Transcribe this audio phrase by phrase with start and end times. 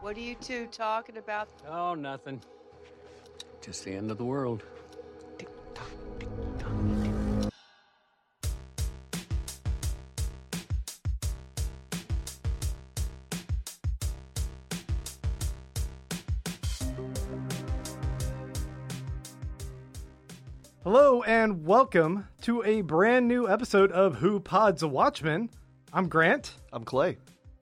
[0.00, 1.48] What are you two talking about?
[1.68, 2.42] Oh, nothing.
[3.62, 4.62] Just the end of the world.
[20.84, 25.50] Hello and welcome to a brand new episode of Who Pods a Watchman.
[25.92, 27.16] I'm Grant, I'm Clay.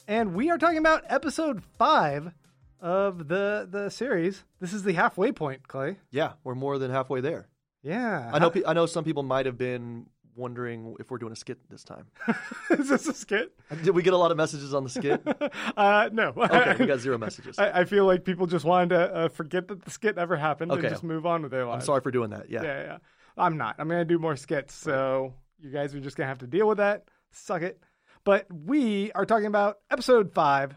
[0.08, 2.32] And we are talking about episode five
[2.80, 4.44] of the the series.
[4.60, 5.96] This is the halfway point, Clay.
[6.10, 7.48] Yeah, we're more than halfway there.
[7.82, 8.52] Yeah, I know.
[8.66, 12.06] I know some people might have been wondering if we're doing a skit this time.
[12.70, 13.52] is this a skit?
[13.82, 15.22] Did we get a lot of messages on the skit?
[15.76, 16.32] Uh, no.
[16.36, 17.58] Okay, we got zero messages.
[17.58, 20.72] I, I feel like people just wanted to uh, forget that the skit ever happened
[20.72, 21.82] and just move on with their lives.
[21.82, 22.50] I'm sorry for doing that.
[22.50, 22.62] Yeah.
[22.62, 22.98] Yeah, yeah.
[23.36, 23.76] I'm not.
[23.78, 26.78] I'm gonna do more skits, so you guys are just gonna have to deal with
[26.78, 27.04] that.
[27.32, 27.82] Suck it.
[28.24, 30.74] But we are talking about episode five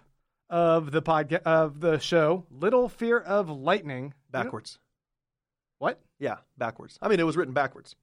[0.49, 4.13] of the podcast of the show, Little Fear of Lightning.
[4.29, 4.79] Backwards.
[5.79, 6.01] What?
[6.19, 6.97] Yeah, backwards.
[7.01, 7.95] I mean, it was written backwards.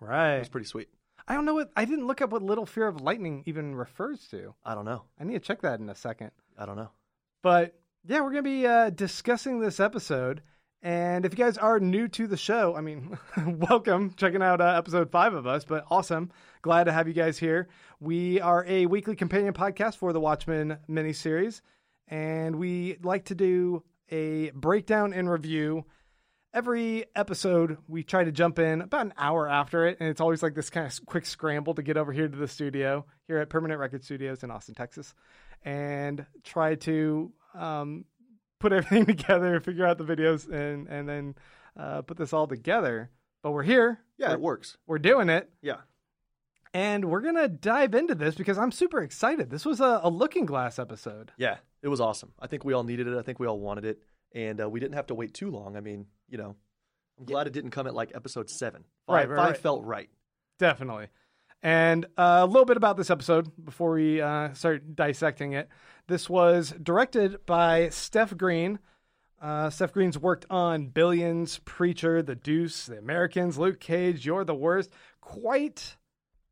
[0.00, 0.38] It Right.
[0.38, 0.88] was pretty sweet.
[1.28, 1.70] I don't know what.
[1.76, 4.54] I didn't look up what Little Fear of Lightning even refers to.
[4.64, 5.04] I don't know.
[5.18, 6.32] I need to check that in a second.
[6.58, 6.90] I don't know.
[7.42, 10.42] But yeah, we're going to be uh, discussing this episode.
[10.82, 14.74] And if you guys are new to the show, I mean, welcome, checking out uh,
[14.78, 16.30] episode five of us, but awesome.
[16.62, 17.68] Glad to have you guys here.
[18.00, 21.60] We are a weekly companion podcast for the Watchmen miniseries,
[22.08, 25.84] and we like to do a breakdown and review.
[26.54, 30.42] Every episode, we try to jump in about an hour after it, and it's always
[30.42, 33.50] like this kind of quick scramble to get over here to the studio here at
[33.50, 35.14] Permanent Record Studios in Austin, Texas
[35.62, 38.04] and try to um,
[38.60, 41.34] put everything together, figure out the videos, and and then
[41.76, 43.10] uh, put this all together.
[43.42, 43.98] But we're here.
[44.18, 44.76] Yeah, we're, it works.
[44.86, 45.78] we're doing it, Yeah.
[46.74, 49.50] and we're gonna dive into this because I'm super excited.
[49.50, 51.32] This was a, a Looking Glass episode.
[51.36, 52.32] Yeah, it was awesome.
[52.38, 53.16] I think we all needed it.
[53.18, 54.02] I think we all wanted it,
[54.34, 55.76] and uh, we didn't have to wait too long.
[55.76, 56.54] I mean, you know,
[57.18, 58.84] I'm glad it didn't come at like episode seven.
[59.06, 59.56] Five, Right, right, five right.
[59.58, 60.10] felt right.
[60.58, 61.08] Definitely.
[61.62, 65.68] And uh, a little bit about this episode before we uh, start dissecting it.
[66.06, 68.78] This was directed by Steph Green.
[69.40, 74.54] Uh, Steph Green's worked on Billions, Preacher, The Deuce, The Americans, Luke Cage, You're the
[74.54, 74.90] Worst.
[75.20, 75.96] Quite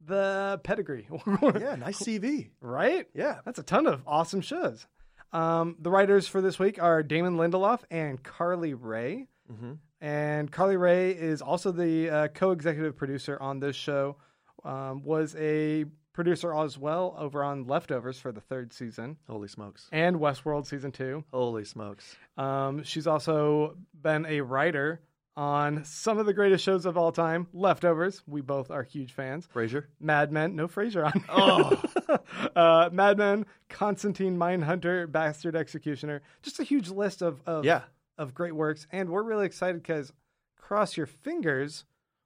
[0.05, 1.09] the pedigree.
[1.43, 2.51] Yeah, nice CV.
[2.61, 3.07] right?
[3.15, 3.39] Yeah.
[3.45, 4.87] That's a ton of awesome shows.
[5.33, 9.27] Um, the writers for this week are Damon Lindelof and Carly Wray.
[9.53, 9.73] Mm-hmm.
[10.01, 14.17] And Carly Wray is also the uh, co-executive producer on this show.
[14.65, 19.89] Um, was a producer as well over on Leftovers for the third season Holy smokes.
[19.93, 21.25] and Westworld season two.
[21.33, 22.17] Holy smokes.
[22.37, 25.01] Um, she's also been a writer
[25.37, 28.21] on some of the greatest shows of all time, Leftovers.
[28.27, 29.47] We both are huge fans.
[29.55, 29.85] Frasier.
[30.01, 31.25] Mad Men, no Frasier on.
[31.29, 32.19] Oh.
[32.57, 36.23] uh, Mad Men, Constantine Mindhunter, Bastard Executioner.
[36.43, 37.83] Just a huge list of of, Yeah.
[38.19, 40.13] of great works, and we're really excited because
[40.61, 41.85] cross your fingers,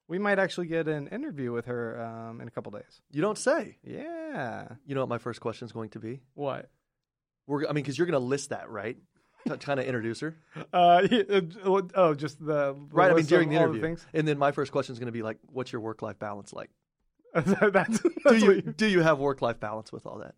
[0.08, 3.00] we might actually get an interview with her um, in a couple days.
[3.10, 3.78] You don't say.
[3.84, 4.68] Yeah.
[4.86, 6.20] You know what my first question is going to be?
[6.34, 6.70] What?
[7.46, 8.96] We're, I mean, because you're going to list that, right?
[9.48, 10.36] To kind of introduce her,
[10.72, 11.40] Uh, uh,
[11.96, 13.10] oh, just the right?
[13.10, 14.06] I mean, during the interview, things.
[14.14, 16.70] and then my first question is going to be like, "What's your work-life balance like?
[17.34, 20.36] that's, that's Do you you- do you have work-life balance with all that?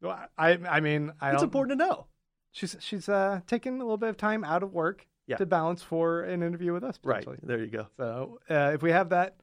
[0.00, 2.06] Well, I I mean I It's important to know,
[2.52, 5.36] She's she's uh taking a little bit of time out of work Yeah.
[5.36, 6.98] to balance for an interview with us.
[7.02, 7.24] right?
[7.42, 7.86] There you go.
[7.96, 9.36] So uh, if we have that,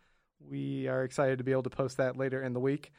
[0.50, 2.92] we are excited to be able to post that later in the week.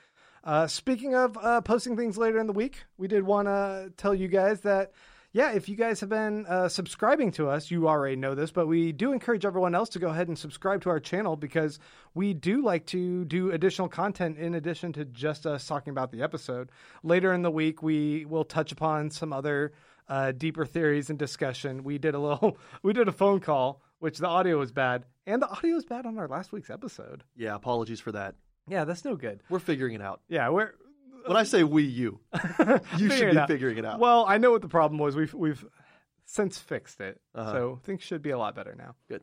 [0.44, 4.12] Uh, speaking of uh, posting things later in the week, we did want to tell
[4.14, 4.92] you guys that,
[5.32, 8.66] yeah, if you guys have been uh, subscribing to us, you already know this, but
[8.66, 11.78] we do encourage everyone else to go ahead and subscribe to our channel because
[12.14, 16.22] we do like to do additional content in addition to just us talking about the
[16.22, 16.70] episode.
[17.04, 19.72] Later in the week, we will touch upon some other
[20.12, 21.82] uh, deeper theories and discussion.
[21.84, 25.40] We did a little, we did a phone call, which the audio was bad, and
[25.40, 27.24] the audio was bad on our last week's episode.
[27.36, 28.34] Yeah, apologies for that.
[28.68, 29.42] Yeah, that's no good.
[29.48, 30.20] We're figuring it out.
[30.28, 30.72] Yeah, we're
[31.26, 32.20] When I say we, you,
[32.98, 33.48] you should be out.
[33.48, 33.98] figuring it out.
[34.00, 35.16] Well, I know what the problem was.
[35.16, 35.64] We've we've
[36.24, 37.52] since fixed it, Uh-huh.
[37.52, 38.94] so things should be a lot better now.
[39.08, 39.22] Good.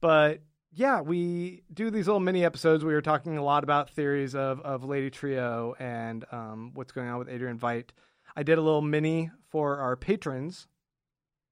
[0.00, 0.40] But
[0.72, 2.84] yeah, we do these little mini episodes.
[2.84, 7.08] We were talking a lot about theories of of Lady Trieu and um, what's going
[7.08, 7.90] on with Adrian Veidt.
[8.36, 10.66] I did a little mini for our patrons.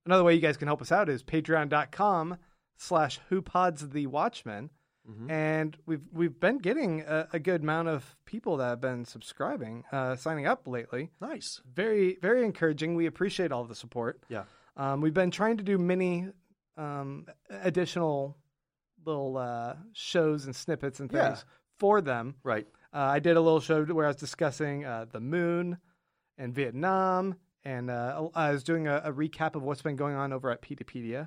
[0.04, 2.36] Another way you guys can help us out is patreon.com
[2.76, 4.70] slash who pods the watchmen.
[5.08, 5.30] Mhm.
[5.30, 9.84] And we've we've been getting a, a good amount of people that have been subscribing,
[9.92, 11.60] uh, signing up lately Nice.
[11.72, 14.44] very very encouraging we appreciate all the support Yeah.
[14.76, 16.28] um, we've been trying to do many
[16.76, 18.36] um, additional
[19.04, 21.52] little uh, shows and snippets and things Yeah.
[21.78, 22.66] for them Right.
[22.92, 25.78] uh, i did a little show where i was discussing uh, the moon
[26.36, 27.36] and vietnam
[27.66, 30.62] and uh, I was doing a, a recap of what's been going on over at
[30.62, 31.26] Peteypedia.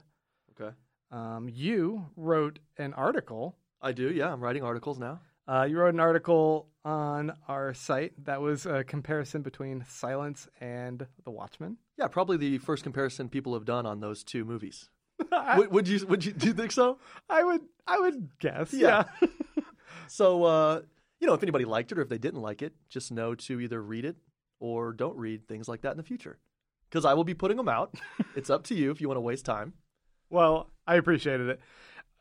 [0.60, 0.74] Okay.
[1.12, 3.58] Um, you wrote an article.
[3.82, 4.10] I do.
[4.10, 5.20] Yeah, I'm writing articles now.
[5.50, 11.06] Uh, you wrote an article on our site that was a comparison between Silence and
[11.26, 11.76] The Watchmen.
[11.98, 14.90] Yeah, probably the first comparison people have done on those two movies.
[15.34, 16.06] I, would, would you?
[16.08, 16.32] Would you?
[16.32, 17.00] Do you think so?
[17.30, 18.74] I would, I would guess.
[18.74, 19.04] Yeah.
[19.22, 19.28] Yeah.
[20.08, 20.82] So, uh,
[21.20, 23.60] you know, if anybody liked it or if they didn't like it, just know to
[23.60, 24.16] either read it
[24.60, 26.38] or don't read things like that in the future.
[26.90, 27.94] Because I will be putting them out.
[28.36, 29.74] it's up to you if you want to waste time.
[30.30, 31.60] well, I appreciated it.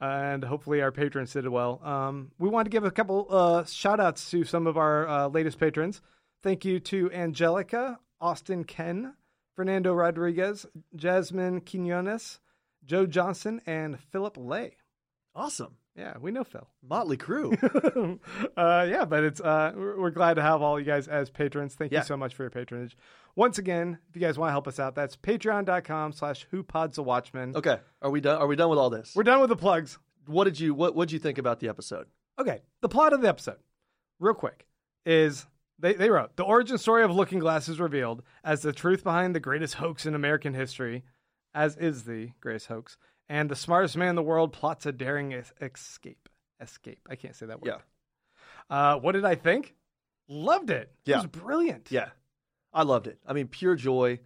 [0.01, 1.81] And hopefully our patrons did well.
[1.83, 5.29] Um, we want to give a couple uh, shout outs to some of our uh,
[5.29, 6.01] latest patrons.
[6.43, 9.15] Thank you to Angelica, Austin Ken,
[9.57, 12.39] Fernando Rodriguez, Jasmine Quinones,
[12.85, 14.77] Joe Johnson, and Philip Lay.
[15.35, 15.79] Awesome.
[15.99, 16.69] Yeah, we know Phil.
[16.89, 17.55] Motley Crew.
[18.57, 21.75] uh, yeah, but it's uh, we're, glad to have all you guys as patrons.
[21.75, 21.99] Thank Yeah.
[22.01, 22.97] you so much for your patronage.
[23.35, 26.97] Once again, if you guys want to help us out, that's patreon.com slash who pods
[26.97, 27.57] the watchmen.
[27.57, 27.79] okay.
[28.01, 28.41] Are we done?
[28.41, 29.13] Are we done with all this?
[29.17, 29.99] We're done with the plugs.
[30.27, 32.07] what did you what What did you think about the episode?
[32.39, 33.59] Okay, the plot of the episode,
[34.21, 34.67] real quick,
[35.05, 35.47] is
[35.81, 39.35] they, they wrote the origin story of Looking Glass is revealed as the truth behind
[39.35, 41.03] the greatest hoax in American history,
[41.55, 42.97] as is the greatest hoax,
[43.29, 46.29] and the smartest man in the world plots a daring es- escape.
[46.61, 47.01] Escape.
[47.09, 47.69] I can't say that word.
[47.69, 47.79] Yeah.
[48.71, 49.75] Uh, what did I think?
[50.29, 50.93] Loved it.
[51.07, 51.17] It Yeah.
[51.19, 51.89] was brilliant.
[51.91, 52.11] Yeah,
[52.73, 53.19] I loved it.
[53.27, 54.21] I mean, pure joy.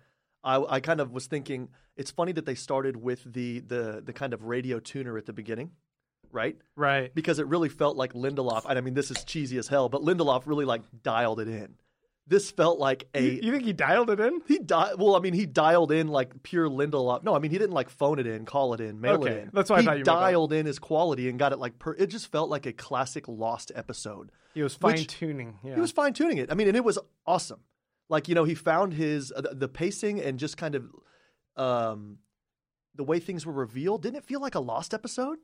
[0.44, 4.12] I, I kind of was thinking it's funny that they started with the the the
[4.12, 5.70] kind of radio tuner at the beginning,
[6.32, 6.56] right?
[6.74, 7.14] Right.
[7.14, 8.64] Because it really felt like Lindelof.
[8.68, 11.74] and I mean, this is cheesy as hell, but Lindelof really like dialed it in.
[12.26, 14.40] This felt like a You, you think he dialed it in?
[14.46, 17.24] he di- well, I mean, he dialed in like pure Lindelof.
[17.24, 19.42] No, I mean, he didn't like phone it in, call it in, mail Okay, it
[19.44, 19.50] in.
[19.52, 21.94] that's what I thought you dialed in his quality and got it like per.
[21.94, 24.30] It just felt like a classic Lost episode.
[24.54, 25.58] He was fine tuning.
[25.64, 25.74] Yeah.
[25.74, 26.50] He was fine tuning it.
[26.52, 27.60] I mean, and it was awesome.
[28.08, 30.84] Like you know, he found his uh, the- the pacing and just kind of
[31.56, 32.18] um
[32.94, 34.02] the way things were revealed.
[34.02, 35.38] Didn't it feel like a Lost episode?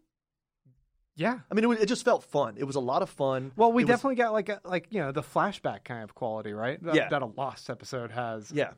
[1.18, 1.40] Yeah.
[1.50, 2.54] I mean, it, was, it just felt fun.
[2.56, 3.52] It was a lot of fun.
[3.56, 6.14] Well, we It was- definitely got like a like you know the flashback kind of
[6.14, 6.82] quality, right?
[6.82, 7.08] That, Yeah.
[7.10, 8.50] that a Lost episode has.
[8.50, 8.70] Yeah,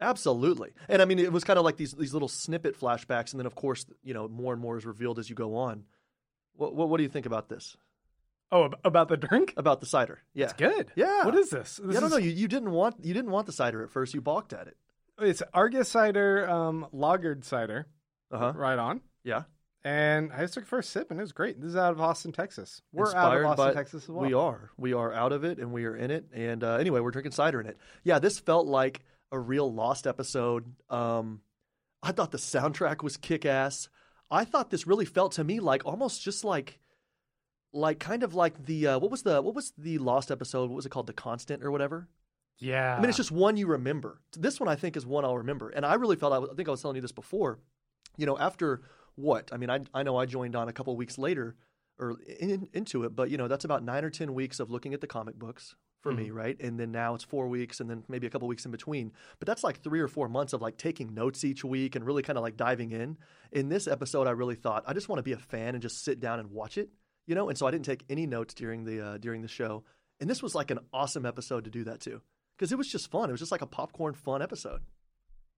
[0.00, 0.70] absolutely.
[0.88, 3.46] And I mean, it was kind of like these these little snippet flashbacks, and then
[3.46, 5.84] of course, you know, more and more is revealed as you go on.
[6.54, 7.76] What what, what do you think about this?
[8.52, 9.54] Oh, about the drink?
[9.56, 10.18] About the cider?
[10.34, 10.90] Yeah, It's good.
[10.96, 11.24] Yeah.
[11.24, 11.76] What is this?
[11.76, 12.16] this Yeah, I don't know.
[12.16, 14.12] You, you didn't want you didn't want the cider at first.
[14.12, 14.76] You balked at it.
[15.20, 17.86] It's Argus cider, um, lagered cider.
[18.32, 18.52] Uh huh.
[18.56, 19.02] Right on.
[19.22, 19.42] Yeah.
[19.82, 21.58] And I just took a first sip, and it was great.
[21.58, 22.82] This is out of Austin, Texas.
[22.92, 24.26] We're out of Austin, Texas as well.
[24.26, 24.70] We are.
[24.76, 26.26] We are out of it and we are in it.
[26.34, 27.78] And uh, anyway, we're drinking cider in it.
[28.04, 29.00] Yeah, this felt like
[29.32, 30.74] a real Lost episode.
[30.90, 31.40] Um,
[32.02, 33.88] I thought the soundtrack was kick ass.
[34.30, 36.78] I thought this really felt to me like almost just like,
[37.72, 40.68] like kind of like the uh, what was the what was the Lost episode?
[40.68, 41.06] What was it called?
[41.06, 42.06] The Constant or whatever.
[42.58, 42.96] Yeah.
[42.96, 44.20] I mean, it's just one you remember.
[44.36, 45.70] This one I think is one I'll remember.
[45.70, 46.34] And I really felt.
[46.34, 47.58] I, was- I think I was telling you this before.
[48.18, 48.82] You know, after
[49.20, 49.50] what?
[49.52, 51.56] I mean, I I know I joined on a couple weeks later
[51.98, 54.94] or in, into it, but you know, that's about nine or ten weeks of looking
[54.94, 56.58] at the comic books for me, right?
[56.60, 59.12] And then now it's four weeks, and then maybe a couple weeks in between.
[59.38, 62.22] But that's like three or four months of like taking notes each week and really
[62.22, 63.18] kind of like diving in.
[63.52, 66.02] In this episode, I really thought I just want to be a fan and just
[66.02, 66.90] sit down and watch it,
[67.26, 67.48] you know.
[67.48, 69.84] And so I didn't take any notes during the uh, during the show.
[70.20, 72.20] And this was like an awesome episode to do that too
[72.56, 73.30] because it was just fun.
[73.30, 74.82] It was just like a popcorn fun episode.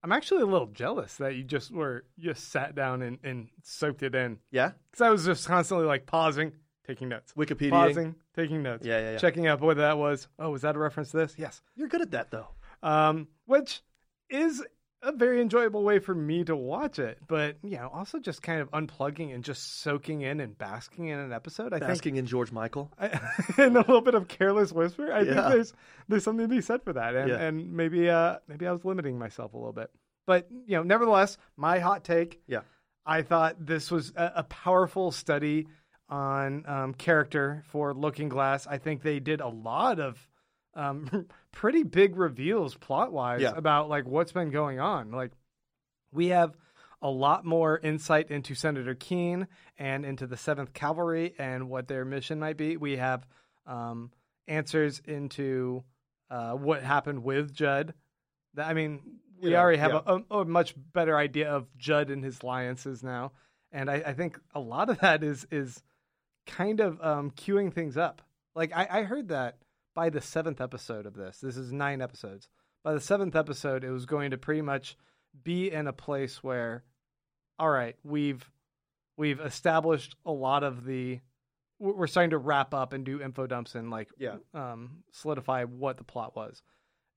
[0.03, 3.47] I'm actually a little jealous that you just were you just sat down and, and
[3.63, 6.51] soaked it in Yeah, because I was just constantly like pausing,
[6.85, 7.69] taking notes, Wikipedia.
[7.69, 9.17] pausing, taking notes, Yeah, yeah, yeah.
[9.17, 11.35] checking out whether that was oh was that a reference to this?
[11.37, 11.61] Yes.
[11.75, 12.47] You're good at that though.
[12.81, 13.81] um, which
[14.29, 14.61] is
[15.03, 17.19] a very enjoyable way for me to watch it.
[17.27, 21.19] But you know, also just kind of unplugging and just soaking in and basking in
[21.19, 21.73] an episode.
[21.73, 22.91] I think Basking in George Michael.
[22.99, 25.11] think, I, and a little bit of careless whisper.
[25.13, 25.73] I think there's
[26.07, 27.37] there's something to be said for that, and Yeah.
[27.37, 29.91] and maybe uh maybe I was limiting myself a little bit.
[30.25, 32.41] But you know, nevertheless, my hot take.
[32.47, 32.61] Yeah.
[33.05, 35.67] I thought this was a, a powerful study
[36.07, 38.65] on um, character for Looking Glass.
[38.67, 40.25] I think they did a lot of
[40.75, 43.53] um, pretty big reveals plot wise Yeah.
[43.55, 45.11] about like what's been going on.
[45.11, 45.31] Like
[46.11, 46.55] we have
[47.01, 52.03] a lot more insight into Senator Keene and into the Seventh Cavalry and what their
[52.05, 52.75] mission might be.
[52.77, 53.25] We have
[53.65, 54.11] um,
[54.47, 55.83] answers into
[56.29, 57.93] uh, what happened with Judd.
[58.55, 59.01] That- I mean,
[59.41, 60.19] we Yeah, already have yeah.
[60.31, 63.31] a, a much better idea of Judd and his alliances now,
[63.71, 65.81] and I, I think a lot of that is is
[66.47, 68.21] kind of um, queuing things up.
[68.55, 69.57] Like I, I heard that
[69.95, 71.39] by the seventh episode of this.
[71.39, 72.47] This is nine episodes.
[72.83, 74.97] By the seventh episode, it was going to pretty much
[75.43, 76.83] be in a place where,
[77.59, 78.49] all right, we've
[79.17, 81.19] we've established a lot of the.
[81.79, 84.37] we're starting to wrap up and do info dumps and like Yeah.
[84.53, 86.61] um, solidify what the plot was,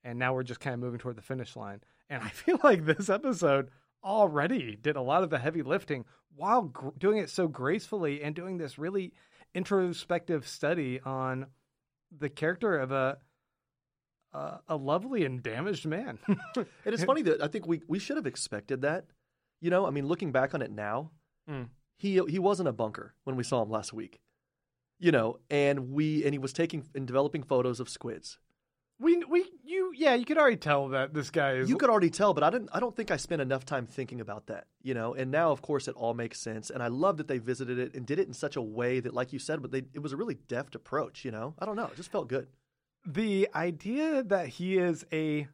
[0.05, 1.81] and now we're just kind of moving toward the finish line.
[2.11, 3.71] And I feel like this episode
[4.05, 6.05] already did a lot of the heavy lifting
[6.37, 9.13] while gr- doing it so gracefully and doing this really
[9.55, 11.47] introspective study on
[12.17, 13.19] the character of a
[14.33, 16.19] a, a lovely and damaged man.
[16.57, 19.07] And it's funny that I think we we should have expected that.
[19.61, 21.11] You know, I mean, looking back on it now,
[21.49, 21.69] Mm.
[21.99, 24.21] he he wasn't a bunker when we saw him last week.
[24.99, 28.39] You know, and we and he was taking and developing photos of squids.
[28.99, 32.11] We we you yeah, you could already tell that this guy is You could already
[32.11, 32.71] tell, but I didn't.
[32.73, 34.67] I don't think I spent enough time thinking about that.
[34.83, 36.71] You know, and now of course it all makes sense.
[36.71, 39.13] And I love that they visited it and did it in such a way that,
[39.13, 41.25] like you said, but they it was a really deft approach.
[41.25, 42.47] You know, I don't know, it just felt good.
[43.05, 45.47] the idea that he is a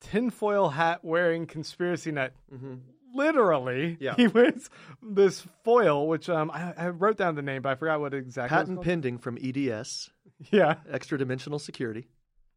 [0.00, 2.74] tinfoil hat wearing conspiracy nut Mm-hmm.
[3.14, 4.14] literally Yeah.
[4.16, 4.68] he wears
[5.00, 8.56] this foil which um I, I wrote down the name but i forgot what exactly
[8.56, 10.10] Patent pending from EDS,
[10.50, 12.08] yeah extra dimensional security.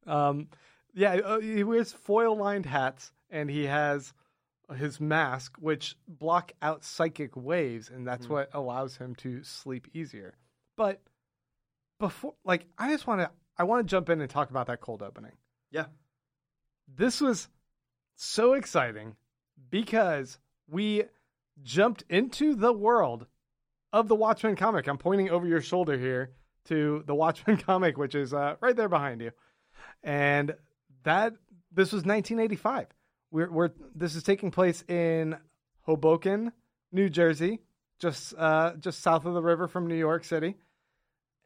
[0.06, 0.48] Um
[0.94, 4.14] yeah uh, he wears foil lined hats and he has
[4.78, 8.32] his mask which block out psychic waves and that's Mhm.
[8.32, 10.36] what allows him to sleep easier
[10.76, 11.02] but
[12.00, 14.82] before like i just want to i want to jump in and talk about that
[14.82, 15.34] cold opening
[15.72, 15.86] Yeah.
[16.88, 17.50] this was
[18.16, 19.16] so exciting
[19.70, 21.04] because we
[21.64, 23.28] jumped into the world
[23.94, 24.88] of the Watchmen comic.
[24.88, 26.32] I'm pointing over your shoulder here
[26.66, 29.32] to the Watchmen comic, which is uh, right there behind you.
[30.04, 30.56] And
[31.04, 31.34] that
[31.72, 32.88] this was 1985.
[33.32, 35.36] We're, we're this is taking place in
[35.82, 36.52] Hoboken,
[36.92, 37.60] New Jersey,
[38.00, 40.56] just uh, just south of the river from New York City.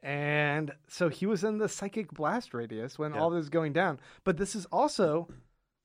[0.02, 3.20] And so he was in the psychic blast radius when Yeah.
[3.20, 4.00] all this is going down.
[4.24, 5.28] But this is also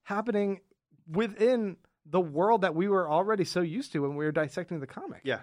[0.03, 0.61] happening
[1.09, 4.87] within the world that we were already so used to when we were dissecting the
[4.87, 5.21] comic.
[5.23, 5.41] Yeah,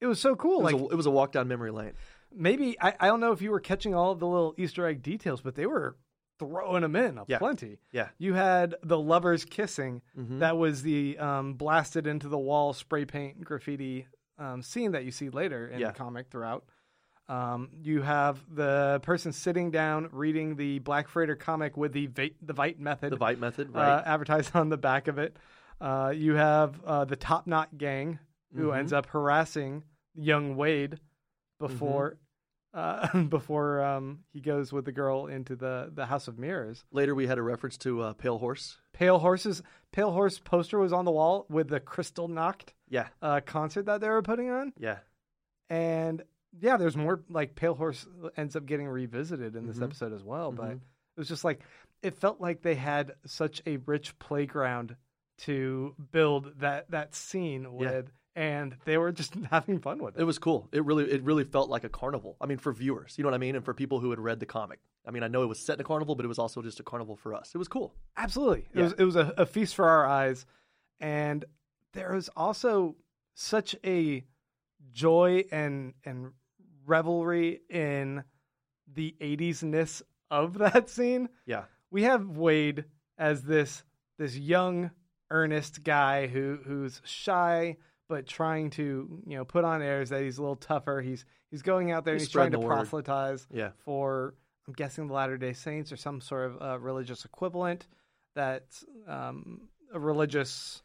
[0.00, 0.60] It was so cool.
[0.60, 1.92] it was, like a, it was a walk down memory lane.
[2.34, 5.02] maybe I, I don't know if you were catching all of the little Easter egg
[5.02, 5.96] details, but they were
[6.48, 7.38] throwing them in Yeah.
[7.38, 7.78] plenty.
[7.92, 8.08] Yeah.
[8.18, 10.02] You had the lovers kissing.
[10.18, 10.38] Mhm.
[10.40, 14.06] That was the um, blasted into the wall spray paint graffiti
[14.38, 15.88] um, scene that you see later in Yeah.
[15.88, 16.64] the comic throughout.
[17.28, 22.34] Um, you have the person sitting down reading the Black Freighter comic with the Veidt,
[22.42, 24.02] the Veidt method The Veidt method, uh, right?
[24.04, 25.36] advertised on the back of it.
[25.80, 28.18] Uh, you have uh, the Top Knot gang
[28.54, 28.78] who Mhm.
[28.78, 29.84] ends up harassing
[30.14, 30.98] young Wade
[31.58, 32.18] before
[32.74, 36.84] uh, before um, he goes with the girl into the, the House of Mirrors.
[36.92, 38.78] Later, we had a reference to uh, Pale Horse.
[38.92, 39.62] Pale Horses
[39.92, 44.08] Pale Horse poster was on the wall with the Krystalnacht Yeah, uh, concert that they
[44.08, 44.98] were putting on, yeah,
[45.70, 46.22] and
[46.60, 49.84] yeah, there's more like Pale Horse ends up getting revisited in this Mhm.
[49.84, 50.76] episode as well, but Mhm.
[50.76, 50.80] it
[51.18, 51.62] was just like
[52.02, 54.96] it felt like they had such a rich playground
[55.38, 60.20] to build that that scene with and they were just having fun with it.
[60.20, 60.68] it was cool.
[60.72, 62.36] It really, it really felt like a carnival.
[62.40, 64.40] I mean, for viewers, you know what I mean, and for people who had read
[64.40, 64.78] the comic.
[65.06, 66.78] I mean, I know it was set in a carnival, but it was also just
[66.80, 67.50] a carnival for us.
[67.54, 67.94] It was cool.
[68.16, 68.60] Absolutely.
[68.72, 68.82] It Yeah.
[68.84, 70.46] was it was a, a feast for our eyes.
[71.00, 71.44] And
[71.92, 72.94] there was also
[73.34, 74.24] such a
[74.92, 76.32] joy and and
[76.86, 78.24] revelry in
[78.92, 81.28] the 80s ness of that scene.
[81.46, 82.84] Yeah, We have Wade
[83.18, 83.84] as this
[84.18, 84.90] this young
[85.30, 87.76] earnest guy who who's shy
[88.08, 91.00] but trying to, you know, put on airs that he's a little tougher.
[91.00, 92.68] He's he's going out there and He's he's trying to word.
[92.68, 94.34] proselytize yeah, for
[94.66, 97.86] I'm guessing the Latter Day Saints or some sort of uh, religious equivalent
[98.34, 100.82] that's um, a religious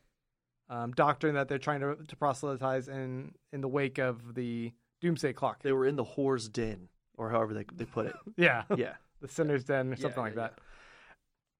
[0.69, 5.33] um, doctrine that they're trying to, to proselytize in in the wake of the Doomsday
[5.33, 5.61] Clock.
[5.63, 8.15] they were in the whore's den, or however they they put it.
[8.37, 10.59] yeah, Yeah, the sinner's den or Yeah, something like yeah, that.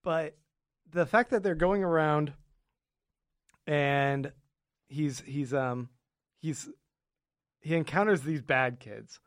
[0.04, 0.38] But
[0.92, 2.34] the fact that they're going around
[3.66, 4.32] and
[4.88, 5.90] he's he's um
[6.40, 6.70] he's
[7.62, 9.20] he encounters these bad kids.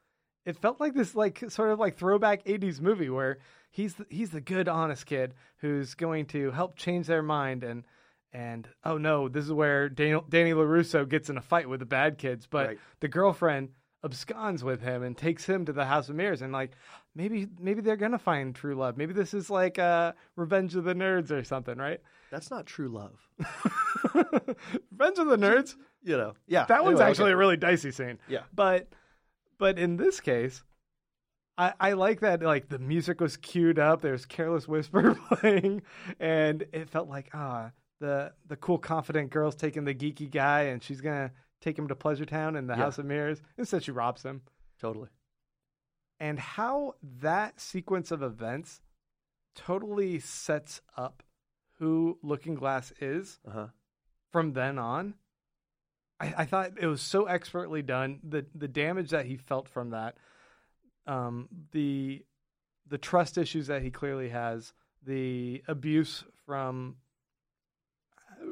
[0.47, 3.38] It felt like this like sort of like throwback 80s movie where
[3.71, 7.85] he's the, he's the good honest kid who's going to help change their mind and
[8.33, 11.87] and oh no, this is where Danny, Danny LaRusso gets in a fight with the
[11.87, 12.79] bad kids, but Right.
[13.00, 13.71] the girlfriend
[14.04, 16.73] absconds with him and takes him to the House of Mirrors and like
[17.14, 18.97] maybe maybe they're gonna find true love.
[18.97, 22.00] Maybe this is like uh Revenge of the Nerds or something, right?
[22.30, 23.28] that's not true love.
[24.14, 25.75] Revenge of the Nerds.
[26.02, 26.64] You know, yeah.
[26.66, 27.35] That one's actually okay.
[27.35, 28.19] a really dicey scene.
[28.28, 28.42] Yeah.
[28.54, 28.88] But
[29.59, 30.62] but in this case,
[31.59, 35.83] I, I like that like the music was queued up, there's careless whisper playing,
[36.19, 40.83] and it felt like ah the the cool confident girl's taking the geeky guy and
[40.83, 41.30] she's gonna
[41.61, 42.85] take him to Pleasure Town and the Yeah.
[42.85, 43.43] House of Mirrors.
[43.59, 44.43] Instead she robs him.
[44.79, 45.09] totally.
[46.19, 48.83] And how that sequence of events
[49.55, 51.23] totally sets up
[51.79, 53.67] who Looking Glass is Uh huh.
[54.31, 55.14] from then on,
[56.21, 58.21] I, I thought it was so expertly done.
[58.23, 60.19] The the damage that he felt from that,
[61.07, 62.25] um, the
[62.87, 66.97] the trust issues that he clearly has, the abuse from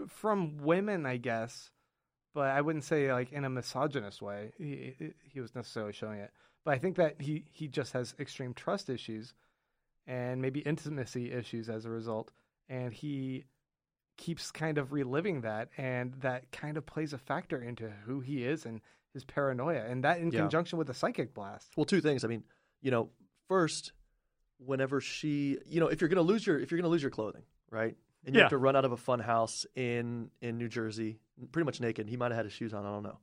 [0.06, 1.70] from women, I guess,
[2.38, 4.52] but I wouldn't say like in a misogynist way.
[4.58, 4.94] He
[5.32, 6.30] he- was necessarily showing it,
[6.64, 9.34] but I think that he he just has extreme trust issues,
[10.06, 12.30] and maybe intimacy issues as a result,
[12.68, 13.44] and he
[14.16, 18.44] keeps kind of reliving that, and that kind of plays a factor into who he
[18.44, 18.80] is and
[19.14, 20.40] his paranoia, and that in Yeah.
[20.40, 21.72] conjunction with the psychic blast.
[21.76, 22.24] Well, two things.
[22.24, 22.44] I mean,
[22.80, 23.10] you know,
[23.48, 23.92] first,
[24.58, 27.44] whenever she, you know, if you're gonna lose your if you're gonna lose your clothing,
[27.70, 28.44] right, and you Yeah.
[28.44, 31.18] have to run out of a fun house in in New Jersey,
[31.52, 32.08] pretty much naked.
[32.08, 32.84] He might have had his shoes on.
[32.84, 33.18] I don't know.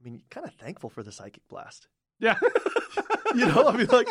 [0.00, 1.88] I mean, kind of thankful for the psychic blast.
[2.18, 2.38] Yeah.
[3.32, 4.08] You know, I mean, like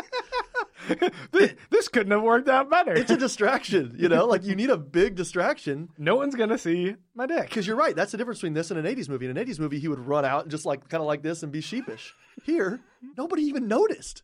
[1.34, 2.94] this, this couldn't have worked out better.
[2.94, 3.96] it's a distraction.
[4.00, 5.90] You know, like you need a big distraction.
[5.98, 7.50] no one's gonna see my dick.
[7.50, 7.94] Because you're right.
[7.94, 9.26] That's the difference between this and an 80s movie.
[9.28, 11.44] In an 80s movie, he would run out and just like kind of like this
[11.44, 12.14] and be sheepish.
[12.46, 12.80] Here,
[13.18, 14.24] nobody even noticed.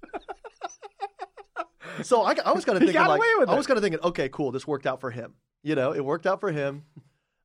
[2.04, 3.84] So I, I was kind of thinking, got like, away with I was kind of
[3.84, 5.34] thinking, okay, cool, this worked out for him.
[5.64, 6.84] You know, it worked out for him.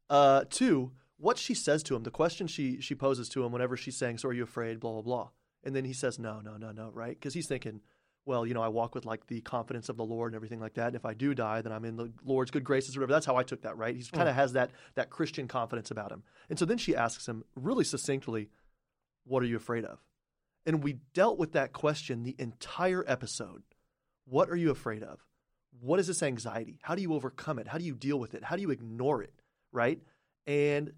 [0.09, 3.77] Uh, two, what she says to him, the question she she poses to him whenever
[3.77, 5.29] she's saying, "So are you afraid?" Blah blah blah,
[5.63, 7.19] and then he says, "No, no, no, no," right?
[7.19, 7.81] Because he's thinking,
[8.27, 10.75] well, you know, I walk with like the confidence of the Lord and everything like
[10.75, 10.89] that.
[10.89, 13.15] And if I do die, then I'm in the Lord's good graces, or whatever.
[13.15, 13.97] That's how I took that, right?
[13.97, 14.39] He kind of mm.
[14.39, 16.23] has that that Christian confidence about him.
[16.49, 18.51] And so then she asks him really succinctly,
[19.25, 19.99] "What are you afraid of?"
[20.67, 23.63] And we dealt with that question the entire episode.
[24.27, 25.27] What are you afraid of?
[25.81, 26.79] What is this anxiety?
[26.83, 27.69] How do you overcome it?
[27.69, 28.45] How do you deal with it?
[28.45, 29.43] How do you ignore it?
[29.73, 30.01] Right?
[30.47, 30.93] And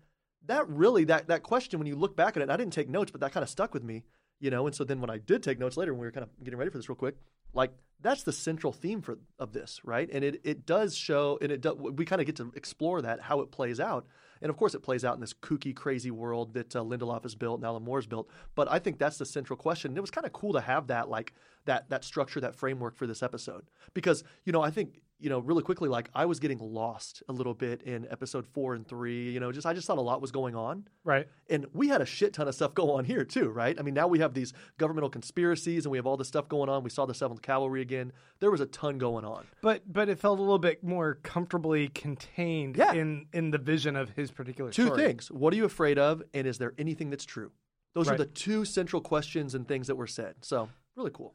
[0.46, 3.10] that really that that question when you look back at it, I didn't take notes,
[3.10, 4.04] but that kind of stuck with me,
[4.40, 4.66] you know.
[4.66, 6.58] And so then when I did take notes later, when we were kind of getting
[6.58, 7.16] ready for this real quick,
[7.54, 10.08] like that's the central theme for of this, right?
[10.12, 13.20] And it it does show, and it do, we kind of get to explore that
[13.20, 14.06] how it plays out.
[14.40, 17.36] And of course, it plays out in this kooky, crazy world that uh, Lindelof has
[17.36, 18.28] built and Alan Moore's built.
[18.56, 19.92] But I think that's the central question.
[19.92, 21.32] And it was kind of cool to have that, like
[21.66, 25.38] that that structure, that framework for this episode, because you know I think you know
[25.38, 29.30] really quickly, like I was getting lost a little bit in episode four and three.
[29.30, 30.88] You know, just I just thought a lot was going on.
[31.04, 31.28] Right.
[31.48, 33.78] And we had a shit ton of stuff go on here too, right?
[33.78, 36.68] I mean, now we have these governmental conspiracies and we have all this stuff going
[36.68, 36.82] on.
[36.82, 38.12] We saw the Seventh Cavalry again.
[38.40, 39.44] There was a ton going on.
[39.62, 42.92] But but it felt a little bit more comfortably contained Yeah.
[42.92, 45.02] in in the vision of his particular Two story.
[45.02, 45.30] things.
[45.30, 46.22] What are you afraid of?
[46.34, 47.52] And is there anything that's true?
[47.94, 50.36] Those are the two central questions and things that were said.
[50.40, 51.34] So, really cool.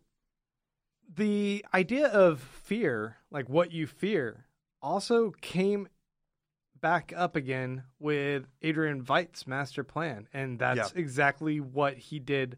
[1.13, 4.45] The idea of fear, like what you fear,
[4.81, 5.87] also came
[6.79, 12.57] back up again with Adrian Veidt's master plan, and that's exactly what he did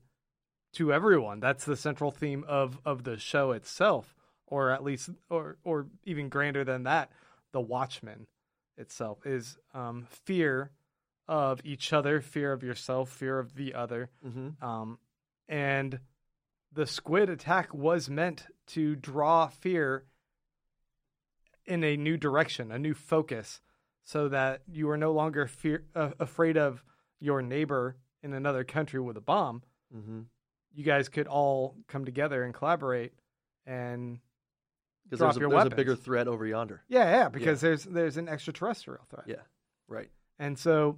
[0.74, 1.40] to everyone.
[1.40, 4.16] That's the central theme of of the show itself,
[4.48, 7.12] or at least, or or even grander than that,
[7.54, 8.28] the Watchmen
[8.78, 10.72] itself is um, fear
[11.28, 14.64] of each other, fear of yourself, fear of the other, Mm-hmm.
[14.68, 14.98] um,
[15.48, 16.00] and
[16.72, 20.06] the squid attack was meant to draw fear
[21.66, 23.62] in a new direction, a new focus,
[24.04, 26.84] so that you are no longer fear uh, afraid of
[27.20, 29.62] your neighbor in another country with a bomb.
[29.96, 30.22] Mm-hmm.
[30.74, 33.14] You guys could all come together and collaborate,
[33.66, 34.20] and
[35.06, 36.82] Because Drop there's, a, there's a bigger threat over yonder.
[36.88, 39.42] yeah, yeah, because there's there's an extraterrestrial threat, Yeah.
[39.88, 40.10] Right.
[40.38, 40.98] and so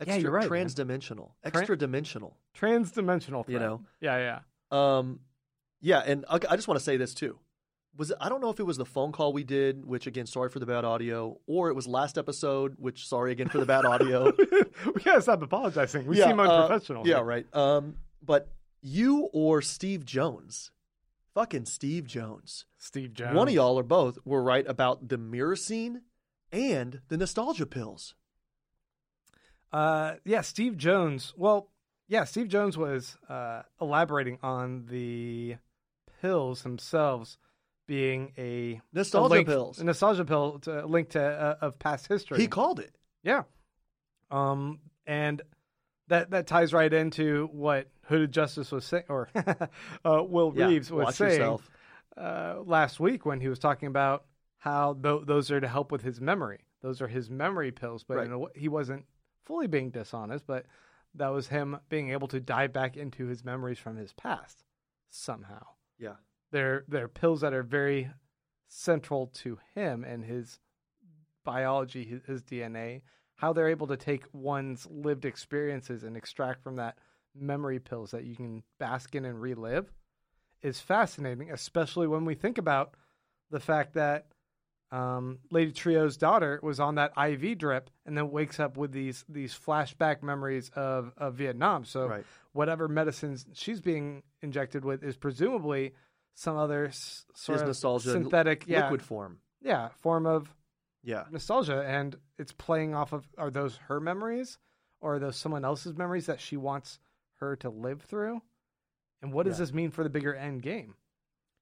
[0.00, 0.48] Extra, Yeah, you're right.
[0.48, 1.28] Transdimensional.
[1.44, 2.36] Tran- Extra dimensional.
[2.58, 3.44] transdimensional.
[3.44, 3.48] Threat.
[3.50, 3.80] You know?
[4.00, 4.38] yeah, yeah.
[4.74, 5.20] Um,
[5.80, 7.38] yeah, and I, I just want to say this too.
[7.96, 10.26] Was it, I don't know if it was the phone call we did, which again,
[10.26, 13.66] sorry for the bad audio, or it was last episode, which sorry again for the
[13.66, 14.32] bad audio.
[14.94, 16.04] we gotta stop apologizing.
[16.06, 17.06] We Yeah, seem uh, unprofessional.
[17.06, 17.24] yeah, here.
[17.24, 17.46] right.
[17.54, 18.50] Um, but
[18.82, 20.72] you or Steve Jones,
[21.34, 23.36] fucking Steve Jones, Steve Jones.
[23.36, 26.02] one of y'all or both were right about the mirror scene
[26.50, 28.14] and the nostalgia pills.
[29.72, 31.32] Uh, yeah, Steve Jones.
[31.36, 31.70] Well,
[32.08, 35.56] yeah, Steve Jones was uh, elaborating on the
[36.20, 37.38] pills themselves
[37.86, 39.78] being a Nostalgia a link- pills.
[39.78, 42.38] a nostalgia pill to, linked to uh, of past history.
[42.38, 42.94] He called it.
[43.22, 43.42] yeah,
[44.30, 45.42] um, and
[46.08, 49.28] that that ties right into what Hooded Justice was saying, or
[50.04, 51.58] uh, Will Yeah, Reeves was saying
[52.16, 54.24] uh, last week when he was talking about
[54.58, 56.60] how th- those are to help with his memory.
[56.82, 58.26] Those are his memory pills, but Right.
[58.26, 59.04] in a he wasn't
[59.44, 60.64] fully being dishonest, but
[61.14, 64.64] that was him being able to dive back into his memories from his past
[65.10, 65.64] somehow.
[65.98, 66.16] Yeah.
[66.50, 68.10] They're they're pills that are very
[68.68, 70.58] central to him and his
[71.44, 73.02] biology, his, his DNA.
[73.36, 76.98] How they're able to take one's lived experiences and extract from that
[77.34, 79.92] memory pills that you can bask in and relive
[80.62, 82.94] is fascinating, especially when we think about
[83.50, 84.28] the fact that
[84.94, 89.24] um, Lady Trieu's daughter was on that IV drip and then wakes up with these
[89.28, 91.84] these flashback memories of, of Vietnam.
[91.84, 92.24] So Right.
[92.52, 95.94] whatever medicines she's being injected with is presumably
[96.34, 99.40] some other s- sort His of nostalgia synthetic, yeah, liquid form.
[99.60, 100.54] yeah, form of
[101.02, 101.24] Yeah.
[101.30, 104.58] nostalgia, and it's playing off of are those her memories
[105.00, 106.98] or are those someone else's memories that she wants
[107.40, 108.42] her to live through?
[109.22, 109.64] And what does Yeah.
[109.64, 110.94] this mean for the bigger end game?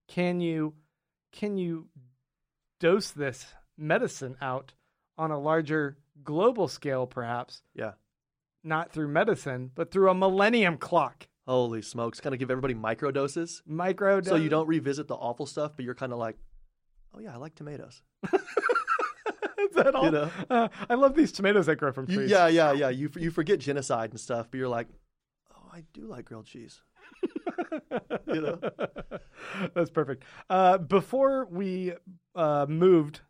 [0.09, 0.75] Can you
[1.33, 1.89] can you
[2.83, 3.47] dose this
[3.79, 4.73] medicine out
[5.17, 7.63] on a larger global scale, perhaps?
[7.75, 7.93] Yeah.
[8.65, 11.29] Not through medicine, but through a millennium clock.
[11.47, 12.21] Holy smokes!
[12.21, 15.85] Kind of give everybody micro doses, Micro so you don't revisit the awful stuff, but
[15.85, 16.37] you're kind of like,
[17.15, 18.01] oh yeah, I like tomatoes.
[18.33, 20.05] Is that all?
[20.05, 20.31] You know?
[20.51, 22.31] Uh, I love these tomatoes that grow from You- trees.
[22.31, 22.89] yeah, yeah, yeah.
[22.91, 24.87] You you forget genocide and stuff, but you're like,
[25.53, 26.81] oh, I do like grilled cheese.
[28.27, 28.59] You know?
[29.75, 30.25] That's perfect.
[30.49, 31.93] Uh, before we
[32.35, 33.21] uh, moved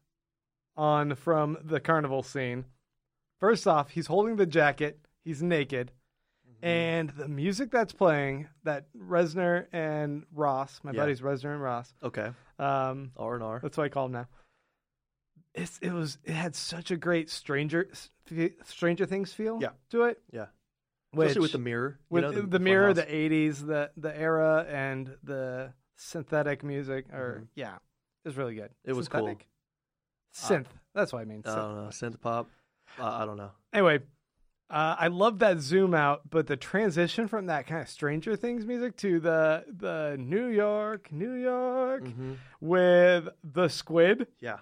[0.77, 2.65] on from the carnival scene,
[3.41, 4.99] first off, he's holding the jacket.
[5.25, 5.91] He's naked.
[6.49, 6.67] Mm-hmm.
[6.67, 11.01] And the music that's playing, that Reznor and Ross, my Yeah.
[11.01, 13.61] buddies Reznor and Ross, Okay, um, R and R.
[13.63, 14.29] that's what I call them now.
[15.55, 17.89] It's, it was it had such a great Stranger
[18.65, 19.71] Stranger Things feel Yeah.
[19.91, 20.21] to it.
[20.33, 20.47] Yeah,
[21.13, 21.99] Which, especially with the mirror.
[22.11, 27.07] with know, the, the mirror, the '80s, the the era, and the synthetic music.
[27.13, 27.49] Or Mhm.
[27.55, 28.71] yeah, it was really good.
[28.85, 29.21] It was cool.
[29.21, 29.49] Synthetic?
[30.35, 30.67] Synth.
[30.95, 31.43] that's what I mean.
[31.45, 31.55] I synth.
[31.57, 32.49] don't know, synth pop.
[32.99, 33.51] Uh, I don't know.
[33.75, 33.99] Anyway,
[34.71, 38.65] uh, I love that zoom out, but the transition from that kind of Stranger Things
[38.65, 42.37] music to the the New York, New York Mhm.
[42.61, 44.29] with the squid.
[44.41, 44.61] Yeah,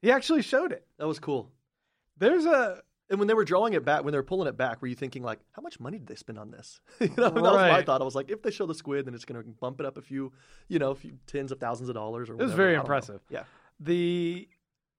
[0.00, 0.86] He actually showed it.
[0.98, 1.50] that was cool.
[2.16, 4.82] There's a And when they were drawing it back, when they were pulling it back,
[4.82, 6.80] were you thinking like, how much money did they spend on this?
[7.00, 8.02] you know, that was my thought.
[8.02, 9.96] I was like, if they show the squid, then it's going to bump it up
[9.96, 10.32] a few,
[10.68, 12.34] you know, a few tens of thousands of dollars or.
[12.34, 12.42] Whatever.
[12.42, 12.82] it was very I don't know.
[12.82, 13.20] impressive.
[13.30, 13.44] Yeah,
[13.80, 14.48] the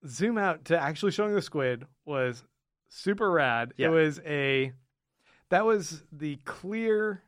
[0.07, 2.43] zoom out to actually showing the squid was
[2.89, 3.73] super rad.
[3.77, 3.87] Yeah.
[3.87, 4.73] It was a
[5.49, 7.23] that was the clear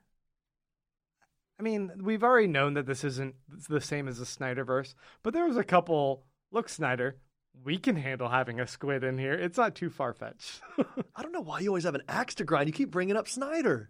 [1.60, 3.36] I mean, we've already known that this isn't
[3.70, 7.18] the same as the Snyderverse, but there was a couple look Snyder,
[7.64, 9.34] we can handle having a squid in here.
[9.34, 10.62] It's not too far fetched.
[11.16, 12.68] I don't know why you always have an axe to grind.
[12.68, 13.90] You keep bringing up Snyder.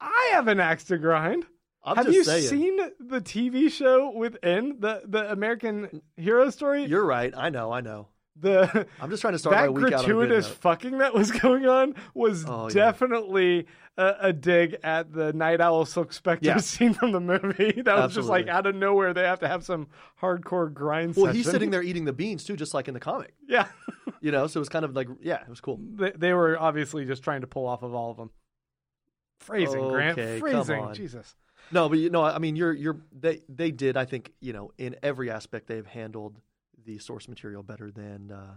[0.00, 1.46] I have an axe to grind.
[1.82, 2.48] I'm have you saying.
[2.48, 6.84] seen the TV show within the the American Hero Story?
[6.84, 7.32] You're right.
[7.34, 7.72] I know.
[7.72, 8.08] I know.
[8.38, 10.98] The I'm just trying to start my that week out on a good gratuitous fucking
[10.98, 12.74] that was going on was Oh, yeah.
[12.74, 13.66] definitely
[13.98, 16.56] a, a dig at the Night Owl Silk Spectre Yeah.
[16.58, 17.82] scene from the movie.
[17.84, 19.12] That was just like out of nowhere.
[19.12, 19.88] They have to have some
[20.22, 21.16] hardcore grind.
[21.16, 21.36] Well, session.
[21.36, 23.34] he's sitting there eating the beans too, just like in the comic.
[23.48, 23.66] Yeah,
[24.20, 25.78] You know, so it was kind of like, yeah, it was cool.
[25.96, 28.30] they, they were obviously just trying to pull off of all of them.
[29.40, 30.18] Phrasing, Grant.
[30.18, 30.92] Okay, come Phrasing.
[30.94, 31.34] Jesus.
[31.72, 33.96] No, but you know, I mean, you're you're they they did.
[33.96, 36.36] I think you know, in every aspect, they've handled
[36.94, 38.54] the source material better than uh,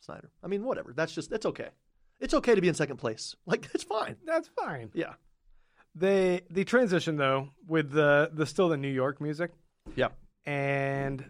[0.00, 0.30] Snyder.
[0.42, 0.92] I mean, whatever.
[0.94, 1.68] That's just that's okay.
[2.20, 3.34] It's okay to be in second place.
[3.46, 4.16] Like it's fine.
[4.24, 4.90] That's fine.
[4.94, 5.14] Yeah.
[5.94, 9.50] They the transition though with the the still the New York music.
[9.96, 10.08] Yeah.
[10.46, 11.24] and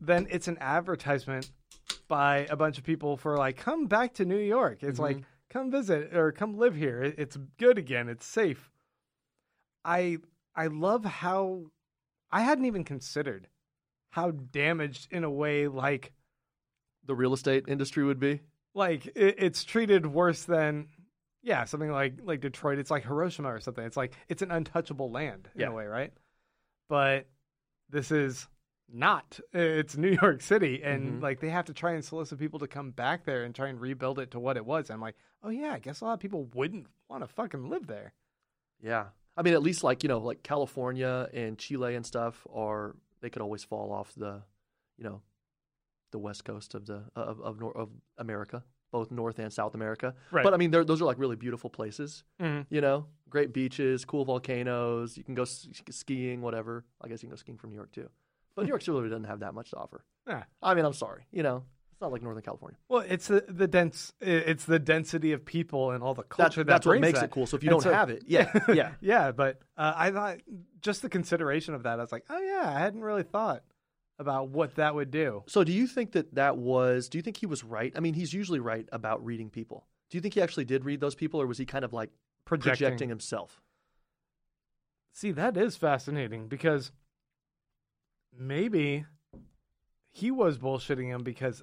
[0.00, 1.50] then it's an advertisement
[2.08, 4.78] by a bunch of people for like come back to New York.
[4.82, 5.18] It's like
[5.48, 7.02] come visit or come live here.
[7.02, 8.08] It's good again.
[8.08, 8.70] It's safe.
[9.84, 10.18] I
[10.54, 11.66] I love how
[12.30, 13.48] I hadn't even considered
[14.10, 16.12] how damaged in a way like
[17.04, 18.40] The real estate industry would be.
[18.74, 20.88] like it, it's treated worse than
[21.42, 22.78] yeah something like like Detroit.
[22.78, 23.84] It's like Hiroshima or something.
[23.84, 25.68] It's like it's an untouchable land in Yeah.
[25.68, 26.12] a way, right?
[26.88, 27.26] But
[27.88, 28.46] this is
[28.88, 29.40] not.
[29.52, 31.22] It's New York City, and Mhm.
[31.22, 33.80] like they have to try and solicit people to come back there and try and
[33.80, 34.90] rebuild it to what it was.
[34.90, 37.86] I'm like, oh yeah, I guess a lot of people wouldn't want to fucking live
[37.86, 38.12] there.
[38.80, 39.06] Yeah.
[39.36, 42.94] I mean, at least like you know, like California and Chile and stuff are
[43.26, 44.40] they could always fall off the,
[44.96, 45.20] you know,
[46.12, 48.62] the west coast of the of of, of America,
[48.92, 50.14] both North and South America.
[50.30, 50.44] Right.
[50.44, 52.22] But I mean, those are like really beautiful places.
[52.40, 52.66] Mhm.
[52.70, 55.18] You know, great beaches, cool volcanoes.
[55.18, 56.84] You can go s- skiing, whatever.
[57.02, 58.08] I guess you can go skiing from New York too.
[58.54, 60.04] But New York really doesn't have that much to offer.
[60.28, 60.44] Yeah.
[60.62, 61.26] I mean, I'm sorry.
[61.32, 61.64] You know,
[61.96, 62.76] it's not like Northern California.
[62.90, 64.12] Well, it's the the dense.
[64.20, 67.24] It's the density of people and all the culture that that's what makes that.
[67.26, 67.46] it cool.
[67.46, 68.92] So if you And don't so- have it, yeah, yeah.
[69.00, 70.38] yeah, but uh, I thought
[70.82, 73.62] just the consideration of that, I was like, oh yeah, I hadn't really thought
[74.18, 75.42] about what that would do.
[75.46, 77.08] So do you think that that was?
[77.08, 77.94] Do you think he was right?
[77.96, 79.86] I mean, he's usually right about reading people.
[80.10, 82.10] Do you think he actually did read those people, or was he kind of like
[82.44, 82.84] Projecting.
[82.86, 83.62] projecting himself?
[85.14, 86.92] See, that is fascinating because
[88.38, 89.06] maybe
[90.12, 91.62] he was bullshitting him because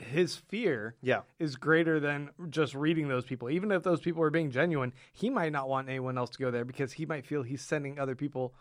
[0.00, 3.50] his fear Yeah, is greater than just reading those people.
[3.50, 6.50] Even if those people are being genuine, he might not want anyone else to go
[6.50, 8.54] there because he might feel he's sending other people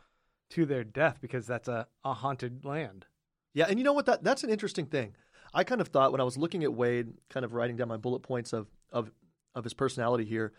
[0.52, 3.06] to their death because that's a, a haunted land.
[3.54, 3.66] yeah.
[3.70, 4.06] And you know what?
[4.06, 5.16] That that's an interesting thing.
[5.54, 7.98] I kind of thought when I was looking at Wade, kind of writing down my
[7.98, 9.12] bullet points of of
[9.56, 10.54] of his personality here.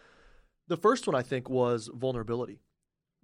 [0.68, 2.60] The first one I think was vulnerability.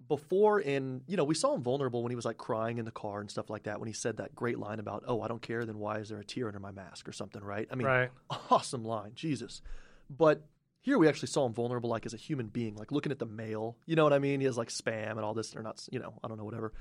[0.07, 2.91] Before and you know we saw him vulnerable when he was like crying in the
[2.91, 5.41] car and stuff like that when he said that great line about oh i don't
[5.41, 7.07] care then why is there a tear under my mask?
[7.09, 7.67] or something right?
[7.71, 8.09] I mean right.
[8.49, 9.61] awesome line jesus.
[10.09, 10.45] But
[10.81, 13.25] here we actually saw him vulnerable like as a human being like looking at the
[13.25, 14.39] mail you know what i mean?
[14.39, 16.73] He has like spam and all this or not you know i don't know whatever.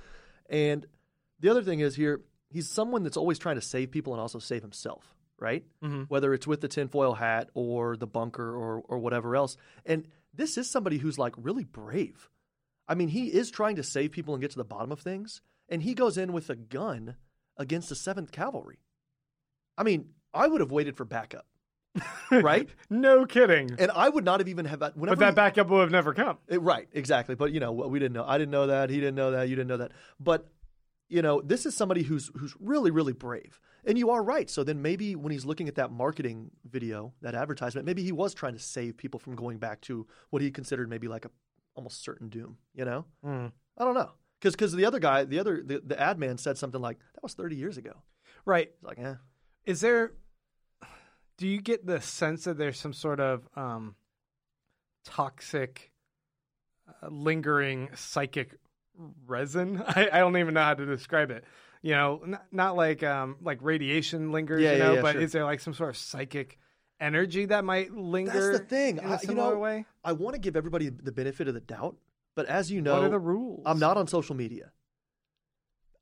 [0.48, 0.86] And
[1.40, 4.38] the other thing is here he's someone that's always trying to save people and also
[4.38, 5.64] save himself right?
[5.82, 9.56] Hmm whether it's with the tinfoil hat or the bunker or or whatever else.
[9.84, 12.28] And this is somebody who's like really brave.
[12.88, 15.40] I mean, he is trying to save people and get to the bottom of things,
[15.68, 17.16] and he goes in with a gun
[17.56, 18.78] against the Seventh Cavalry.
[19.76, 21.46] I mean, I would have waited for backup,
[22.30, 22.68] right?
[22.90, 23.70] no kidding.
[23.78, 24.96] and I would not have even have that.
[24.96, 26.38] Whenever But that backup would have never come.
[26.48, 27.34] it- right, exactly.
[27.34, 28.24] But you know, we didn't know.
[28.26, 28.90] I didn't know that.
[28.90, 29.48] He didn't know that.
[29.48, 29.92] You didn't know that.
[30.20, 30.46] But
[31.08, 33.60] you know, this is somebody who's who's really really brave.
[33.84, 34.50] And you are right.
[34.50, 38.34] So then maybe when he's looking at that marketing video, that advertisement, maybe he was
[38.34, 41.30] trying to save people from going back to what he considered maybe like a
[41.76, 42.56] almost certain doom.
[42.74, 43.52] You know, Mm.
[43.78, 44.10] I don't know.
[44.40, 47.22] Because because the other guy, the other the, the ad man said something like that
[47.22, 47.92] was 30 years ago.
[48.44, 48.70] Right.
[48.80, 49.14] He's like, eh.
[49.64, 50.12] Is there?
[51.38, 53.94] Do you get the sense that there's some sort of um,
[55.04, 55.92] toxic,
[56.88, 58.54] uh, lingering psychic
[59.26, 59.82] resin?
[59.86, 61.44] I, I don't even know how to describe it.
[61.82, 64.62] You know, not, not like um, like radiation lingers.
[64.62, 65.20] Yeah, you yeah, know, yeah, but sure.
[65.22, 66.58] is there like some sort of psychic
[67.00, 68.30] energy that might linger?
[68.32, 68.98] That's the thing.
[68.98, 69.84] In I- you know, way.
[70.04, 71.96] I want to give everybody the benefit of the doubt,
[72.34, 73.62] but as you know, what are the rules?
[73.66, 74.72] I'm not on social media.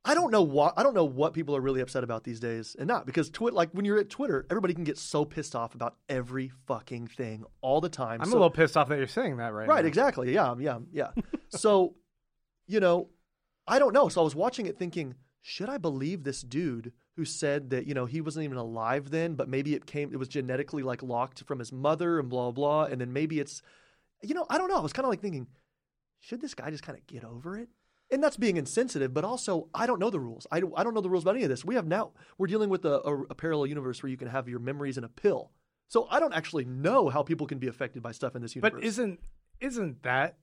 [0.06, 2.76] I don't know what I don't know what people are really upset about these days,
[2.78, 3.54] and not because Twitter.
[3.56, 7.44] Like when you're at Twitter, everybody can get so pissed off about every fucking thing
[7.62, 8.20] all the time.
[8.20, 9.66] I'm So- a little pissed off that you're saying that right.
[9.66, 9.88] right, now.
[9.88, 10.34] exactly.
[10.34, 11.12] Yeah, yeah, yeah.
[11.48, 11.94] so,
[12.66, 13.08] you know,
[13.66, 14.08] I don't know.
[14.10, 17.94] So I was watching it, thinking, should I believe this dude who said that you
[17.94, 21.44] know he wasn't even alive then, but maybe it came, it was genetically like locked
[21.44, 23.62] from his mother and blah blah, and then maybe it's,
[24.22, 24.76] you know, I don't know.
[24.76, 25.46] I was kind of like thinking,
[26.20, 27.68] should this guy just kind of get over it?
[28.10, 30.46] And that's being insensitive, but also I don't know the rules.
[30.52, 31.64] I don't, I don't know the rules about any of this.
[31.64, 34.48] We have now we're dealing with a, a, a parallel universe where you can have
[34.48, 35.50] your memories in a pill.
[35.88, 38.80] So I don't actually know how people can be affected by stuff in this universe.
[38.80, 39.20] But isn't
[39.60, 40.36] isn't that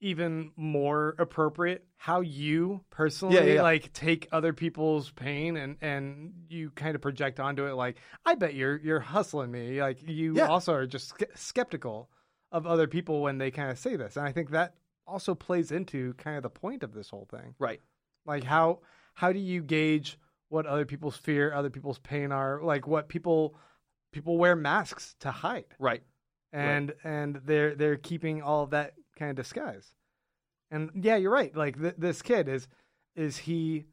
[0.00, 1.84] even more appropriate?
[1.96, 7.02] How you personally Yeah, yeah, like take other people's pain and and you kind of
[7.02, 7.74] project onto it.
[7.74, 9.80] Like, I bet you're you're hustling me.
[9.80, 10.46] Like, you Yeah.
[10.48, 12.10] also are just skeptical
[12.52, 14.74] of other people when they kind of say this, and I think that
[15.06, 17.54] also plays into kind of the point of this whole thing.
[17.58, 17.80] right?
[18.26, 18.80] Like, how
[19.14, 22.60] how do you gauge what other people's fear, other people's pain are?
[22.62, 23.56] Like, what people
[24.12, 26.02] people wear masks to hide Right.
[26.52, 29.86] and and they're they're keeping all of that kind of disguise.
[30.72, 31.54] And yeah, you're right.
[31.54, 32.66] Like th- this kid is
[33.14, 33.86] is he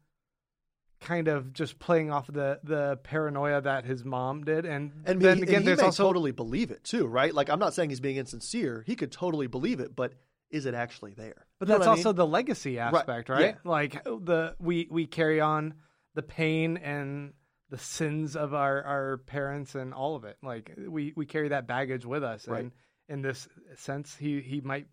[1.00, 5.36] kind of just playing off the the paranoia that his mom did, and, And then
[5.38, 7.32] he, again, and he there's may also totally believe it too, right?
[7.32, 8.82] Like I'm not saying he's being insincere.
[8.86, 10.14] He could totally believe it, but
[10.50, 11.46] is it actually there?
[11.60, 12.16] But You that's what I also mean?
[12.16, 13.40] the legacy aspect, right?
[13.64, 13.70] yeah.
[13.70, 15.74] Like the we we carry on
[16.14, 17.32] the pain and
[17.70, 20.36] the sins of our our parents and all of it.
[20.42, 22.60] Like we we carry that baggage with us, Right.
[22.62, 22.72] and
[23.08, 24.86] in this sense, he he might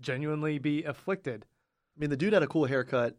[0.00, 1.44] genuinely be afflicted.
[1.96, 3.16] I mean, the dude had a cool haircut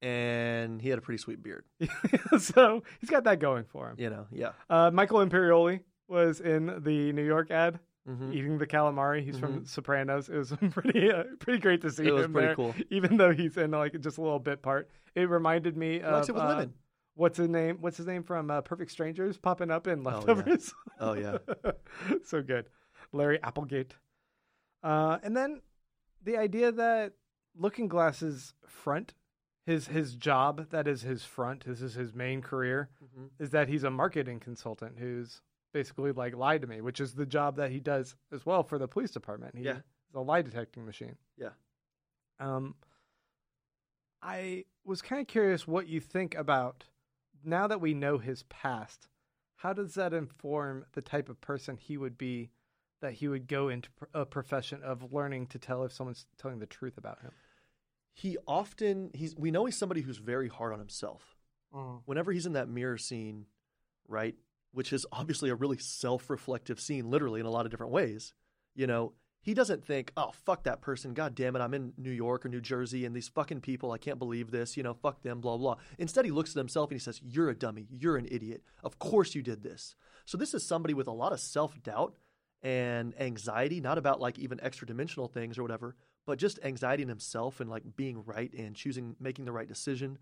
[0.00, 1.64] and he had a pretty sweet beard.
[2.38, 3.96] so he's got that going for him.
[3.98, 4.50] You know, yeah.
[4.68, 9.22] Uh, Michael Imperioli was in the New York ad hmm eating the calamari.
[9.22, 10.28] He's from Sopranos.
[10.28, 12.74] It was pretty uh, pretty great to see It was him pretty there, cool.
[12.90, 14.90] even though he's in like just a little bit part.
[15.14, 16.74] It reminded me He of it with uh, women.
[17.14, 17.78] What's his name?
[17.80, 20.08] What's his name from uh, Perfect Strangers popping up in yeah.
[20.10, 20.74] Leftovers?
[20.98, 21.38] Oh yeah.
[22.24, 22.66] so good,
[23.12, 23.94] Larry Applegate.
[24.82, 25.60] Uh, and then
[26.22, 27.14] the idea that
[27.54, 29.14] Looking Glass's front,
[29.66, 33.30] his his job, that is his front, this is his main career, Mhm.
[33.38, 37.26] is that he's a marketing consultant who's basically like lied to me, which is the
[37.26, 39.54] job that he does as well for the police department.
[39.56, 39.78] He Yeah.
[39.78, 41.16] is a lie detecting machine.
[41.36, 41.52] Yeah.
[42.38, 42.76] Um,
[44.22, 46.84] I was kind of curious what you think about
[47.44, 49.08] now that we know his past.
[49.56, 52.50] How does that inform the type of person he would be
[53.02, 56.66] that he would go into a profession of learning to tell if someone's telling the
[56.66, 57.32] truth about him?
[58.14, 61.36] He often he's we know he's somebody who's very hard on himself.
[61.74, 62.02] Mm.
[62.04, 63.46] Whenever he's in that mirror scene,
[64.08, 64.34] right,
[64.72, 68.34] which is obviously a really self-reflective scene literally in a lot of different ways,
[68.74, 71.14] you know, he doesn't think, "Oh, fuck that person.
[71.14, 73.98] God damn it, I'm in New York or New Jersey and these fucking people, I
[73.98, 77.00] can't believe this, you know, fuck them, blah blah." Instead, he looks at himself and
[77.00, 77.88] he says, "You're a dummy.
[77.90, 78.62] You're an idiot.
[78.84, 82.14] Of course you did this." So this is somebody with a lot of self-doubt
[82.62, 85.96] and anxiety, not about like even extra dimensional things or whatever,
[86.26, 90.18] but just anxiety in himself and like being right and choosing making the right decision.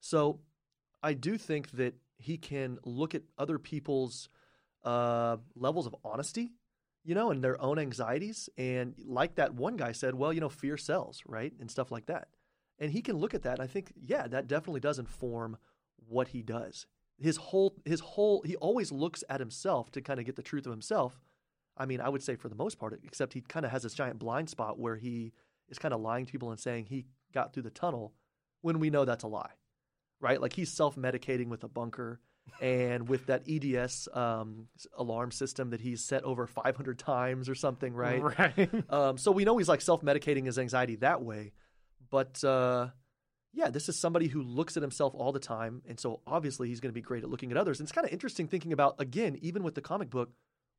[0.00, 0.40] So
[1.02, 4.28] I do think that he can look at other people's
[4.84, 6.52] uh, levels of honesty
[7.04, 8.48] you know, and their own anxieties.
[8.56, 11.52] And like that one guy said, well, you know, fear sells, right?
[11.60, 12.28] And stuff like that.
[12.78, 13.60] And he can look at that.
[13.60, 15.58] I think, yeah, that definitely does inform
[16.08, 16.86] what he does.
[17.20, 20.66] His whole, his whole, he always looks at himself to kind of get the truth
[20.66, 21.20] of himself.
[21.76, 23.94] I mean, I would say for the most part, except he kind of has this
[23.94, 25.32] giant blind spot where he
[25.68, 28.12] is kind of lying to people and saying he got through the tunnel
[28.60, 29.52] when we know that's a lie,
[30.20, 30.40] right?
[30.40, 32.20] Like he's self medicating with a bunker
[32.60, 37.94] and with that EDS um, alarm system that he's set over 500 times or something,
[37.94, 38.22] right?
[38.22, 38.70] Right.
[38.90, 41.52] Um, so we know he's like self medicating his anxiety that way.
[42.10, 42.88] But uh,
[43.52, 45.82] yeah, this is somebody who looks at himself all the time.
[45.88, 47.80] And so obviously he's going to be great at looking at others.
[47.80, 50.30] And it's kind of interesting thinking about, again, even with the comic book,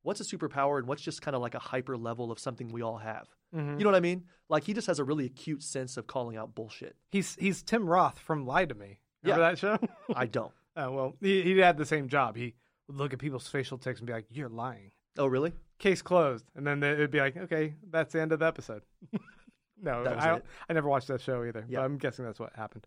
[0.06, 2.82] what's a superpower and what's just kind of like a hyper level of something we
[2.82, 3.26] all have.
[3.54, 3.78] Mhm.
[3.78, 4.24] You know what I mean?
[4.48, 6.96] Like he just has a really acute sense of calling out bullshit.
[7.10, 9.00] He's he's Tim Roth from Lie to Me.
[9.22, 9.50] Remember Yeah.
[9.50, 9.78] that show?
[10.16, 10.52] I don't.
[10.76, 12.36] oh well, he he had the same job.
[12.36, 12.54] He
[12.88, 15.52] would look at people's facial tics and be like, "You're lying." Oh, really?
[15.78, 18.82] Case closed, and then it'd be like, "Okay, that's the end of the episode."
[19.82, 20.40] no, I.
[20.68, 21.64] I never watched that show either.
[21.68, 21.78] Yeah.
[21.78, 22.86] But I'm guessing that's what happened.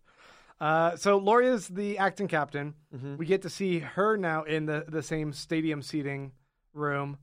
[0.60, 2.74] Uh, so Laurie's the acting captain.
[2.94, 3.16] Mhm.
[3.16, 6.32] We get to see her now in the the same stadium seating
[6.72, 7.18] room,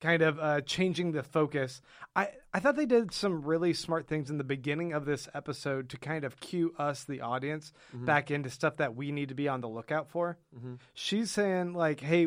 [0.00, 1.80] kind of uh, changing the focus.
[2.14, 5.88] I I thought they did some really smart things in the beginning of this episode
[5.90, 9.48] to kind of cue us, the audience, back into stuff that we need to be
[9.48, 10.38] on the lookout for.
[10.56, 10.78] Mhm.
[10.94, 12.26] She's saying like, "Hey,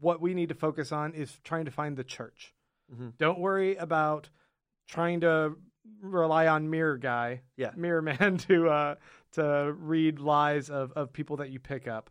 [0.00, 2.54] what we need to focus on is trying to find the church.
[2.92, 3.16] Mhm.
[3.18, 4.30] Don't worry about
[4.88, 5.56] trying to
[6.00, 7.72] rely on Mirror Guy, Yeah.
[7.76, 8.94] Mirror Man to uh,
[9.32, 12.10] to read lies of of people that you pick up.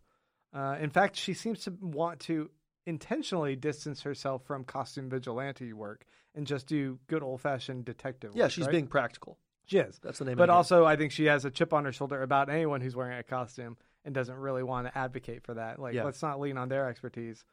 [0.54, 2.50] Uh, in fact, she seems to want to
[2.90, 8.32] intentionally distance herself from costume vigilante work and just do good old fashioned detective.
[8.32, 8.38] Work.
[8.38, 8.72] Yeah, work, she's right?
[8.72, 9.38] being practical.
[9.66, 10.00] she is.
[10.04, 12.50] That's the name But also, I think she has a chip on her shoulder about
[12.50, 15.80] anyone who's wearing a costume and doesn't really want to advocate for that.
[15.80, 16.04] Like, Yeah.
[16.04, 17.44] let's not lean on their expertise.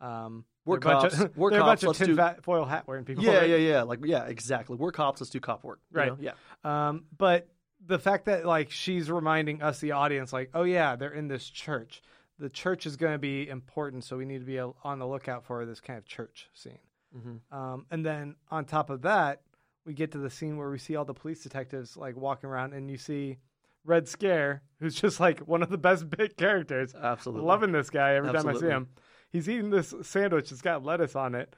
[0.00, 1.18] Um, We're cops.
[1.18, 1.82] Of, We're cops.
[1.82, 3.24] a bunch of tin do- hat wearing people.
[3.24, 3.48] Yeah, right?
[3.50, 3.82] yeah, yeah.
[3.82, 4.76] Like, yeah, exactly.
[4.76, 5.20] We're cops.
[5.20, 5.80] Let's do cop work.
[5.92, 6.08] you Right.
[6.08, 6.18] know?
[6.20, 6.88] Yeah.
[6.88, 7.48] Um, but
[7.86, 11.48] the fact that like she's reminding us, the audience, like, oh yeah, they're in this
[11.48, 12.02] church.
[12.38, 15.44] The church is going to be important, so we need to be on the lookout
[15.44, 16.78] for this kind of church scene.
[17.16, 17.40] Mhm.
[17.56, 19.42] Um, and then on top of that,
[19.84, 22.72] we get to the scene where we see all the police detectives like walking around,
[22.72, 23.38] and you see
[23.84, 26.94] Red Scare, who's just like one of the best bit characters.
[26.94, 27.46] Absolutely.
[27.46, 28.88] Loving this guy every time I see him.
[29.30, 31.54] He's eating this sandwich that's got lettuce on it.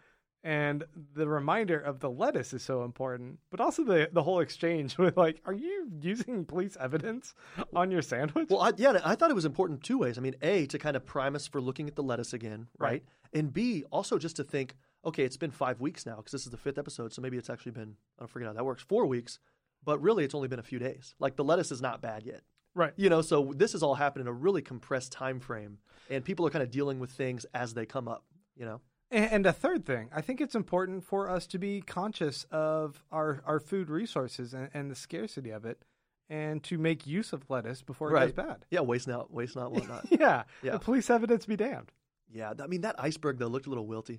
[0.47, 0.85] And
[1.17, 5.17] the reminder of the lettuce is so important, but also the the whole exchange with
[5.17, 7.35] like, are you using police evidence
[7.75, 8.47] on your sandwich?
[8.49, 10.19] Well, I, yeah, I thought it was important two ways.
[10.19, 12.89] I mean, A, to kind of prime us for looking at the lettuce again, right?
[12.89, 13.03] Right.
[13.33, 16.53] And B, also just to think, okay, it's been five weeks now because this is
[16.53, 19.05] the fifth episode, so maybe it's actually been, I don't forget how that works, four
[19.07, 19.41] weeks,
[19.85, 21.17] but really it's only been a few days.
[21.19, 22.43] Like the lettuce is not bad yet.
[22.77, 22.93] right.
[22.95, 25.79] You know, so this has all happened in a really compressed time frame,
[26.09, 28.81] and people are kind of dealing with things as they come up, you know?
[29.11, 33.40] And, a third thing, I think it's important for us to be conscious of our,
[33.47, 35.85] our food resources and, and the scarcity of it,
[36.29, 38.35] and to make use of lettuce before it Right.
[38.35, 38.64] goes bad.
[38.71, 40.07] Yeah, waste not, waste not, whatnot.
[40.11, 40.73] Yeah, Yeah.
[40.73, 41.92] the police evidence be damned.
[42.33, 44.19] yeah, I mean, that iceberg, though, looked a little wilty.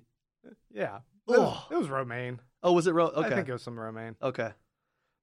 [0.72, 2.40] Yeah, it was, it was romaine.
[2.62, 2.92] Oh, was it?
[2.94, 3.26] Ro- okay.
[3.26, 4.16] I think it was some romaine.
[4.22, 4.52] okay.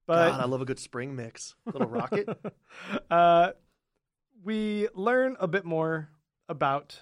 [0.08, 1.56] But God, I love a good spring mix.
[1.66, 2.30] Little rocket.
[3.10, 3.54] uh,
[4.44, 6.10] we learn a bit more
[6.48, 7.00] about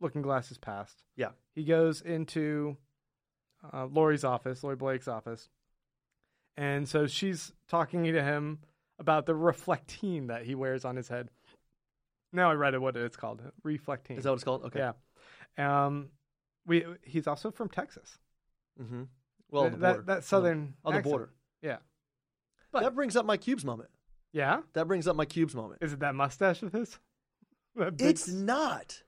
[0.00, 1.02] Looking Glass's past.
[1.16, 1.30] Yeah.
[1.54, 2.76] He goes into
[3.72, 5.48] uh, Laurie's office, Laurie Blake's office.
[6.56, 8.60] And so she's talking to him
[8.98, 11.28] about the reflectine that he wears on his head.
[12.32, 13.42] Now I read it what it's called.
[13.64, 14.18] Reflectine.
[14.18, 14.64] Is that what it's called?
[14.64, 14.92] Okay.
[15.58, 15.84] Yeah.
[15.84, 16.10] Um
[16.66, 18.18] we he's also from Texas.
[18.80, 19.02] Mm-hmm.
[19.50, 20.02] Well, Th- the that, border.
[20.06, 21.30] that southern on the border.
[21.62, 21.78] Yeah.
[22.72, 23.90] But- that brings up my cubes moment.
[24.32, 24.60] Yeah?
[24.74, 25.82] That brings up my cubes moment.
[25.82, 26.98] Is it that mustache of his?
[27.76, 29.02] Big It's not.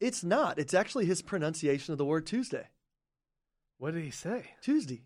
[0.00, 0.58] It's not.
[0.58, 2.68] It's actually his pronunciation of the word Tuesday.
[3.78, 4.50] What did he say?
[4.62, 5.02] Tuesday.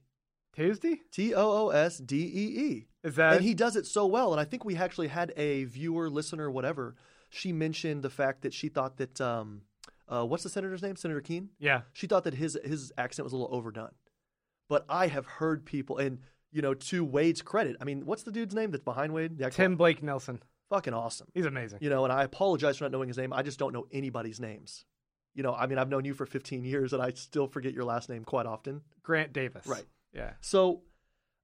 [0.55, 1.01] Tuesday?
[1.13, 2.87] T O O S D E E.
[3.03, 4.33] Is that And he does it so well.
[4.33, 6.97] And I think we actually had a viewer, listener, whatever.
[7.29, 9.63] She mentioned the fact that she thought that um,
[10.09, 10.97] uh, what's the senator's name?
[10.97, 11.51] Senator Keene.
[11.59, 11.83] Yeah.
[11.93, 13.95] She thought that his his accent was a little overdone.
[14.69, 16.19] But I have heard people, and
[16.53, 19.39] you know, to Wade's credit, I mean, what's the dude's name that's behind Wade?
[19.55, 20.43] Tim Blake Nelson.
[20.71, 21.29] Fucking awesome.
[21.35, 21.81] He's amazing.
[21.83, 23.33] You know, and I apologize for not knowing his name.
[23.33, 24.85] I just don't know anybody's names.
[25.35, 27.85] You know, I mean, I've known you for 15 years, and I still forget your
[27.85, 28.81] last name quite often.
[29.03, 29.67] Grant Davis.
[29.67, 29.85] Right.
[30.13, 30.33] Yeah.
[30.41, 30.83] So,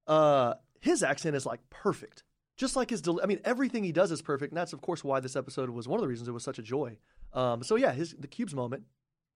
[0.07, 2.25] uh, his accent is like perfect,
[2.57, 3.01] just like his.
[3.03, 5.71] Del- I mean, everything he does is perfect, and that's of course why this episode
[5.71, 6.99] was one of the reasons it was such a joy.
[7.33, 8.85] Um, so yeah, his the cubes moment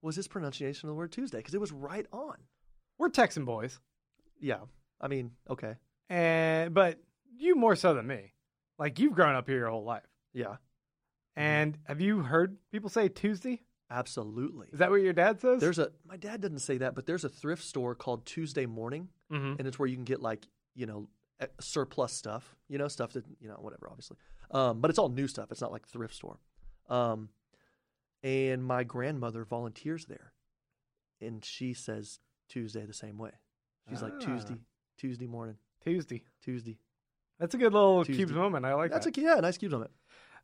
[0.01, 2.35] was his pronunciation of the word Tuesday because it was right on.
[2.97, 3.79] We're Texan boys.
[4.39, 4.61] Yeah,
[4.99, 5.75] I mean, okay,
[6.09, 6.99] And but
[7.37, 8.33] you more so than me.
[8.81, 10.03] Like you've grown up here your whole life.
[10.33, 10.55] yeah.
[11.37, 13.61] And have you heard people say Tuesday?
[13.89, 14.67] Absolutely.
[14.73, 15.61] Is that what your dad says?
[15.61, 19.07] There's a my dad doesn't say that, but there's a thrift store called Tuesday Morning,
[19.31, 19.57] Mhm.
[19.59, 21.07] and it's where you can get like you know
[21.41, 24.17] e- surplus stuff, you know stuff that you know whatever, obviously.
[24.51, 25.51] Um, but it's all new stuff.
[25.51, 26.39] It's not like thrift store.
[26.89, 27.29] Um,
[28.23, 30.33] and my grandmother volunteers there,
[31.21, 32.19] and she says
[32.49, 33.31] Tuesday the same way.
[33.89, 34.19] She's like Ah.
[34.19, 34.57] Tuesday,
[34.97, 36.23] Tuesday morning, Tuesday.
[36.41, 36.77] Tuesday.
[37.41, 38.19] That's a good little Tuesday.
[38.19, 38.65] cubes moment.
[38.65, 39.03] I like that.
[39.03, 39.17] That's that.
[39.17, 39.91] a yeah, nice cubes moment.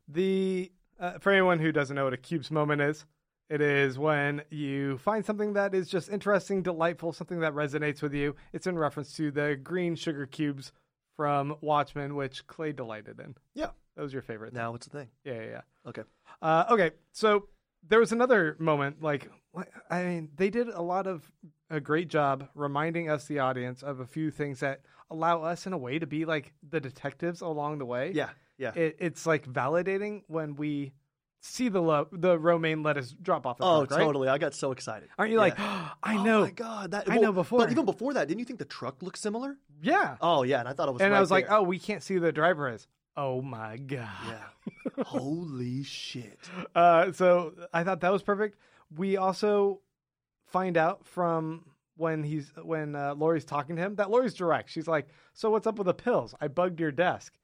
[0.08, 3.06] The uh, for anyone who doesn't know what a cubes moment is,
[3.48, 8.12] it is when you find something that is just interesting, delightful, something that resonates with
[8.12, 8.34] you.
[8.52, 10.72] It's in reference to the green sugar cubes
[11.16, 13.36] from Watchmen, which Clay delighted in.
[13.54, 13.68] Yeah.
[13.96, 14.52] That was your favorite.
[14.52, 15.08] Now it's a thing.
[15.24, 15.60] Yeah, yeah, yeah.
[15.86, 16.02] Okay.
[16.42, 17.48] Uh, okay, so
[17.88, 19.02] there was another moment.
[19.02, 19.30] Like,
[19.90, 21.30] I mean, they did a lot of
[21.70, 25.72] a great job reminding us, the audience, of a few things that allow us, in
[25.72, 28.12] a way, to be like the detectives along the way.
[28.14, 28.72] Yeah, yeah.
[28.74, 30.92] it, it's like validating when we
[31.40, 33.58] see the lo- the romaine lettuce drop off.
[33.58, 34.04] The oh, truck, right?
[34.04, 34.28] totally.
[34.28, 35.08] I got so excited.
[35.18, 35.42] Aren't you Yeah.
[35.42, 37.60] like, I Oh know, my god, that I know before.
[37.60, 39.56] But even before that, didn't you think the truck looked similar?
[39.80, 40.16] yeah.
[40.20, 41.00] Oh yeah, and I thought it was.
[41.02, 42.86] and I right was like, oh, we can't see who the driver is.
[43.16, 44.08] Oh my god.
[44.26, 45.04] yeah.
[45.04, 46.38] Holy shit.
[46.74, 48.56] Uh, so I thought that was perfect.
[48.96, 49.80] We also
[50.46, 51.64] find out from
[51.98, 54.70] when he's when uh, Laurie's talking to him that Laurie's direct.
[54.70, 56.34] She's like, "So what's up with the pills?
[56.40, 57.34] I bugged your desk,"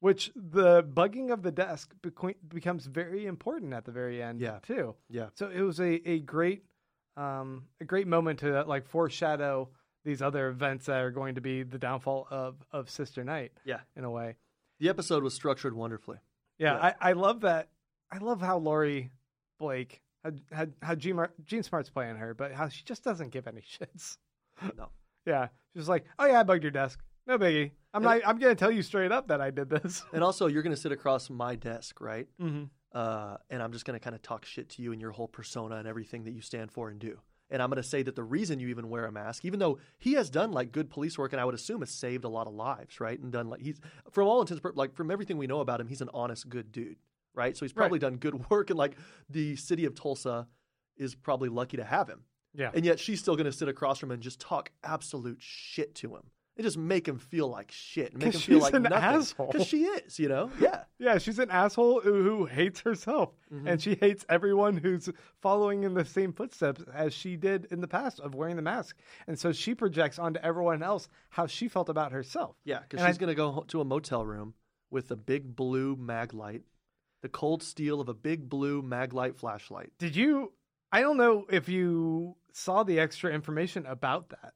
[0.00, 4.40] which the bugging of the desk beco- becomes very important at the very end.
[4.40, 4.60] Yeah.
[4.62, 4.94] too.
[5.10, 5.26] Yeah.
[5.34, 6.62] So it was a a great
[7.16, 9.68] um a great moment to like foreshadow
[10.04, 13.52] these other events that are going to be the downfall of of Sister Night.
[13.64, 13.80] Yeah.
[13.96, 14.36] in a way.
[14.78, 16.18] The episode was structured wonderfully.
[16.58, 16.94] Yeah, Yeah.
[17.00, 17.68] I, I love that.
[18.12, 19.10] I love how Laurie
[19.58, 23.30] Blake had, had how Jean, Mar- Jean Smart's playing her, but how she just doesn't
[23.30, 24.18] give any shits.
[24.76, 24.88] No.
[25.26, 27.00] Yeah, she's like, "Oh yeah, I bugged your desk.
[27.26, 27.72] No biggie.
[27.92, 28.20] I'm not.
[28.24, 30.80] I'm gonna tell you straight up that I did this." And also, you're going to
[30.80, 32.28] sit across my desk, right?
[32.40, 32.64] Mm-hmm.
[32.92, 35.28] Uh, and I'm just going to kind of talk shit to you and your whole
[35.28, 37.18] persona and everything that you stand for and do.
[37.50, 39.78] And I'm going to say that the reason you even wear a mask, even though
[39.98, 42.46] he has done like good police work, and I would assume has saved a lot
[42.46, 43.18] of lives, right?
[43.18, 46.00] And done like he's from all intents, like from everything we know about him, he's
[46.00, 46.96] an honest, good dude,
[47.36, 47.56] right?
[47.56, 47.82] So he's Right.
[47.82, 48.96] probably done good work, and like
[49.30, 50.48] the city of Tulsa
[50.96, 52.22] is probably lucky to have him.
[52.54, 52.70] Yeah.
[52.74, 55.94] And yet she's still going to sit across from him and just talk absolute shit
[55.96, 56.22] to him.
[56.58, 58.96] And just make him feel like shit and make him feel she's like an nothing.
[58.96, 59.48] asshole.
[59.52, 60.50] Because she is, you know?
[60.58, 60.84] Yeah.
[60.98, 63.66] Yeah, she's an asshole who, who hates herself, Mm-hmm.
[63.68, 65.10] and she hates everyone who's
[65.42, 68.96] following in the same footsteps as she did in the past of wearing the mask.
[69.26, 72.56] And so she projects onto everyone else how she felt about herself.
[72.64, 74.54] Yeah, because she's going to go to a motel room
[74.90, 76.62] with a big blue mag light,
[77.22, 79.90] the cold steel of a big blue maglite flashlight.
[79.98, 80.52] Did you?
[80.92, 84.52] I don't know if you saw the extra information about that.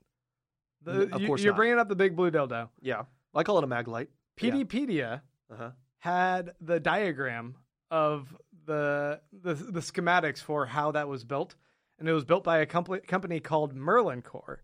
[0.82, 1.56] The, of you- course you're not.
[1.58, 2.68] bringing up the big blue dildo.
[2.80, 3.02] Yeah.
[3.34, 3.86] I call it a maglite.
[3.88, 4.08] light.
[4.40, 4.50] Yeah.
[4.52, 5.20] Peteypedia
[5.52, 5.70] Uh-huh.
[5.98, 7.56] had the diagram
[7.90, 8.34] of
[8.66, 11.56] the, the the schematics for how that was built,
[11.98, 14.62] and it was built by a company company called Merlin Core.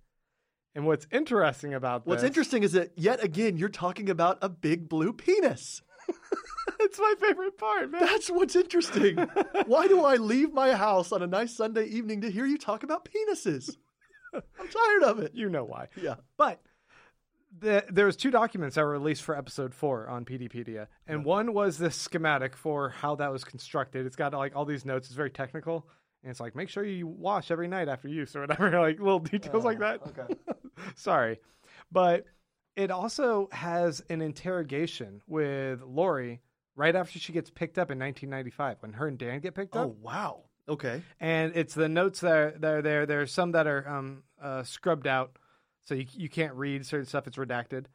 [0.75, 4.89] And what's interesting about What's interesting is that yet again you're talking about a big
[4.89, 5.83] blue penis.
[6.87, 8.01] it's my favorite part, man.
[8.01, 9.17] That's what's interesting.
[9.67, 12.85] Why do I leave my house on a nice Sunday evening to hear you talk
[12.85, 13.77] about penises?
[14.33, 15.33] I'm tired of it.
[15.35, 15.89] you know why.
[16.01, 16.17] Yeah.
[16.37, 16.61] But
[17.59, 21.55] the, there was two documents that were released for episode four on Peteypedia, and one
[21.55, 24.07] was this schematic for how that was constructed.
[24.07, 25.09] It's got like all these notes.
[25.09, 25.89] It's very technical,
[26.23, 29.21] and it's like make sure you wash every night after use or whatever, like little
[29.21, 30.01] details like oh, that.
[30.07, 30.35] okay.
[30.95, 31.41] Sorry,
[31.91, 32.27] but
[32.77, 36.43] it also has an interrogation with Laurie
[36.77, 39.87] right after she gets picked up in 1995 when her and Dan get picked up
[39.87, 40.43] Oh wow.
[40.69, 41.03] Okay.
[41.21, 43.07] and it's the notes that are, that are there.
[43.07, 45.39] There's some that are um, uh, scrubbed out,
[45.85, 47.27] so you you can't read certain stuff.
[47.27, 47.87] It's redacted,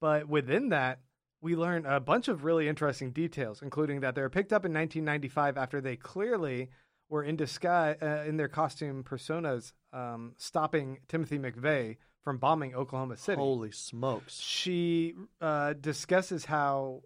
[0.00, 1.00] but within that,
[1.42, 4.72] we learn a bunch of really interesting details, including that they were picked up in
[4.72, 6.70] 1995 after they clearly
[7.10, 13.18] were in disguise uh, in their costume personas, um, stopping Timothy McVeigh from bombing Oklahoma
[13.18, 14.40] City Holy smokes.
[14.40, 15.12] she
[15.42, 17.02] uh, discusses how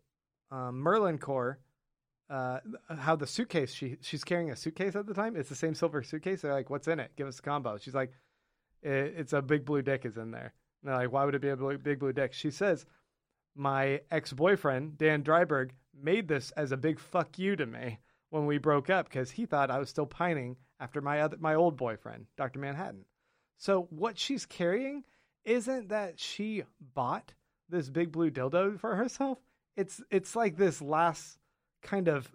[0.50, 1.58] um, Merlin Core,
[2.30, 2.60] uh,
[2.98, 5.36] how the suitcase she she's carrying a suitcase at the time.
[5.36, 6.42] It's the same silver suitcase.
[6.42, 7.12] They're like, "What's in it?
[7.16, 8.12] Give us a combo." She's like,
[8.84, 11.40] "I- "It's a big blue dick is in there." And they're like, "Why would it
[11.40, 12.86] be a big blue dick?" She says,
[13.54, 17.98] "My ex boyfriend Dan Dreiberg made this as a big fuck you to me
[18.30, 21.54] when we broke up because he thought I was still pining after my other my
[21.54, 23.06] old boyfriend, Doctor Manhattan."
[23.56, 25.04] So what she's carrying
[25.44, 26.62] isn't that she
[26.94, 27.32] bought
[27.70, 29.38] this big blue dildo for herself.
[29.78, 31.38] It's it's like this last
[31.82, 32.30] kind of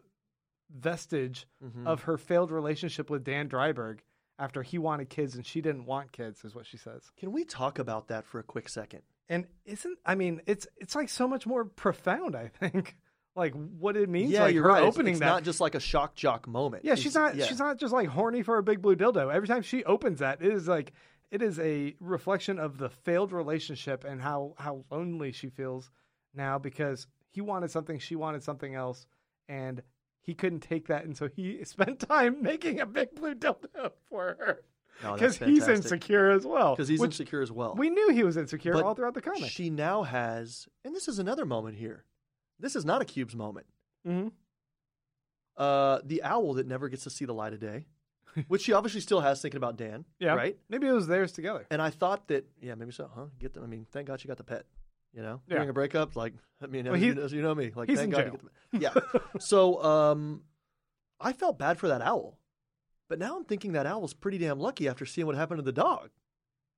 [0.70, 1.86] vestige Mhm.
[1.86, 4.00] of her failed relationship with Dan Dreiberg
[4.40, 7.12] after he wanted kids and she didn't want kids, is what she says.
[7.18, 9.04] Can we talk about that for a quick second?
[9.30, 12.96] And isn't I mean, it's it's like so much more profound, I think.
[13.36, 14.32] like what it means.
[14.32, 14.78] yeah, like you're her right.
[14.84, 15.26] It's- opening it's, that.
[15.26, 16.86] not just like a shock jock moment.
[16.86, 17.36] yeah, she's It's- not.
[17.36, 17.46] yeah.
[17.46, 19.34] She's not just like horny for a big blue dildo.
[19.34, 20.94] Every time she opens that, it is like
[21.32, 25.90] it is a reflection of the failed relationship and how how lonely she feels
[26.34, 29.06] now because he wanted something, she wanted something else,
[29.50, 29.82] and
[30.22, 34.38] he couldn't take that, and so he spent time making a big blue dildo for
[34.40, 34.62] her
[35.14, 36.76] because Oh, he's insecure as well.
[36.76, 37.74] because he's which insecure as well.
[37.76, 39.50] We knew he was insecure But all throughout the comic.
[39.52, 42.06] She now has, and this is another moment here.
[42.60, 43.66] This is not a Cubes moment.
[44.06, 44.28] hmm
[45.58, 47.86] Uh, the owl that never gets to see the light of day,
[48.48, 50.06] which she obviously still has thinking about Dan.
[50.20, 50.58] Yeah, Right.
[50.70, 51.66] Maybe it was theirs together.
[51.70, 53.26] And I thought that, yeah, maybe so, huh?
[53.40, 53.64] Get them.
[53.64, 54.66] I mean, thank God she got the pet.
[55.14, 55.56] You know, Yeah.
[55.56, 58.14] during a breakup, like I mean, Well, you, as you know me, like he's thank
[58.14, 58.40] in God jail.
[58.72, 59.12] you get the.
[59.12, 59.20] Yeah.
[59.40, 60.42] so, um,
[61.20, 62.38] I felt bad for that owl,
[63.10, 65.72] but now I'm thinking that owl's pretty damn lucky after seeing what happened to the
[65.72, 66.10] dog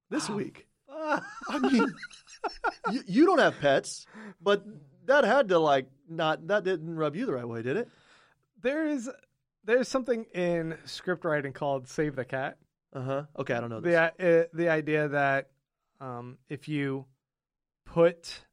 [0.09, 0.67] this week.
[0.89, 1.93] I mean,
[2.91, 4.05] you, you don't have pets,
[4.41, 4.65] but
[5.05, 7.89] that had to like not that didn't rub you the right way, did it?
[8.61, 9.09] there is
[9.63, 12.57] there's something in script writing called "Save the Cat."
[12.93, 13.23] Uh huh.
[13.37, 13.79] Okay, I don't know.
[13.79, 14.11] This.
[14.17, 15.49] the uh, the idea that
[16.01, 17.05] um, if you
[17.85, 18.45] put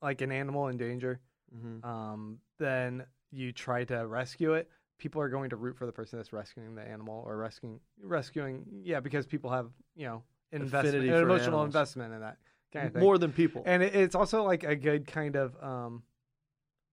[0.00, 1.20] like an animal in danger,
[1.54, 1.84] Mhm.
[1.84, 4.68] um, then you try to rescue it.
[4.98, 8.64] People are going to root for the person that's rescuing the animal or rescuing rescuing.
[8.82, 11.66] Yeah, because people have you know investment, an emotional animals.
[11.66, 12.38] investment in that
[12.72, 13.02] kind of thing.
[13.02, 13.62] More than people.
[13.66, 16.02] and it, it's also like a good kind of um,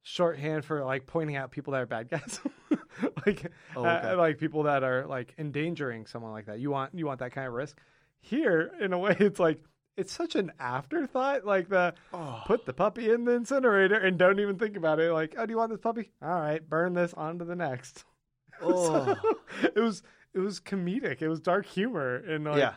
[0.03, 2.39] shorthand for like pointing out people that are bad guys,
[3.25, 6.59] like Oh, uh, like people that are like endangering someone like that.
[6.59, 7.80] You want you want that kind of risk.
[8.21, 9.63] Here, in a way, it's like
[10.00, 11.45] it's such an afterthought.
[11.45, 12.41] Like the Oh.
[12.45, 15.12] put the puppy in the incinerator and don't even think about it.
[15.12, 16.12] Like, oh, do you want this puppy?
[16.22, 18.04] All right, burn this on to the next.
[18.62, 19.16] Oh.
[19.62, 21.22] So, it was it was comedic.
[21.22, 22.74] It was dark humor and like, yeah.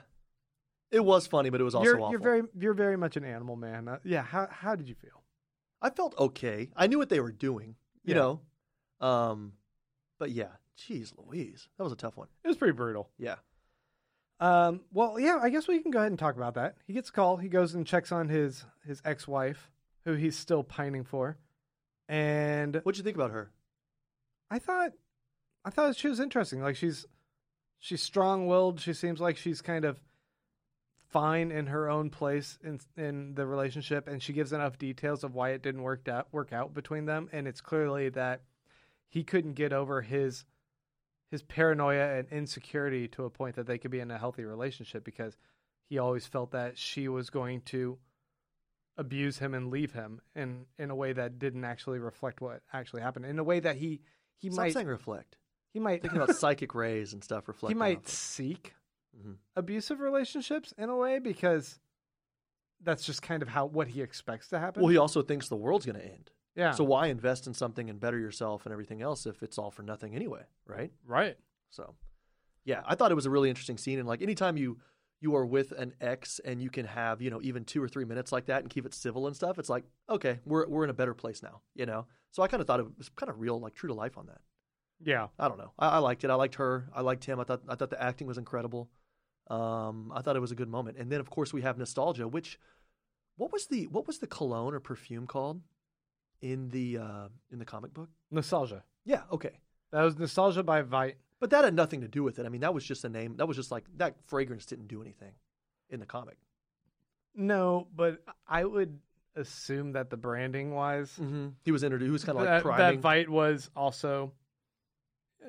[0.92, 2.10] It was funny, but it was also you're awful.
[2.12, 3.88] you're very you're very much an animal man.
[3.88, 4.22] Uh, yeah.
[4.22, 5.22] How how did you feel?
[5.80, 6.70] I felt okay.
[6.76, 8.20] I knew what they were doing, you Yeah.
[8.20, 8.40] know.
[9.08, 9.54] Um,
[10.20, 12.28] but yeah, geez, Louise, that was a tough one.
[12.44, 13.10] It was pretty brutal.
[13.18, 13.36] Yeah.
[14.42, 16.74] Um, well, yeah, I guess we can go ahead and talk about that.
[16.84, 17.36] He gets a call.
[17.36, 19.70] He goes and checks on his his ex wife,
[20.04, 21.38] who he's still pining for,
[22.08, 23.52] and What'd you think about her?
[24.50, 24.94] I thought
[25.64, 26.60] I thought she was interesting.
[26.60, 27.06] Like she's
[27.78, 28.80] she's strong willed.
[28.80, 30.00] She seems like she's kind of
[31.08, 35.36] fine in her own place in in the relationship, and she gives enough details of
[35.36, 37.28] why it didn't work out work out between them.
[37.30, 38.42] And it's clearly that
[39.08, 40.44] he couldn't get over his
[41.32, 45.02] his paranoia and insecurity to a point that they could be in a healthy relationship
[45.02, 45.36] because
[45.88, 47.98] he always felt that she was going to
[48.98, 53.00] abuse him and leave him in in a way that didn't actually reflect what actually
[53.02, 54.00] happened in a way that he
[54.36, 55.36] he Stop might saying reflect.
[55.72, 58.74] he might Thinking about psychic rays and stuff reflect he might seek
[59.18, 59.36] Mhm.
[59.56, 61.78] abusive relationships in a way because
[62.82, 64.82] that's just kind of how what he expects to happen.
[64.82, 66.30] Well, he also thinks the world's going to end.
[66.54, 66.72] Yeah.
[66.72, 69.82] So why invest in something and better yourself and everything else if it's all for
[69.82, 70.92] nothing anyway, right?
[71.06, 71.36] right.
[71.70, 71.94] So,
[72.64, 73.98] yeah, I thought it was a really interesting scene.
[73.98, 74.78] And like anytime you
[75.20, 78.04] you are with an ex and you can have you know even two or three
[78.04, 80.90] minutes like that and keep it civil and stuff, it's like okay, we're we're in
[80.90, 82.06] a better place now, you know.
[82.30, 84.26] So I kind of thought it was kind of real, like true to life on
[84.26, 84.40] that.
[85.04, 85.28] Yeah.
[85.38, 85.72] I don't know.
[85.78, 86.30] I, I liked it.
[86.30, 86.88] I liked her.
[86.94, 87.40] I liked him.
[87.40, 88.90] I thought I thought the acting was incredible.
[89.48, 90.96] Um, I thought it was a good moment.
[90.98, 92.28] And then of course we have nostalgia.
[92.28, 92.58] Which
[93.36, 95.60] what was the what was the cologne or perfume called
[96.42, 98.08] in the uh, in the comic book?
[98.30, 98.84] Nostalgia.
[99.04, 99.22] Yeah.
[99.32, 99.58] Okay.
[99.92, 101.14] That was nostalgia by Veidt.
[101.40, 102.46] But that had nothing to do with it.
[102.46, 103.36] I mean, that was just a name.
[103.36, 105.32] That was just like that fragrance didn't do anything
[105.90, 106.36] in the comic.
[107.34, 108.98] No, but I would
[109.34, 111.48] assume that the branding wise, Mm-hmm.
[111.64, 112.08] He was introduced.
[112.08, 113.00] He was kind of like that, priming.
[113.00, 114.32] that Veidt was also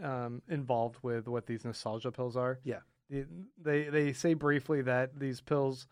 [0.02, 2.60] um, involved with what these nostalgia pills are.
[2.64, 2.80] Yeah.
[3.10, 3.28] The-
[3.62, 5.88] They they say briefly that these pills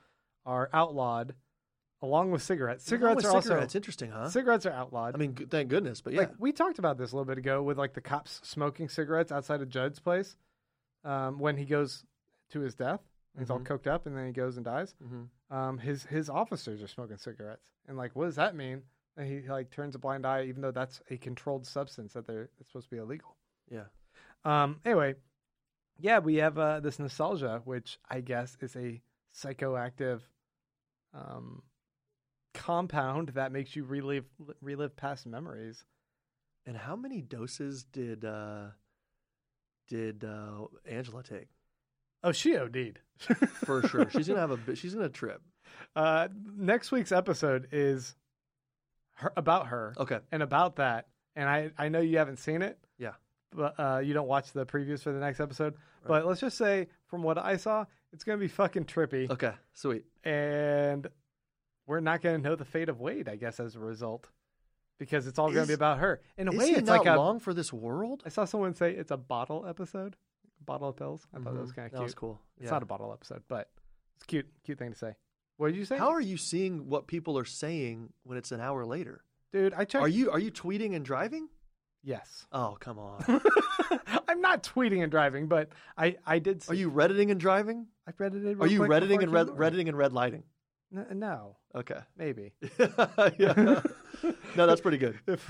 [0.46, 1.36] are outlawed
[2.02, 2.84] along with cigarettes.
[2.86, 3.64] Cigarettes Along are with cigarettes.
[3.76, 4.30] also interesting, huh?
[4.30, 5.14] cigarettes are outlawed.
[5.16, 6.02] I mean, g- thank goodness.
[6.02, 8.42] But yeah, Like we talked about this a little bit ago with like the cops
[8.44, 10.36] smoking cigarettes outside of Judd's place
[11.04, 12.04] um, when he goes
[12.52, 13.02] to his death.
[13.38, 13.66] He's all Mhm.
[13.68, 14.94] coked up and then he goes and dies.
[15.02, 15.24] hmm
[15.56, 18.84] Um, his his officers are smoking cigarettes and like what does that mean?
[19.18, 22.50] And he like turns a blind eye even though that's a controlled substance that they're
[22.60, 23.36] it's supposed to be illegal.
[23.70, 23.86] yeah.
[24.44, 25.16] Um, anyway,
[26.00, 29.02] yeah, we have uh, this nostalgia, which I guess is a
[29.36, 30.22] psychoactive
[31.14, 31.62] um,
[32.54, 34.26] compound that makes you relive
[34.62, 35.86] relive past memories.
[36.66, 38.68] And how many doses did uh,
[39.88, 41.48] did uh, Angela take?
[42.24, 43.00] Oh, she OD'd.
[43.66, 45.42] For sure, she's gonna have a she's gonna trip.
[45.96, 48.16] Uh, next week's episode is
[49.16, 51.08] her, about her Okay, and about that.
[51.36, 52.78] And I, I know you haven't seen it.
[52.98, 53.14] Yeah.
[53.56, 55.76] But uh, you don't watch the previews for the next episode.
[56.06, 59.30] But let's just say, from what I saw, it's to be fucking trippy.
[59.30, 60.06] okay, sweet.
[60.24, 61.08] And
[61.88, 64.30] we're not going to know the fate of Wade, I guess, as a result.
[65.00, 66.22] because it's all going to be about her.
[66.38, 67.18] In a way, it's not like a.
[67.18, 68.22] long for this world?
[68.26, 70.16] I saw someone say it's a bottle episode,
[70.64, 71.26] bottle of pills.
[71.34, 71.76] I thought that was Mhm.
[71.76, 72.40] kind of That was cool.
[72.58, 72.72] It's Yeah.
[72.72, 73.72] not a bottle episode, but
[74.18, 75.16] it's cute, cute thing to say.
[75.58, 78.62] What did you say, How are you seeing what people are saying when it's an
[78.62, 79.24] hour later?
[79.52, 79.74] dude?
[79.74, 80.04] I checked.
[80.04, 81.50] Are you are you tweeting and driving?
[82.04, 82.46] Yes.
[82.52, 83.24] Oh, come on.
[84.28, 86.64] I'm not tweeting and driving, but I I did.
[86.64, 87.88] See, Are you redditing and driving?
[88.08, 88.60] I read it.
[88.62, 90.44] Are you redditing and red, redditing and red lighting?
[90.92, 92.00] No, Okay.
[92.18, 92.52] maybe.
[93.38, 93.82] yeah.
[94.58, 95.20] No, that's pretty good.
[95.28, 95.50] if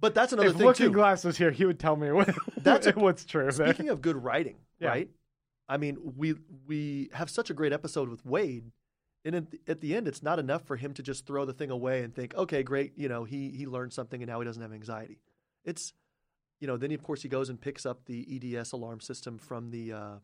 [0.00, 0.54] But that's another thing.
[0.54, 0.92] if thing Looking too.
[0.92, 3.50] Glass was here, he would tell me what, That's a- what's true.
[3.50, 3.72] there.
[3.72, 4.88] Speaking of good writing, Yeah.
[4.88, 5.10] right?
[5.68, 6.34] I mean, we
[6.66, 8.70] we have such a great episode with Wade,
[9.24, 11.52] and at the, at the end, it's not enough for him to just throw the
[11.52, 14.44] thing away and think, okay, great, you know, he he learned something and now he
[14.44, 15.18] doesn't have anxiety.
[15.64, 15.92] It's,
[16.60, 19.70] you know, then of course he goes and picks up the EDS alarm system from
[19.70, 20.14] the uh,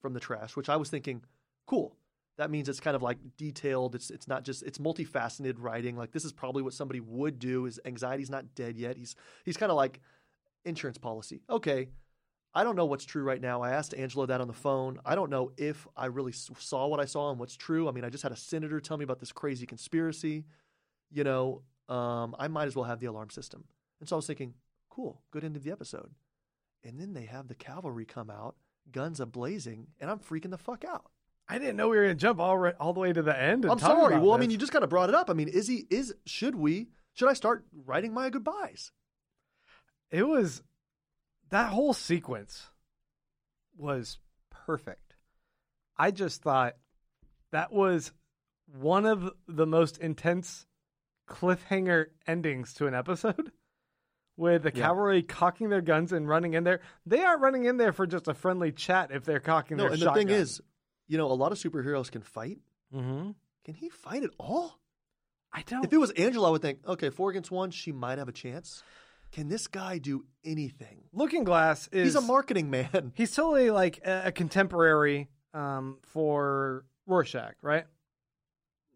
[0.00, 1.22] from the trash, which I was thinking,
[1.66, 1.96] cool.
[2.38, 3.94] That means it's kind of like detailed.
[3.94, 5.96] It's it's not just it's multifaceted writing.
[5.96, 7.64] Like this is probably what somebody would do.
[7.64, 8.96] His anxiety's not dead yet.
[8.96, 9.14] He's
[9.44, 10.00] he's kind of like
[10.64, 11.42] insurance policy.
[11.50, 11.88] Okay,
[12.54, 13.62] I don't know what's true right now.
[13.62, 14.98] I asked Angela that on the phone.
[15.04, 17.88] I don't know if I really saw what I saw and what's true.
[17.88, 20.44] I mean, I just had a senator tell me about this crazy conspiracy.
[21.10, 23.64] You know, um, I might as well have the alarm system.
[24.00, 24.54] And so I was thinking,
[24.90, 26.10] cool, good end of the episode.
[26.84, 28.56] And then they have the cavalry come out,
[28.90, 31.10] guns a blazing, and I'm freaking the fuck out.
[31.48, 33.38] I didn't know we were going to jump all right, all the way to the
[33.38, 33.64] end.
[33.64, 34.18] And I'm sorry.
[34.18, 35.28] Well, I mean, you just kind of brought it up.
[35.28, 38.92] I mean, is he is should we should I start writing my goodbyes?
[40.10, 40.62] it was
[41.50, 42.68] that whole sequence
[43.76, 44.18] was
[44.50, 45.14] perfect.
[45.96, 46.74] I just thought
[47.50, 48.12] that was
[48.66, 50.66] one of the most intense
[51.28, 53.52] cliffhanger endings to an episode
[54.36, 54.82] with the Yeah.
[54.88, 56.80] cavalry cocking their guns and running in there.
[57.06, 59.92] They aren't running in there for just a friendly chat if they're cocking No, their
[59.92, 60.60] and the thing is,
[61.08, 62.58] you know, a lot of superheroes can fight.
[62.94, 63.30] mm-hmm.
[63.64, 64.80] Can he fight at all?
[65.52, 65.84] I don't.
[65.84, 68.32] If it was Angela, I would think, okay, four against one, she might have a
[68.32, 68.82] chance.
[69.30, 71.04] Can this guy do anything?
[71.12, 73.12] Looking Glass is He's a marketing man.
[73.14, 77.84] He's totally like a, a contemporary um, for Rorschach, right?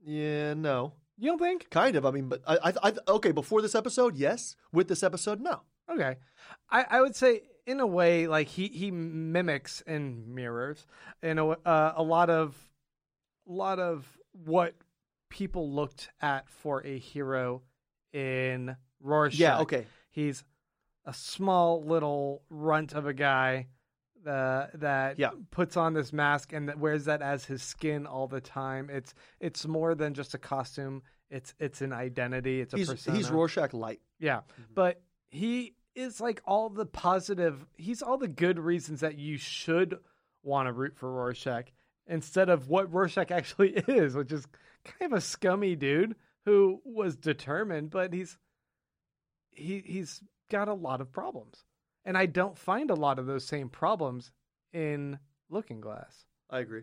[0.05, 1.71] Yeah, no, You don't think?
[1.71, 2.05] kind of.
[2.07, 4.57] I mean, but I, I, I okay, before this episode, yes.
[4.73, 5.63] With this episode, no.
[5.91, 6.17] Okay,
[6.71, 10.87] I, I would say in a way like he he mimics and mirrors
[11.23, 12.55] in a uh, a lot of
[13.49, 14.75] a lot of what
[15.29, 17.63] people looked at for a hero
[18.13, 19.39] in Rorschach.
[19.41, 19.87] Yeah, okay.
[20.11, 20.45] He's
[21.05, 23.67] a small little runt of a guy
[24.27, 25.31] uh, that Yeah.
[25.51, 28.91] puts on this mask and that wears that as his skin all the time.
[28.91, 31.03] It's it's more than just a costume.
[31.31, 32.61] It's it's an identity.
[32.61, 33.17] It's a He's persona.
[33.17, 34.01] he's Rorschach light.
[34.19, 34.41] Yeah,
[34.75, 37.67] but he is like all the positive.
[37.75, 39.99] He's all the good reasons that you should
[40.43, 41.73] want to root for Rorschach
[42.07, 44.47] instead of what Rorschach actually is, which is
[44.85, 48.39] kind of a scummy dude who was determined, but he's
[49.51, 51.65] he he's got a lot of problems,
[52.05, 54.31] and I don't find a lot of those same problems
[54.73, 55.19] in
[55.51, 56.27] Looking Glass.
[56.51, 56.83] I agree.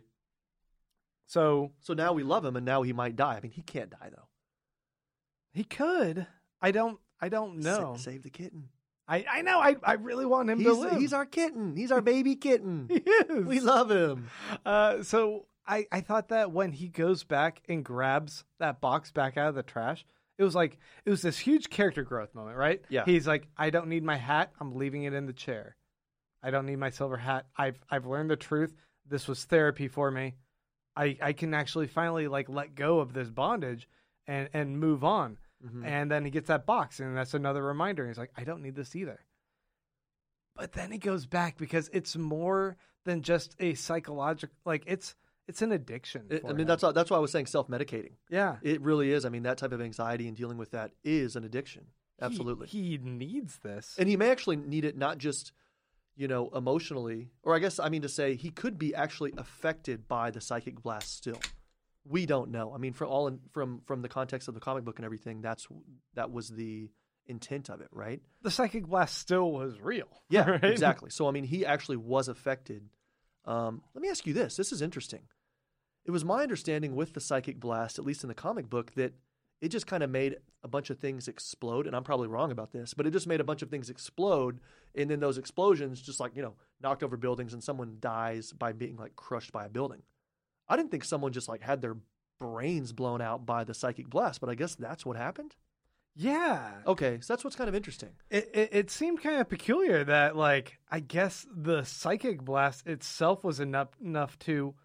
[1.27, 3.35] So So now we love him, and now he might die.
[3.35, 4.27] I mean, he can't die though.
[5.53, 6.27] he could.
[6.61, 6.99] I don't.
[7.21, 7.93] I don't know.
[7.95, 8.69] Sa- save the kitten.
[9.07, 9.59] I, I know.
[9.59, 10.93] I, I really want him He's, to live.
[10.97, 11.75] he's our kitten.
[11.75, 12.87] He's our baby kitten.
[12.89, 13.45] he is.
[13.45, 14.29] we love him.
[14.65, 19.37] Uh, so I, I thought that when he goes back and grabs that box back
[19.37, 20.05] out of the trash,
[20.37, 22.81] it was like it was this huge character growth moment, right?
[22.89, 23.03] Yeah.
[23.05, 24.51] He's like, I don't need my hat.
[24.59, 25.75] I'm leaving it in the chair.
[26.41, 27.45] I don't need my silver hat.
[27.57, 28.73] I've I've learned the truth.
[29.07, 30.35] This was therapy for me.
[30.95, 33.87] I I can actually finally like let go of this bondage
[34.27, 35.37] and and move on.
[35.65, 35.85] Mhm.
[35.85, 38.07] And then he gets that box, and that's another reminder.
[38.07, 39.19] He's like, I don't need this either.
[40.55, 44.55] But then he goes back because it's more than just a psychological.
[44.65, 45.15] Like it's
[45.47, 46.27] it's an addiction.
[46.29, 46.67] It- I mean, him.
[46.67, 48.13] that's that's why I was saying self-medicating.
[48.29, 48.57] yeah.
[48.61, 49.25] It really is.
[49.25, 51.87] I mean, that type of anxiety and dealing with that is an addiction.
[52.19, 52.67] He- Absolutely.
[52.67, 53.95] he, needs this.
[53.97, 55.51] and he may actually need it not just,
[56.15, 60.07] you know, emotionally, or I guess I mean to say he could be actually affected
[60.07, 61.39] by the psychic blast still.
[62.05, 62.73] We don't know.
[62.73, 65.41] I mean, for all in, from from the context of the comic book and everything,
[65.41, 65.67] that's
[66.15, 66.89] that was the
[67.25, 68.21] intent of it, right?
[68.41, 70.07] the psychic blast still was real.
[70.29, 70.63] Yeah, right?
[70.63, 71.09] exactly.
[71.09, 72.89] So I mean, he actually was affected.
[73.45, 75.23] Um, let me ask you this: This is interesting.
[76.05, 79.13] It was my understanding with the psychic blast, at least in the comic book, that
[79.61, 81.87] it just kind of made a bunch of things explode.
[81.87, 84.59] And I'm probably wrong about this, but it just made a bunch of things explode,
[84.93, 88.73] and then those explosions just like you know knocked over buildings, and someone dies by
[88.73, 90.01] being like crushed by a building.
[90.67, 91.97] I didn't think someone just like had their
[92.39, 95.55] brains blown out by the psychic blast, but I guess that's what happened.
[96.15, 96.71] Yeah.
[96.85, 98.09] Okay, so that's what's kind of interesting.
[98.29, 103.43] It, it it seemed kind of peculiar that like I guess the psychic blast itself
[103.43, 104.75] was enough enough to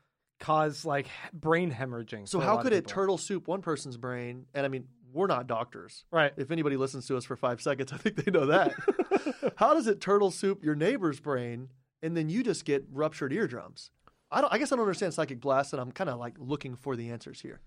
[0.40, 2.28] cause like brain hemorrhaging.
[2.28, 4.46] So how could it turtle soup one person's brain?
[4.54, 6.04] And I mean, we're not doctors.
[6.10, 6.32] Right.
[6.36, 8.72] If anybody listens to us for five seconds, I think they know that.
[9.56, 11.70] How does it turtle soup your neighbor's brain
[12.02, 13.90] and then you just get ruptured eardrums?
[14.30, 14.52] I don't.
[14.52, 17.10] I guess I don't understand psychic blast, and I'm kind of like looking for the
[17.10, 17.60] answers here.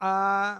[0.00, 0.58] Uh,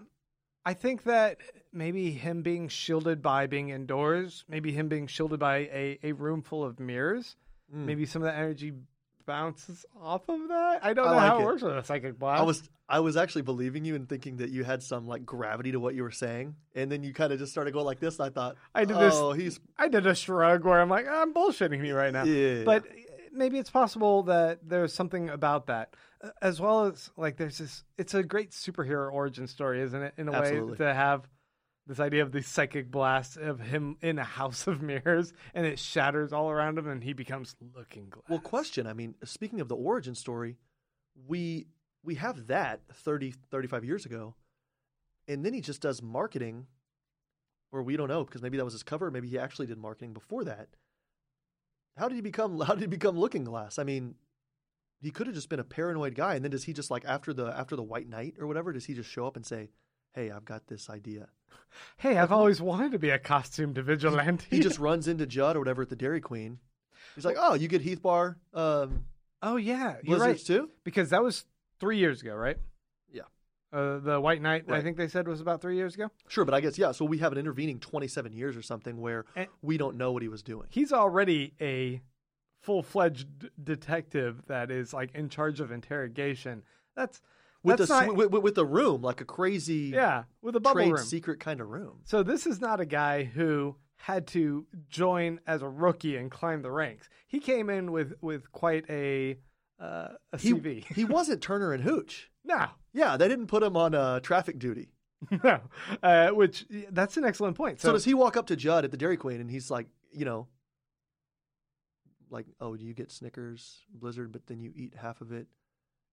[0.65, 1.39] I think that
[1.73, 6.43] maybe him being shielded by being indoors, maybe him being shielded by a, a room
[6.43, 7.37] full of mirrors,
[7.75, 7.87] Mm.
[7.87, 8.73] maybe some of that energy
[9.25, 10.81] bounces off of that.
[10.83, 11.45] I don't I know like how it it.
[11.47, 12.41] works with a psychic blast.
[12.41, 15.73] I was I was actually believing you and thinking that you had some like gravity
[15.73, 18.19] to what you were saying, and then you kind of just started going like this.
[18.19, 21.09] And I thought, I did this- Oh, he's I did a shrug where I'm like,
[21.09, 22.25] I'm bullshitting you right now.
[22.25, 22.65] yeah.
[22.65, 22.85] But
[23.33, 27.85] maybe it's possible that there's something about that, Uh, as well as like there's this.
[27.99, 30.15] It's a great superhero origin story, isn't it?
[30.17, 30.73] In a Absolutely.
[30.73, 31.29] way to have
[31.87, 35.79] this idea of the psychic blast of him in a house of mirrors, and it
[35.79, 38.25] shatters all around him, and he becomes Looking Glass.
[38.29, 38.87] Well, question.
[38.87, 40.59] I mean, speaking of the origin story,
[41.27, 41.67] we
[42.05, 44.35] we have that 30, 35 years ago,
[45.29, 46.67] and then he just does marketing,
[47.73, 49.11] or we don't know because maybe that was his cover.
[49.11, 50.69] Maybe he actually did marketing before that.
[51.97, 52.61] How did he become?
[52.67, 53.79] How did he become Looking Glass?
[53.79, 54.15] I mean,
[55.01, 57.33] he could have just been a paranoid guy, and then does he just like after
[57.33, 58.73] the after the White Knight or whatever?
[58.73, 59.71] Does he just show up and say,
[60.15, 61.29] "Hey, I've got this idea"?
[61.99, 64.47] hey, I've always wanted to be a costumed vigilante.
[64.51, 66.59] He just runs into Judd or whatever at the Dairy Queen.
[67.15, 69.05] He's like, "Oh, you get Heath Bar um,
[69.43, 71.45] oh yeah, you're right too." because that was
[71.81, 72.59] three years ago, right?
[73.73, 76.11] Uh, the White Knight, I think they said was about three years ago.
[76.29, 76.93] Sure, but I guess yeah.
[76.93, 80.23] So we have an intervening twenty-seven years or something where And- we don't know what
[80.23, 80.67] he was doing.
[80.71, 82.03] he's already a
[82.61, 86.63] full-fledged d- detective that is like in charge of interrogation.
[86.95, 87.21] That's
[87.63, 90.85] With that's the not, with, with the room, like a crazy yeah, with a bubble
[90.93, 90.97] room.
[90.99, 92.01] secret kind of room.
[92.05, 96.63] So this is not a guy who had to join as a rookie and climb
[96.63, 97.09] the ranks.
[97.27, 99.39] He came in with with quite a
[99.81, 100.85] uh, a He, CV.
[100.95, 102.31] he wasn't Turner and Hooch.
[102.45, 104.89] no, Yeah, they didn't put him on uh, traffic duty.
[105.45, 105.61] no,
[106.03, 107.81] uh, which that's an excellent point.
[107.81, 109.87] So, So, does he walk up to Judd at the Dairy Queen and he's like,
[110.11, 110.49] you know,
[112.31, 115.47] like, oh, do you get Snickers, Blizzard, but then you eat half of it,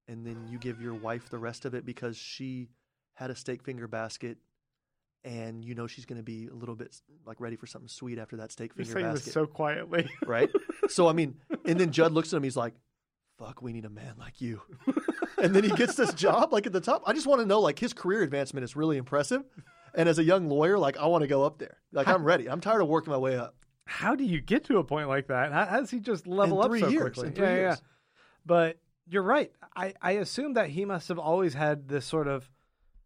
[0.08, 2.70] and then you give your wife the rest of it because she
[3.14, 4.38] had a steak finger basket,
[5.24, 8.20] and you know she's going to be a little bit like ready for something sweet
[8.20, 10.10] after that steak you're finger saying basket, this so quietly.
[10.26, 10.50] right?
[10.88, 12.74] so I mean, and then Judd looks at him, he's like,
[13.38, 14.62] "Fuck, we need a man like you."
[15.42, 17.04] and then he gets this job like at the top.
[17.06, 19.44] I just want to know like his career advancement is really impressive.
[19.96, 21.78] And as a young lawyer, like I want to go up there.
[21.92, 22.50] Like I'm ready.
[22.50, 23.56] I'm tired of working my way up.
[23.86, 25.52] How do you get to a point like that?
[25.52, 27.28] How, how does he just level In up so years, quickly?
[27.28, 27.76] in three yeah, yeah, years.
[27.82, 27.88] yeah.
[28.46, 28.78] But
[29.08, 29.52] you're right.
[29.76, 32.50] I, I assume that he must have always had this sort of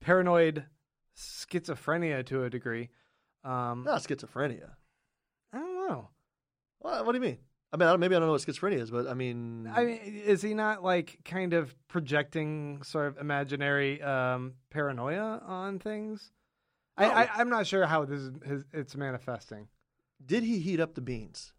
[0.01, 0.65] paranoid
[1.17, 2.89] schizophrenia to a degree.
[3.45, 4.71] Um, Not schizophrenia.
[5.53, 6.09] I don't know.
[6.79, 7.37] What, what do you mean?
[7.73, 9.83] I mean, I don't, maybe I don't know what schizophrenia is, but I mean, I
[9.83, 16.31] mean, is he not like kind of projecting sort of imaginary um, paranoia on things?
[16.95, 17.11] I, No.
[17.13, 19.67] I, I'm not sure how this is his, it's manifesting
[20.25, 21.51] did he heat up the beans?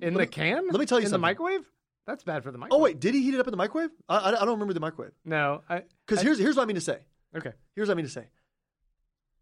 [0.00, 0.66] in Let the me- can.
[0.68, 1.12] let me tell you in something.
[1.12, 1.70] the microwave.
[2.06, 2.80] That's bad for the microwave.
[2.80, 3.90] Oh wait, did he heat it up in the microwave?
[4.08, 5.12] I, I, I don't remember the microwave.
[5.24, 5.62] no.
[5.68, 7.00] I Because I- here's here's what I mean to say.
[7.36, 7.52] okay.
[7.76, 8.28] Here's what I mean to say.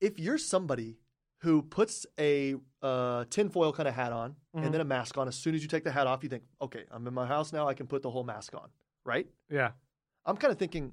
[0.00, 0.98] If you're somebody
[1.42, 4.64] who puts a uh, tinfoil kind of hat on Mhm.
[4.64, 6.42] and then a mask on, as soon as you take the hat off, you think,
[6.60, 7.68] okay, I'm in my house now.
[7.68, 8.68] I can put the whole mask on,
[9.04, 9.26] right?
[9.50, 9.70] Yeah.
[10.26, 10.92] I'm kind of thinking,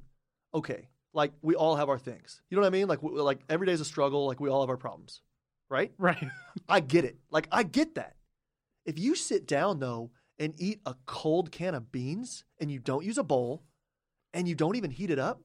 [0.53, 2.41] okay, like we all have our things.
[2.49, 2.87] You know what I mean?
[2.87, 4.27] Like we, like every day's a struggle.
[4.27, 5.21] Like we all have our problems,
[5.69, 5.91] right?
[5.97, 6.23] Right.
[6.69, 7.17] I get it.
[7.31, 8.15] Like I get that.
[8.85, 13.03] If you sit down though and eat a cold can of beans and you don't
[13.03, 13.63] use a bowl
[14.33, 15.41] and you don't even heat it up,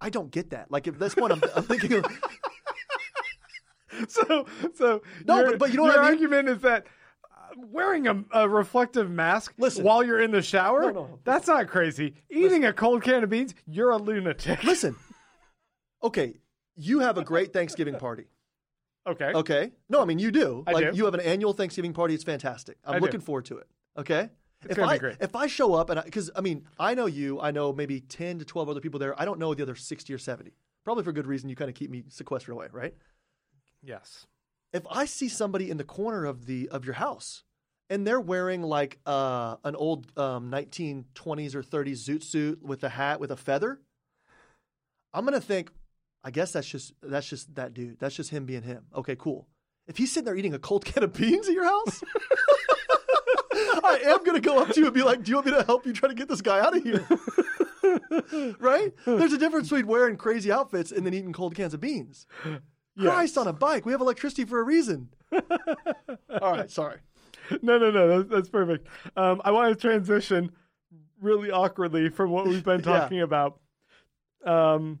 [0.00, 0.70] I don't get that.
[0.70, 2.02] Like at this point, I'm, I'm thinking
[4.08, 6.12] so so No, your, but- but you know your what I mean?
[6.20, 6.86] argument is that
[7.24, 9.84] uh, wearing a, a reflective mask Listen.
[9.84, 11.18] while you're in the shower No, no.
[11.24, 14.96] that's not crazy eating a cold can of beans you're a lunatic listen.
[16.02, 16.34] Okay,
[16.76, 18.26] you have a great Thanksgiving party.
[19.06, 20.62] okay Okay, no, I mean you do.
[20.66, 20.96] I like do.
[20.96, 22.14] you have an annual Thanksgiving party.
[22.14, 22.78] It's fantastic.
[22.84, 23.04] I'm I do.
[23.04, 23.66] looking forward to it.
[23.98, 24.28] Okay.
[24.64, 25.16] It's if I great.
[25.20, 28.38] if I show up and because I, mean I know you, I know maybe ten
[28.38, 29.20] to twelve other people there.
[29.20, 30.52] I don't know the other sixty or seventy.
[30.84, 31.48] Probably for good reason.
[31.48, 32.94] You kind of keep me sequestered away, right?
[33.82, 34.26] Yes
[34.72, 37.44] if I see somebody in the corner of the of your house
[37.90, 42.90] and they're wearing like uh, an old um, 1920s or 30s zoot suit with a
[42.90, 43.80] hat with a feather,
[45.14, 45.70] I'm gonna think,
[46.22, 47.98] I guess that's just that's just that dude.
[47.98, 48.84] That's just him being him.
[48.94, 49.48] Okay, cool.
[49.86, 52.04] If he's sitting there eating a cold can of beans at your house,
[53.54, 55.64] I am gonna go up to you and be like, "Do you want me to
[55.64, 57.06] help you try to get this guy out of here?"
[58.60, 58.92] right?
[59.06, 62.26] There's a difference between wearing crazy outfits and then eating cold cans of beans.
[62.98, 63.84] Christ on a bike.
[63.86, 65.08] We have electricity for a reason.
[65.32, 66.98] All right, sorry.
[67.62, 68.86] no no no that's, that's perfect
[69.16, 70.50] um, i want to transition
[71.20, 73.00] really awkwardly from what we've been Yeah.
[73.00, 73.58] talking about
[74.44, 74.98] um,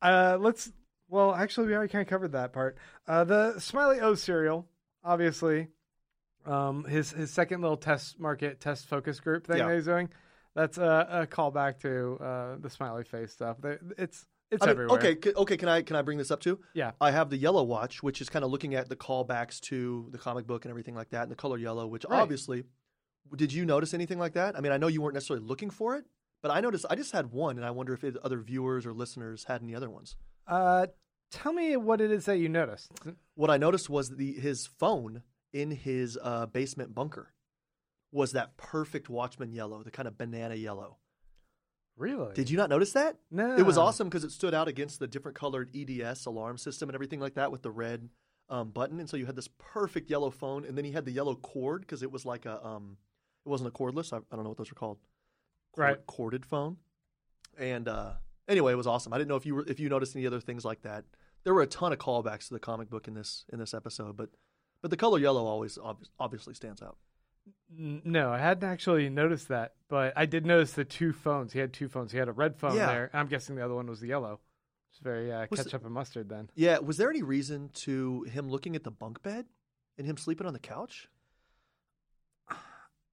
[0.00, 0.70] uh, let's
[1.08, 2.78] Well, actually, we already kind of covered that part.
[3.06, 4.66] Uh, the Smiley O cereal,
[5.04, 5.68] obviously,
[6.46, 9.68] um, his his second little test market test focus group thing Yeah.
[9.68, 10.08] that he's doing.
[10.54, 13.58] That's a, a callback to uh, the smiley face stuff.
[13.98, 14.98] It's it's I mean, everywhere.
[14.98, 15.56] okay, c- okay.
[15.56, 16.60] Can I can I bring this up too?
[16.74, 16.92] Yeah.
[17.00, 20.18] I have the yellow watch, which is kind of looking at the callbacks to the
[20.18, 22.20] comic book and everything like that, and the color yellow, which Right.
[22.20, 22.64] obviously,
[23.34, 24.56] did you notice anything like that?
[24.56, 26.04] I mean, I know you weren't necessarily looking for it,
[26.42, 26.84] but I noticed.
[26.90, 29.74] I just had one, and I wonder if it, other viewers or listeners had any
[29.74, 30.16] other ones.
[30.46, 30.86] Uh,
[31.30, 32.90] tell me what it is that you noticed.
[33.34, 35.22] What I noticed was the his phone
[35.52, 37.32] in his uh, basement bunker
[38.10, 40.98] was that perfect Watchman yellow, the kind of banana yellow.
[42.02, 42.34] Really?
[42.34, 43.16] Did you not notice that?
[43.30, 43.56] No.
[43.56, 46.94] It was awesome because it stood out against the different colored EDS alarm system and
[46.94, 48.08] everything like that with the red
[48.50, 48.98] um, button.
[49.00, 51.82] And so you had this perfect yellow phone, and then he had the yellow cord
[51.82, 52.96] because it was like a um,
[53.46, 54.12] it wasn't a cordless.
[54.12, 54.98] I, I don't know what those are called.
[55.74, 56.06] Cord- Right.
[56.06, 56.76] Corded phone.
[57.58, 58.12] And uh,
[58.48, 59.12] anyway, it was awesome.
[59.12, 61.04] I didn't know if you were if you noticed any other things like that.
[61.44, 64.16] There were a ton of callbacks to the comic book in this in this episode,
[64.16, 64.30] but
[64.80, 66.96] but the color yellow always ob- obviously stands out.
[67.74, 71.52] No, I hadn't actually noticed that, but I did notice the two phones.
[71.52, 72.12] He had two phones.
[72.12, 72.86] He had a red phone Yeah.
[72.86, 73.10] there.
[73.14, 74.40] I'm guessing the other one was the yellow.
[74.90, 76.50] It's very uh, Was the- ketchup and mustard then.
[76.54, 79.46] Yeah, was there any reason to him looking at the bunk bed
[79.96, 81.08] and him sleeping on the couch?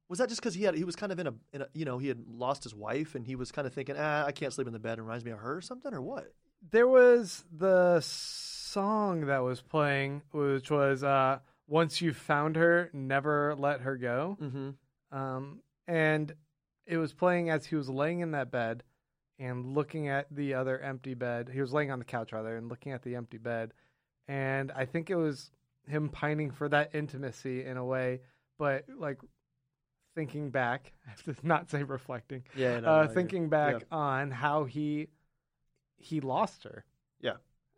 [0.10, 1.86] Was that just because he had he was kind of in a, in a you
[1.86, 4.52] know he had lost his wife and he was kind of thinking ah I can't
[4.52, 6.34] sleep in the bed it reminds me of her or something or what?
[6.72, 11.40] There was the song that was playing, which was uh,
[11.70, 15.18] "Once You Found Her, Never Let Her Go," Mm-hmm.
[15.18, 16.34] um, and
[16.86, 18.84] it was playing as he was laying in that bed
[19.38, 21.50] and looking at the other empty bed.
[21.54, 23.74] He was laying on the couch rather and looking at the empty bed,
[24.28, 25.52] and I think it was
[25.88, 28.22] him pining for that intimacy in a way,
[28.58, 29.20] but like
[30.16, 35.08] thinking back, I have to not say reflecting, Yeah, uh, thinking back on how he
[35.98, 36.84] he lost her.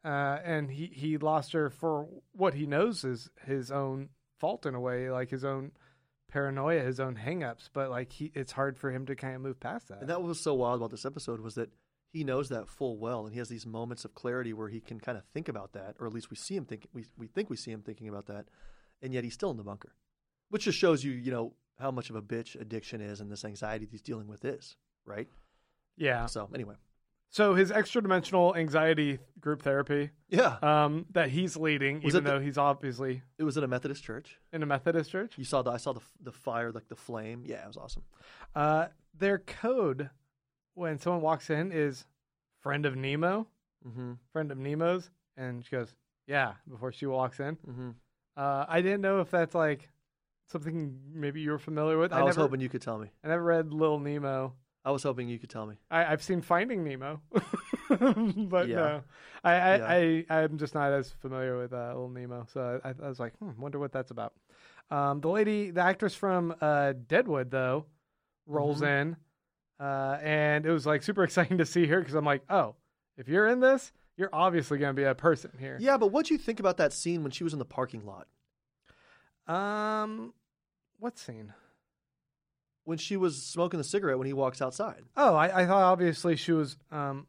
[0.04, 4.74] Uh, and he, he lost her for what he knows is his own fault in
[4.74, 5.72] a way, like his own
[6.32, 7.70] paranoia, his own hangups.
[7.72, 10.02] But like he, it's hard for him to kind of move past that.
[10.02, 11.70] And that was so wild about this episode was that
[12.12, 15.00] he knows that full well, and he has these moments of clarity where he can
[15.00, 17.50] kind of think about that, or at least we see him think we we think
[17.50, 18.48] we see him thinking about that,
[19.02, 19.94] and yet he's still in the bunker,
[20.50, 23.46] which just shows you you know how much of a bitch addiction is and this
[23.46, 24.76] anxiety he's dealing with is,
[25.06, 25.28] right?
[25.98, 26.26] yeah.
[26.26, 26.76] So anyway,
[27.34, 32.30] So his extra dimensional anxiety group therapy yeah, um, that he's leading, Was even it
[32.30, 34.38] the- though he's obviously it was in a Methodist church.
[34.54, 35.38] in a Methodist church.
[35.38, 37.44] You saw the I saw the the fire like the flame.
[37.48, 38.04] Yeah, it was awesome.
[38.54, 40.10] Uh, their code
[40.74, 42.06] when someone walks in is
[42.60, 43.48] friend of Nemo,
[43.88, 44.14] Mm-hmm.
[44.32, 45.96] friend of Nemo's, and she goes,
[46.28, 47.90] "Yeah." Before she walks in, Mm-hmm.
[48.38, 49.90] uh, I didn't know if that's like
[50.50, 52.12] something maybe you were familiar with.
[52.12, 53.08] I, was never, hoping you could tell me.
[53.24, 54.54] I never read Little Nemo.
[54.84, 55.76] I was hoping you could tell me.
[55.92, 57.22] I, I've seen Finding Nemo,
[57.90, 58.76] but Yeah.
[58.76, 59.04] no,
[59.44, 60.24] I I, Yeah.
[60.30, 62.48] I I'm just not as familiar with uh, Little Nemo.
[62.52, 64.34] So I, I was like, hmm, wonder what that's about.
[64.90, 67.86] Um, the lady, the actress from uh, Deadwood, though,
[68.48, 68.86] rolls Mm-hmm.
[68.86, 69.16] in,
[69.80, 72.76] uh, and it was like super exciting to see her because I'm like, oh,
[73.18, 75.78] if you're in this, you're obviously going to be a person here.
[75.80, 78.04] Yeah, but what do you think about that scene when she was in the parking
[78.06, 78.28] lot?
[79.48, 80.34] Um,
[81.00, 81.54] what scene?
[82.84, 85.04] When she was smoking the cigarette when he walks outside.
[85.16, 87.28] Oh, I, I thought obviously she was um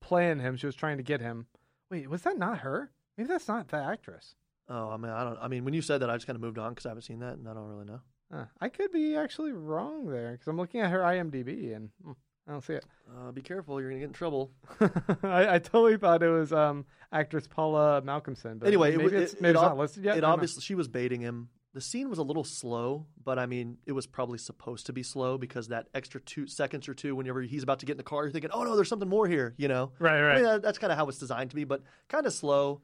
[0.00, 0.56] playing him.
[0.56, 1.46] She was trying to get him.
[1.90, 2.90] Wait, was that not her?
[3.16, 4.34] Maybe that's not the actress.
[4.68, 5.38] Oh, I mean, I don't.
[5.40, 7.02] I mean, when you said that, I just kind of moved on because I haven't
[7.02, 8.00] seen that, and I don't really know.
[8.32, 12.12] Huh, I could be actually wrong there because I'm looking at her IMDb and hmm,
[12.46, 12.84] I don't see it.
[13.10, 14.52] Uh, be careful, you're gonna get in trouble.
[15.22, 18.58] I, I totally thought it was um actress Paula Malcomson.
[18.58, 20.18] But Anyway, it maybe wa- it's it- maybe it it's ob- not listed yet.
[20.18, 20.34] It don't know.
[20.34, 21.48] obviously she was baiting him.
[21.78, 25.04] The scene was a little slow, but I mean, it was probably supposed to be
[25.04, 28.02] slow because that extra two seconds or two, whenever he's about to get in the
[28.02, 29.92] car, you're thinking, "Oh no, there's something more here," you know.
[30.00, 30.34] right, I right.
[30.34, 32.80] mean, that, that's kind of how it's designed to be, but kind of slow.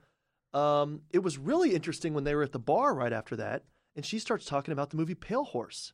[0.52, 3.64] Um, it was really interesting when they were at the bar right after that,
[3.96, 5.92] and she starts talking about the movie Pale Horse,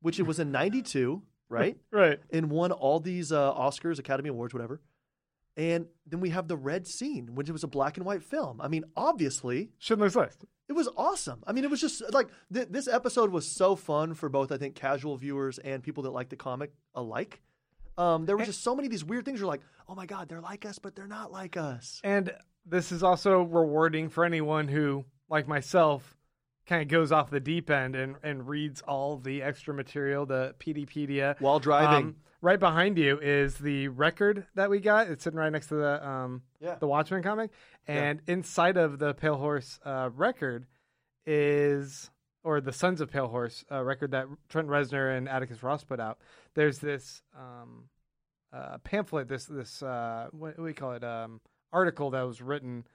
[0.00, 1.76] which it was in '92, right?
[1.90, 2.18] right.
[2.30, 4.80] and won all these uh, Oscars, Academy Awards, whatever.
[5.56, 8.60] And then we have the red scene, which was a black and white film.
[8.60, 10.44] I mean, obviously, Schindler's List.
[10.68, 11.42] it was awesome.
[11.46, 14.58] I mean, it was just like th- this episode was so fun for both, I
[14.58, 17.40] think, casual viewers and people that like the comic alike.
[17.96, 19.40] Um, there were just so many of these weird things.
[19.40, 22.00] You're like, oh my god, they're like us, but they're not like us.
[22.04, 22.30] And
[22.66, 26.18] this is also rewarding for anyone who, like myself,
[26.66, 30.54] kind of goes off the deep end and, and reads all the extra material, the
[30.58, 31.40] Peteypedia.
[31.40, 35.08] While driving, Um, right behind you is the record that we got.
[35.08, 37.50] It's sitting right next to the um, yeah, the Watchmen comic,
[37.88, 40.66] and inside of the Pale Horse uh, record
[41.26, 42.08] is,
[42.44, 45.98] or the Sons of Pale Horse uh, record that Trent Reznor and Atticus Ross put
[45.98, 46.18] out.
[46.54, 47.88] There's this um,
[48.52, 51.02] uh, pamphlet, this this uh, what, what do we call it?
[51.02, 51.40] Um,
[51.72, 52.86] article that was written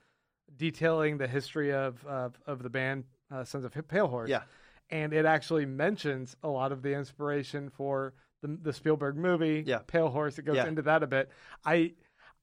[0.55, 4.29] detailing the history of of, of the band uh, Sons of Pale Horse.
[4.29, 4.43] Yeah.
[4.89, 9.79] and it actually mentions a lot of the inspiration for the, the Spielberg movie, Yeah.
[9.85, 10.37] Pale Horse.
[10.39, 10.67] It goes Yeah.
[10.67, 11.29] into that a bit.
[11.65, 11.93] I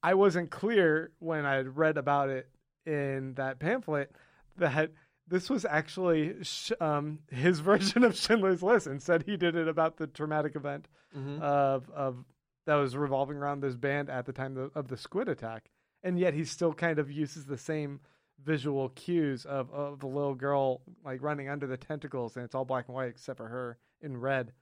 [0.02, 2.48] I wasn't clear when I had read about it
[2.86, 4.12] in that pamphlet
[4.58, 4.92] that
[5.26, 9.68] this was actually sh- um, his version of Schindler's List, and said he did it
[9.68, 11.40] about the traumatic event Mhm.
[11.40, 12.24] of of
[12.66, 15.70] that was revolving around this band at the time of, of the squid attack,
[16.02, 18.00] and yet he still kind of uses the same
[18.44, 22.64] visual cues of of a little girl like running under the tentacles, and it's all
[22.64, 24.52] black and white except for her in red.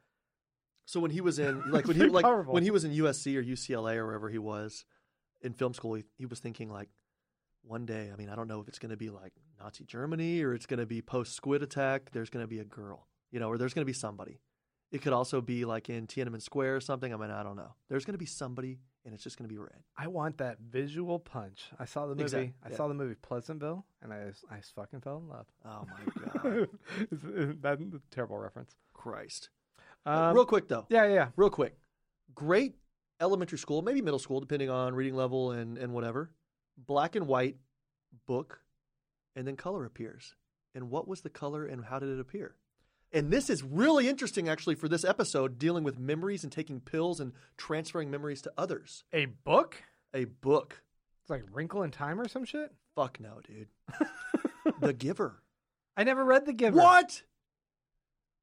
[0.87, 2.55] So when he was in like when he like powerful.
[2.55, 4.84] when he was in USC or UCLA or wherever he was
[5.43, 6.89] in film school, he, he was thinking like
[7.62, 8.11] one day.
[8.12, 10.66] I mean, I don't know if it's going to be like Nazi Germany or it's
[10.66, 12.11] going to be post Squid Attack.
[12.12, 14.41] There's going to be a girl, you know, or there's going to be somebody.
[14.93, 17.12] It could also be like in Tiananmen Square or something.
[17.12, 17.74] I mean, I don't know.
[17.89, 19.82] There's going to be somebody, and it's just going to be red.
[19.99, 21.64] I want that visual punch.
[21.76, 22.22] I saw the movie.
[22.22, 22.76] Exact- I yeah.
[22.76, 25.47] saw the movie Pleasantville, and I just- I just fucking fell in love.
[25.64, 26.68] Oh my god,
[27.11, 28.76] That's a terrible reference.
[28.95, 29.51] Christ!
[30.07, 31.29] Um, Real quick though, yeah, yeah.
[31.37, 31.77] real quick.
[32.35, 32.77] Great
[33.21, 36.31] elementary school, maybe middle school, depending on reading level and, and whatever.
[36.79, 37.57] Black and white
[38.27, 38.61] book,
[39.35, 40.35] and then color appears.
[40.75, 42.55] And what was the color and how did it appear?
[43.13, 47.19] And this is really interesting, actually, for this episode, dealing with memories and taking pills
[47.19, 49.05] and transferring memories to others.
[49.13, 49.83] A book?
[50.13, 50.83] A book.
[51.23, 52.73] It's like Wrinkle in Time or some shit.
[52.95, 53.69] Fuck no, dude.
[54.81, 55.43] the Giver.
[55.97, 56.77] I never read The Giver.
[56.77, 57.23] What?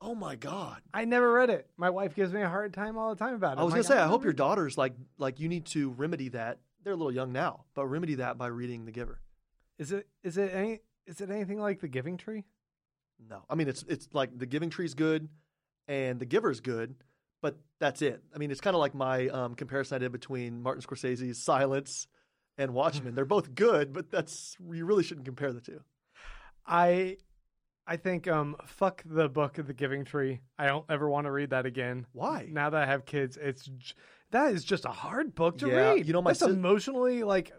[0.06, 0.82] Oh my God.
[0.94, 1.70] I never read it.
[1.78, 3.62] My wife gives me a hard time all the time about it.
[3.62, 5.66] I was I'm gonna like, say, I don't hope your daughters like like you need
[5.68, 6.60] to remedy that.
[6.84, 9.22] They're a little young now, but remedy that by reading The Giver.
[9.80, 12.44] Is it is it any is it anything like The Giving Tree?
[13.30, 15.30] No, I mean it's it's like The Giving Tree's good,
[15.88, 16.96] and The Giver's good,
[17.42, 18.22] but that's it.
[18.36, 22.08] I mean it's kind of like my um, comparison I did between Martin Scorsese's Silence
[22.58, 23.16] and Watchmen.
[23.16, 25.80] They're both good, but that's you really shouldn't compare the two.
[26.68, 27.18] I
[27.86, 30.40] I think um fuck the book of The Giving Tree.
[30.58, 32.06] I don't ever want to read that again.
[32.14, 32.48] Why?
[32.50, 33.94] Now that I have kids, it's j-
[34.32, 36.08] that is just a hard book to Yeah, read.
[36.08, 37.52] you know, my That's sis- emotionally like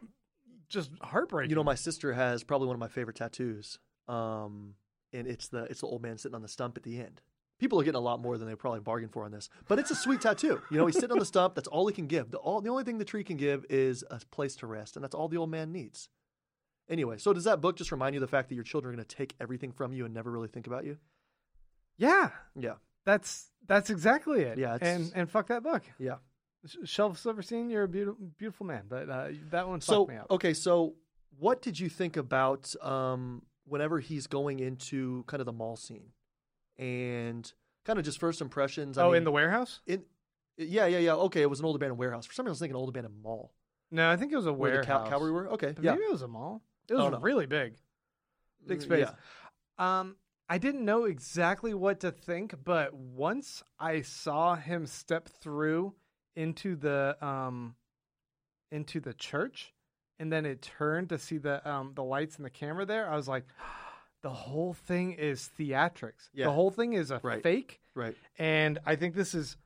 [0.68, 1.50] just heartbreaking.
[1.50, 4.74] You know, my sister has probably one of my favorite tattoos, um,
[5.12, 7.20] and it's the it's the old man sitting on the stump at the end.
[7.60, 9.90] People are getting a lot more than they probably bargained for on this, but it's
[9.90, 10.60] a sweet tattoo.
[10.70, 11.54] You know, he's sitting on the stump.
[11.54, 12.30] That's all he can give.
[12.30, 15.04] The all the only thing the tree can give is a place to rest, and
[15.04, 16.08] that's all the old man needs.
[16.88, 18.96] Anyway, so does that book just remind you of the fact that your children are
[18.96, 20.98] going to take everything from you and never really think about you?
[21.96, 22.74] yeah, Yeah,
[23.04, 24.58] that's that's exactly it.
[24.58, 25.82] Yeah, it's- and and fuck that book.
[25.98, 26.16] yeah.
[26.66, 30.16] Sh- Shel Silverstein, you're a beautiful beautiful man, but uh, that one So fucked me
[30.16, 30.26] up.
[30.30, 30.94] okay, so
[31.38, 36.10] what did you think about um, whenever he's going into kind of the mall scene
[36.78, 37.52] and
[37.84, 38.98] kind of just first impressions?
[38.98, 39.80] I oh, mean, in the warehouse?
[39.86, 40.04] In,
[40.56, 41.14] yeah, yeah, yeah.
[41.14, 42.26] Okay, it was an old abandoned warehouse.
[42.26, 43.52] For some reason, I was thinking an old abandoned mall.
[43.90, 44.86] No, I think it was a Where warehouse.
[44.86, 45.48] the Cal- cavalry were?
[45.52, 45.92] Okay, But yeah.
[45.92, 46.62] Maybe it was a mall.
[46.88, 47.18] It was Oh, no.
[47.18, 47.74] really big.
[48.66, 49.08] Big Mm, space.
[49.78, 49.98] yeah.
[50.00, 50.16] Um,
[50.48, 55.94] I didn't know exactly what to think, but once I saw him step through
[56.36, 57.76] into the um
[58.70, 59.72] into the church,
[60.18, 63.16] and then it turned to see the um the lights and the camera there, I
[63.16, 63.44] was like,
[64.22, 66.28] the whole thing is theatrics.
[66.34, 66.46] Yeah.
[66.46, 67.42] The whole thing is a Right.
[67.42, 67.80] fake.
[67.94, 68.16] Right.
[68.38, 69.56] and I think this is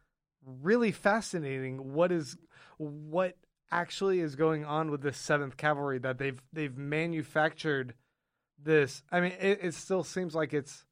[0.44, 1.92] really fascinating.
[1.94, 2.36] What is
[2.76, 3.36] what
[3.70, 7.94] actually is going on with this Seventh Cavalry that they've they've manufactured
[8.62, 9.02] this?
[9.10, 10.84] I mean, it, it still seems like it's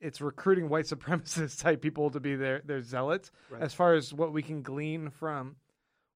[0.00, 3.30] it's recruiting white supremacist type people to be their their zealots.
[3.50, 3.62] Right.
[3.62, 5.56] As far as what we can glean from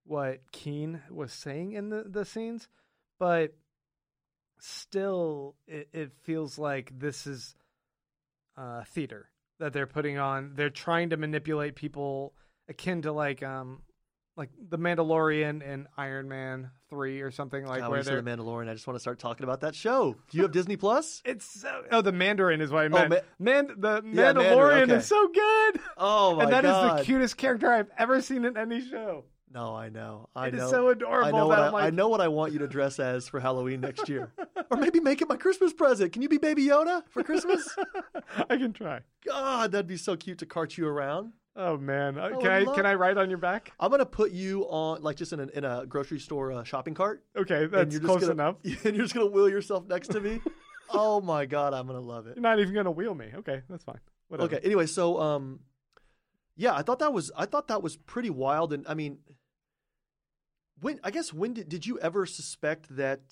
[0.04, 2.68] what Keene was saying in the the scenes,
[3.18, 3.54] but
[4.58, 7.54] still, it, it feels like this is
[8.56, 10.52] uh, theater that they're putting on.
[10.54, 12.34] They're trying to manipulate people
[12.68, 13.82] akin to like um
[14.36, 18.22] like the Mandalorian and Iron Man three or something like God, when you say they're.
[18.22, 20.16] the Mandalorian, I just want to start talking about that show.
[20.30, 21.22] Do you have Disney Plus?
[21.24, 23.10] it's so, oh the Mandarin is what I oh, meant.
[23.10, 24.94] Ma- Man, the Mandarin, Mandalorian okay.
[24.94, 27.00] is so good, Oh my and that is god!
[27.00, 29.24] the cutest character I've ever seen in any show.
[29.52, 30.28] No, I know.
[30.36, 30.70] I It is know.
[30.70, 32.60] so adorable I know, what that I, I'm like- I know what I want you
[32.60, 34.32] to dress as for Halloween next year,
[34.70, 36.12] or maybe make it my Christmas present.
[36.12, 37.68] Can you be Baby Yoda for Christmas?
[38.48, 39.00] I can try.
[39.26, 41.32] God, that'd be so cute to cart you around.
[41.56, 43.72] Oh man, I can I love- can I ride on your back?
[43.80, 46.94] I'm gonna put you on like just in a, in a grocery store uh, shopping
[46.94, 48.56] cart, Okay, and that's close gonna, enough.
[48.64, 50.40] And you're just gonna wheel yourself next to me.
[50.90, 52.36] oh my god, I'm gonna love it.
[52.36, 53.30] You're not even gonna wheel me.
[53.34, 53.98] Okay, that's fine.
[54.28, 54.54] Whatever.
[54.54, 54.64] Okay.
[54.64, 55.60] Anyway, so um,
[56.56, 59.18] yeah, I thought that was I thought that was pretty wild, and I mean,
[60.80, 63.22] when I guess when did did you ever suspect that?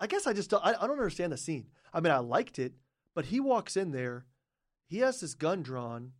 [0.00, 1.66] I guess I just don't, I, I don't understand the scene.
[1.92, 2.74] I mean, I liked it,
[3.14, 4.26] but he walks in there,
[4.86, 6.12] he has his gun drawn,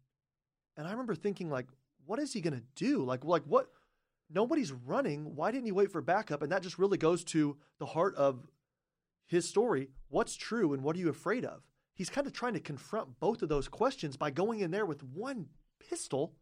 [0.76, 1.66] and I remember thinking like,
[2.06, 3.04] what is he gonna do?
[3.04, 3.68] Like, like what?
[4.30, 5.36] nobody's running.
[5.36, 6.42] Why didn't he wait for backup?
[6.42, 8.46] And that just really goes to the heart of
[9.26, 9.88] his story.
[10.08, 11.62] What's true and what are you afraid of?
[11.94, 15.02] He's kind of trying to confront both of those questions by going in there with
[15.02, 15.46] one
[15.88, 16.34] pistol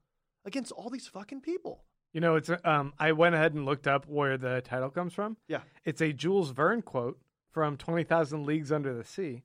[0.45, 1.85] against all these fucking people.
[2.12, 2.93] You know, it's um.
[2.99, 5.39] I went ahead and looked up where the title comes from.
[5.49, 5.61] Yeah.
[5.85, 7.18] It's a Jules Verne quote
[7.51, 9.45] from Twenty Thousand Leagues Under the Sea,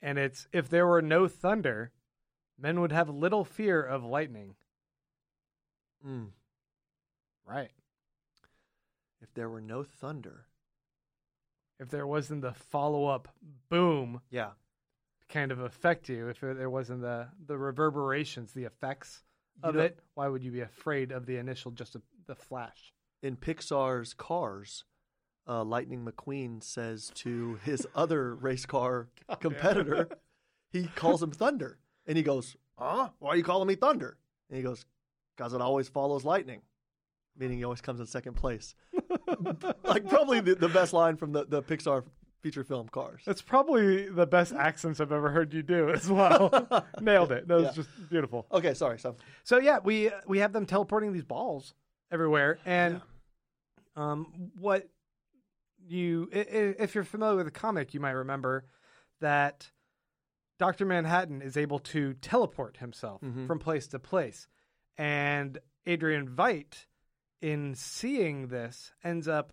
[0.00, 1.92] and it's if there were no thunder,
[2.58, 4.54] men would have little fear of lightning.
[6.06, 6.28] Mm.
[7.46, 7.70] Right.
[9.20, 10.46] If there were no thunder.
[11.80, 13.28] If there wasn't the follow up
[13.68, 14.50] boom Yeah.
[15.28, 19.22] kind of affect you, if there wasn't the the reverberations, the effects
[19.62, 22.34] You of know- it, why would you be afraid of the initial just a, the
[22.34, 22.92] flash?
[23.20, 24.84] in Pixar's Cars,
[25.48, 29.08] uh, Lightning McQueen says to his other race car
[29.40, 30.08] competitor,
[30.70, 31.78] he calls him Thunder.
[32.08, 33.10] And he goes, Huh?
[33.20, 34.16] Why are you calling me Thunder?
[34.50, 34.84] And he goes,
[35.36, 36.62] Because it always follows lightning,
[37.36, 38.74] meaning he always comes in second place.
[39.84, 42.02] like, probably the, the best line from the, the Pixar
[42.40, 43.22] feature film Cars.
[43.26, 46.50] That's probably the best accents I've ever heard you do as well.
[47.00, 47.46] Nailed it.
[47.48, 47.72] That was Yeah.
[47.72, 48.46] just beautiful.
[48.52, 48.98] Okay, sorry.
[48.98, 51.74] So, So yeah, we we have them teleporting these balls
[52.10, 53.00] everywhere, and
[53.96, 54.88] um, what
[55.88, 58.64] you if you're familiar with the comic, you might remember
[59.20, 59.68] that
[60.58, 63.46] Doctor Manhattan is able to teleport himself Mhm.
[63.46, 64.48] from place to place,
[64.96, 66.86] and Adrian Veidt,
[67.40, 69.52] in seeing this, ends up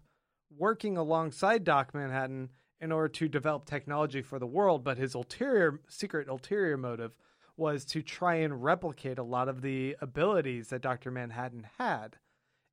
[0.50, 4.84] working alongside Doc Manhattan in order to develop technology for the world.
[4.84, 7.16] But his ulterior, secret ulterior motive
[7.56, 11.10] was to try and replicate a lot of the abilities that Dr.
[11.12, 12.18] Manhattan had.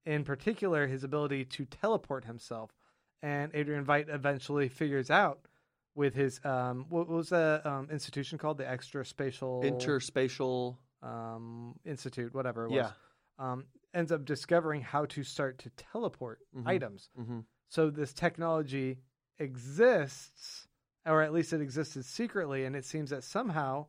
[0.04, 2.76] In particular, his ability to teleport himself.
[3.20, 5.46] And Adrian Veidt eventually figures out
[5.94, 8.58] with his, um, what was the um, institution called?
[8.58, 10.76] The Extra Spatial interspatial.
[11.02, 12.76] um, Institute, whatever it was.
[12.76, 12.90] Yeah.
[13.38, 13.64] Um,
[13.94, 16.66] ends up discovering how to start to teleport Mhm.
[16.66, 17.10] items.
[17.16, 18.98] hmm So this technology
[19.38, 20.68] exists,
[21.06, 23.86] or at least it existed secretly, and it seems that somehow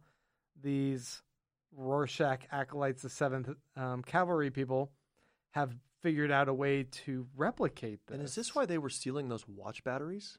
[0.62, 1.22] these
[1.72, 4.92] Rorschach acolytes, the Seventh um, Cavalry people,
[5.52, 8.16] have figured out a way to replicate this.
[8.16, 10.38] And is this why they were stealing those watch batteries?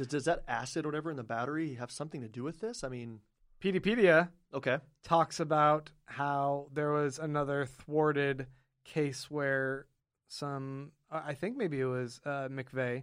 [0.00, 2.82] Does, does that acid or whatever in the battery have something to do with this?
[2.82, 3.20] I mean,
[3.62, 4.78] Peteypedia okay.
[5.02, 8.46] talks about how there was another thwarted
[8.86, 9.84] case where
[10.26, 13.02] some, I think maybe it was uh, McVeigh,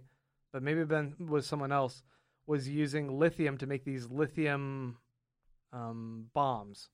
[0.52, 2.02] but maybe Ben was someone else,
[2.48, 4.96] was using lithium to make these lithium
[5.72, 6.88] um, bombs,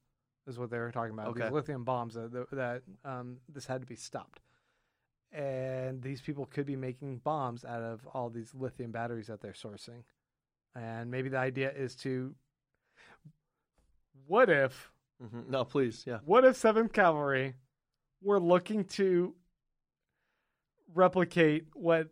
[0.47, 1.29] is what they were talking about.
[1.29, 1.45] Okay.
[1.45, 4.41] These lithium bombs that, that um, this had to be stopped.
[5.35, 9.53] And these people could be making bombs out of all these lithium batteries that they're
[9.53, 10.05] sourcing.
[10.77, 12.35] And maybe the idea is to.
[14.27, 16.05] What if hmm No, please.
[16.07, 16.19] Yeah.
[16.25, 17.55] what if Seventh Cavalry
[18.23, 19.35] were looking to
[20.95, 22.09] replicate what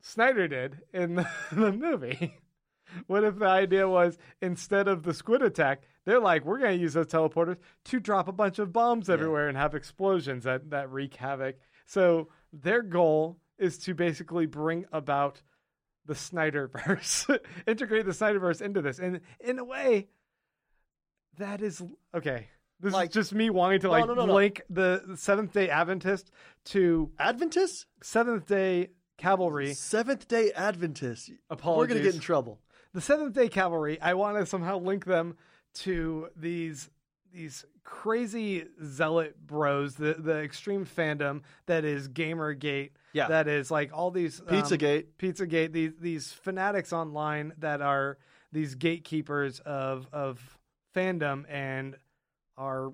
[0.00, 2.38] Snyder did in the, the movie?
[3.06, 6.82] What if the idea was instead of the squid attack, they're like, we're going to
[6.82, 7.56] use those teleporters
[7.86, 11.56] to drop a bunch of bombs everywhere and have explosions that, that wreak havoc.
[11.86, 15.42] So their goal is to basically bring about
[16.06, 18.98] the Snyderverse, integrate the Snyderverse into this.
[18.98, 20.08] And in a way,
[21.38, 21.82] that is
[22.14, 22.48] okay.
[22.80, 25.70] This Like- is just me wanting to No, like no, no, link the Seventh Day
[25.70, 26.30] Adventist
[26.66, 27.86] to Adventist?
[28.02, 29.74] Seventh Day Cavalry.
[29.74, 31.30] Seventh day Adventist.
[31.48, 31.78] Apologies.
[31.78, 32.60] We're going to get in trouble.
[32.92, 34.00] The Seventh Day Cavalry.
[34.00, 35.36] I want to somehow link them
[35.74, 36.90] to these
[37.32, 42.90] these crazy zealot bros, the the extreme fandom that is GamerGate.
[43.14, 43.28] Yeah.
[43.28, 45.06] that is like all these um, Pizzagate.
[45.18, 48.18] Pizzagate, these these fanatics online that are
[48.52, 50.58] these gatekeepers of of
[50.94, 51.96] fandom and
[52.56, 52.92] are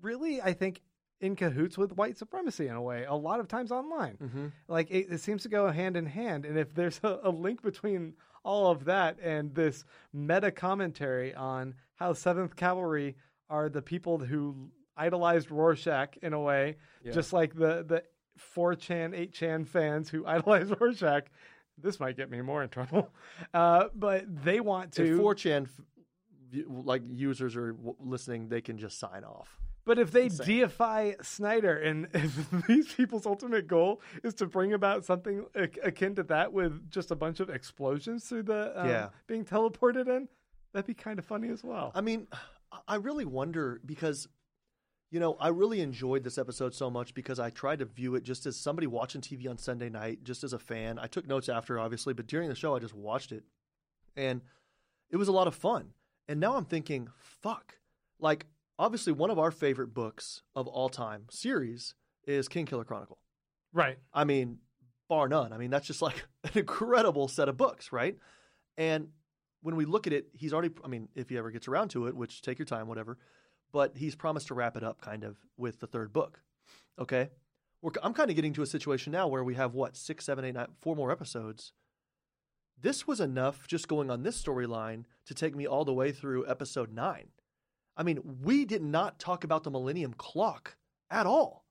[0.00, 0.82] really, I think,
[1.20, 3.04] in cahoots with white supremacy in a way.
[3.04, 6.44] A lot of times online, hmm like it, it seems to go hand in hand.
[6.44, 8.14] And if there's a, a link between
[8.44, 13.16] all of that and this meta commentary on how Seventh Cavalry
[13.52, 17.12] are the people who idolized Rorschach in a way, Yeah.
[17.12, 18.02] just like the the
[18.56, 21.24] 4chan, 8chan fans who idolize Rorschach.
[21.78, 23.04] This might get me more in trouble.
[23.54, 25.18] Uh, but they want If to.
[25.18, 25.68] 4chan
[26.68, 29.58] like users are listening, they can just sign off.
[29.84, 30.60] but if they Insane.
[30.60, 35.44] deify Snyder and if these people's ultimate goal is to bring about something
[35.82, 39.08] akin to that with just a bunch of explosions through the um, Yeah.
[39.26, 40.28] being teleported in,
[40.72, 41.90] that'd be kind of funny as well.
[41.94, 42.28] I mean,
[42.88, 44.28] I- really wonder because,
[45.10, 48.22] you know, I really enjoyed this episode so much because I tried to view it
[48.22, 50.98] just as somebody watching TV on Sunday night, just as a fan.
[50.98, 53.44] I took notes after, obviously, but during the show, I just watched it.
[54.16, 54.42] And
[55.10, 55.92] it was a lot of fun.
[56.28, 57.74] And now I'm thinking, fuck.
[58.18, 58.46] Like,
[58.78, 61.94] obviously, one of our favorite books of all time series
[62.26, 63.18] is Kingkiller Chronicle.
[63.72, 63.98] Right.
[64.14, 64.58] I mean,
[65.08, 65.52] bar none.
[65.52, 68.16] I mean, that's just like an incredible set of books, right?
[68.78, 69.08] And
[69.62, 72.06] when we look at it, he's already, I mean, if he ever gets around to
[72.06, 73.16] it, which take your time, whatever,
[73.72, 76.40] but he's promised to wrap it up kind of with the third book.
[76.98, 77.30] Okay.
[77.80, 80.44] We're, I'm kind of getting to a situation now where we have what, six, seven,
[80.44, 81.72] eight, nine, four more episodes.
[82.80, 86.48] This was enough just going on this storyline to take me all the way through
[86.48, 87.28] episode nine.
[87.96, 90.76] I mean, we did not talk about the Millennium Clock
[91.10, 91.64] at all.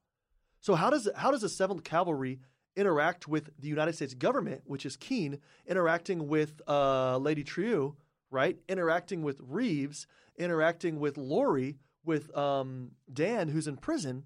[0.60, 2.40] So how does how does the Seventh Cavalry
[2.76, 7.96] interact with the United States government, which is Keene, interacting with uh, Lady Trieu,
[8.30, 8.58] right?
[8.68, 10.06] Interacting with Reeves,
[10.38, 14.24] interacting with Laurie, with um, Dan, who's in prison.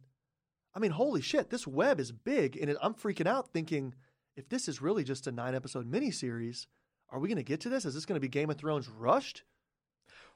[0.75, 3.95] I mean, holy shit, this web is big, and it, I'm freaking out thinking
[4.37, 6.67] if this is really just a nine episode miniseries,
[7.11, 7.85] are we going to get to this?
[7.85, 9.45] Is this going to be Game of Thrones rushed?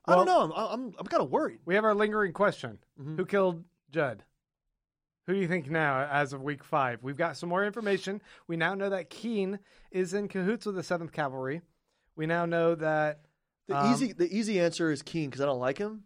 [0.06, 0.40] I don't know.
[0.40, 1.58] I'm I'm, I'm kind of worried.
[1.66, 3.18] We have our lingering question: Mhm.
[3.18, 4.24] Who killed Judd?
[5.26, 7.02] Who do you think now, as of week five?
[7.02, 8.20] We've got some more information.
[8.48, 9.58] We now know that Keene
[9.90, 11.60] is in cahoots with the Seventh Cavalry.
[12.16, 13.20] We now know that,
[13.68, 16.04] The Um, easy the easy answer is Keene because I don't like him,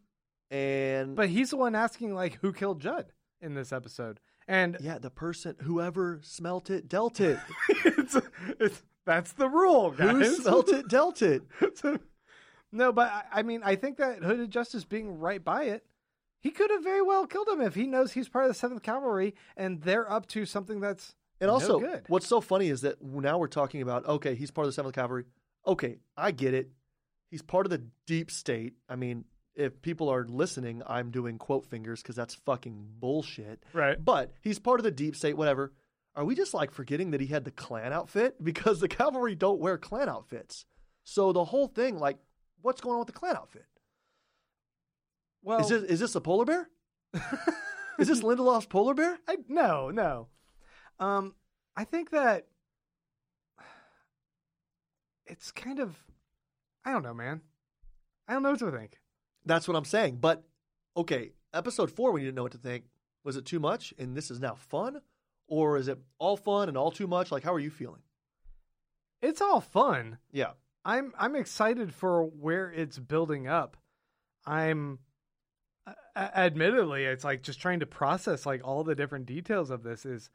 [0.50, 4.20] and but he's the one asking like, who killed Judd in this episode?
[4.46, 7.38] And yeah, the person whoever smelt it dealt it.
[7.86, 8.16] it's,
[8.60, 10.10] it's that's the rule, guys.
[10.10, 11.42] Who smelt it dealt it.
[12.72, 15.86] no, but I, I mean, I think that Hooded Justice being right by it,
[16.44, 18.82] he could have very well killed him if he knows he's part of the Seventh
[18.82, 22.04] Cavalry and they're up to something that's And no also, good.
[22.08, 24.94] what's so funny is that now we're talking about okay, he's part of the Seventh
[24.94, 25.24] Cavalry.
[25.66, 26.70] Okay, I get it.
[27.30, 28.74] He's part of the deep state.
[28.88, 29.24] I mean,
[29.56, 33.64] if people are listening, I'm doing quote fingers because that's fucking bullshit.
[33.72, 33.96] right.
[34.04, 35.72] But he's part of the deep state, whatever.
[36.16, 38.36] Are we just like forgetting that he had the Klan outfit?
[38.44, 40.66] Because the cavalry don't wear Klan outfits.
[41.04, 42.18] So the whole thing, like,
[42.62, 43.66] what's going on with the Klan outfit?
[45.44, 46.68] Well, is this is this a polar bear?
[47.98, 49.18] is this Lindelof's polar bear?
[49.28, 50.28] I, no, no.
[50.98, 51.34] Um,
[51.76, 52.46] I think that
[55.26, 55.96] it's kind of,
[56.84, 57.42] I don't know, man.
[58.26, 58.98] I don't know what to think.
[59.44, 60.16] That's what I'm saying.
[60.16, 60.44] But
[60.96, 62.84] okay, episode four, when you didn't know what to think,
[63.22, 63.92] was it too much?
[63.98, 65.02] And this is now fun,
[65.46, 67.30] or is it all fun and all too much?
[67.30, 68.02] Like, how are you feeling?
[69.20, 70.18] It's all fun.
[70.32, 70.52] Yeah,
[70.86, 73.76] I'm I'm excited for where it's building up.
[74.46, 75.00] I'm
[76.16, 80.30] admittedly it's like just trying to process like all the different details of this is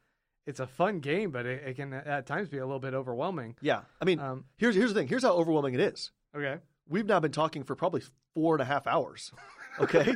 [0.46, 3.56] it's a fun game but it, it can at times be a little bit overwhelming.
[3.62, 3.82] yeah.
[4.02, 5.08] I mean, Um here's here's the thing.
[5.08, 6.12] Here's how overwhelming it is.
[6.36, 6.58] okay.
[6.88, 8.02] We've now been talking for probably
[8.34, 9.32] four and a half hours.
[9.80, 10.14] Okay.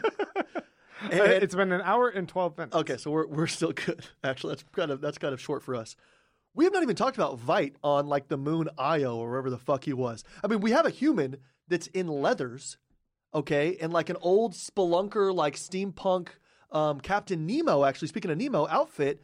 [1.10, 2.76] And- it's been an hour and 12 minutes.
[2.76, 4.06] Okay, so we're we're still good.
[4.24, 5.96] Actually, that's kind of that's kind of short for us.
[6.54, 9.58] We have not even talked about Veidt on like the moon Io or wherever the
[9.58, 10.24] fuck he was.
[10.44, 11.38] I mean, we have a human
[11.68, 12.78] that's in leathers,
[13.34, 16.30] okay, and like an old spelunker, like steampunk
[16.72, 17.84] um, Captain Nemo.
[17.86, 19.22] Actually, speaking of Nemo outfit,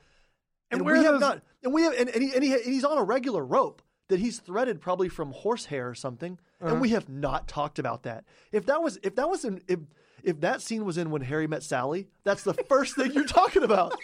[0.72, 2.64] And and, we have those- not, and we have, and, and, he, and, he, and
[2.64, 6.72] he's on a regular rope that he's threaded probably from horsehair or something, Uh-huh.
[6.74, 8.24] and we have not talked about that.
[8.52, 9.80] If that was if that was in if
[10.24, 13.64] if that scene was in when Harry met Sally, that's the first thing you're talking
[13.64, 13.94] about.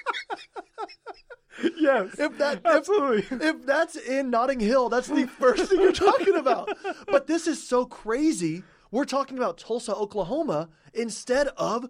[1.78, 2.20] Yes.
[2.20, 3.38] If that if- absolutely.
[3.48, 6.70] if that's in Notting Hill, that's the first thing you're talking about.
[7.08, 8.64] But this is so crazy.
[8.92, 11.90] We're talking about Tulsa, Oklahoma, instead of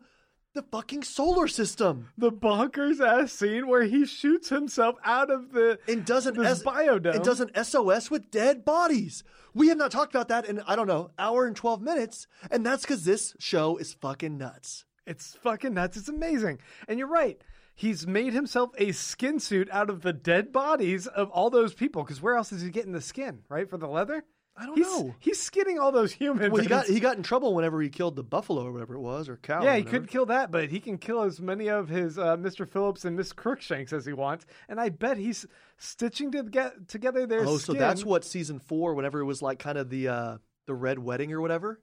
[0.54, 2.10] the fucking solar system.
[2.18, 6.64] the bonkers ass scene where he shoots himself out of the And doesn't this S-
[6.64, 7.16] biodome.
[7.16, 9.24] and doesn't SOS with dead bodies.
[9.54, 12.66] We have not talked about that in I don't know hour and twelve minutes, and
[12.66, 14.86] that's because this show is fucking nuts.
[15.06, 15.98] It's fucking nuts.
[15.98, 16.60] It's amazing.
[16.88, 17.42] And you're right.
[17.76, 22.04] He's made himself a skin suit out of the dead bodies of all those people.
[22.04, 23.70] Because where else is he getting the skin, right?
[23.70, 24.24] For the leather?
[24.58, 25.14] I don't he's, know.
[25.20, 26.52] He's skinning all those humans.
[26.52, 29.02] Well, he got he got in trouble whenever he killed the buffalo or whatever it
[29.02, 29.62] was, or cow.
[29.64, 32.68] yeah, he could kill that, but he can kill as many of his uh, Mr.
[32.68, 34.46] Phillips and Miss Crookshanks as he wants.
[34.70, 35.46] And I bet he's
[35.78, 37.76] stitching to get together their Oh, skin.
[37.76, 40.38] so that's what season four, whenever it was like kind of the uh
[40.68, 41.82] the red wedding or whatever.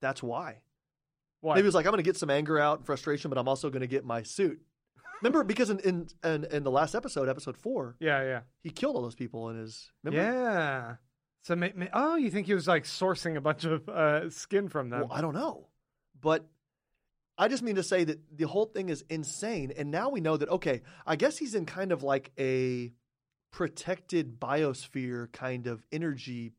[0.00, 0.58] That's why.
[1.40, 1.54] Why?
[1.56, 3.48] Maybe it was like I'm going to get some anger out and frustration, but I'm
[3.48, 4.60] also going to get my suit.
[5.22, 8.40] Remember, because in, in in in the last episode, episode four, yeah, yeah.
[8.62, 9.90] he killed all those people in his.
[10.04, 10.22] Remember?
[10.22, 10.94] Yeah.
[11.42, 14.68] So, ma- ma- oh, you think he was like sourcing a bunch of uh, skin
[14.68, 15.02] from them?
[15.02, 15.66] Well, I don't know,
[16.20, 16.46] but
[17.36, 20.36] I just mean to say that the whole thing is insane, and now we know
[20.36, 22.92] that okay, I guess he's in kind of like a
[23.50, 26.52] protected biosphere kind of energy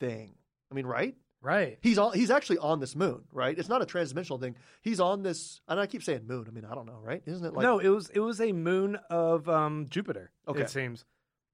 [0.00, 0.34] thing.
[0.70, 1.14] I mean, right?
[1.40, 1.78] right.
[1.80, 2.12] He's on.
[2.14, 3.56] He's actually on this moon, right?
[3.56, 4.56] It's not a transdimensional thing.
[4.82, 6.46] He's on this, and I keep saying moon.
[6.48, 7.22] I mean, I don't know, right?
[7.24, 10.32] Isn't it like no, it was it was a moon of um, Jupiter.
[10.48, 10.62] Okay.
[10.62, 11.04] It seems.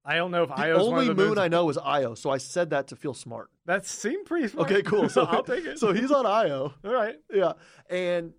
[0.05, 1.39] I don't know if the Io's one only of the moon moons.
[1.39, 2.13] I know is Io?
[2.15, 3.49] So I said that to feel smart.
[3.65, 4.69] That seemed pretty smart.
[4.69, 5.07] Okay, cool.
[5.07, 5.79] So I'll take it.
[5.79, 6.73] So he's on Io.
[6.85, 7.15] all right.
[7.33, 7.53] Yeah,
[7.89, 8.33] and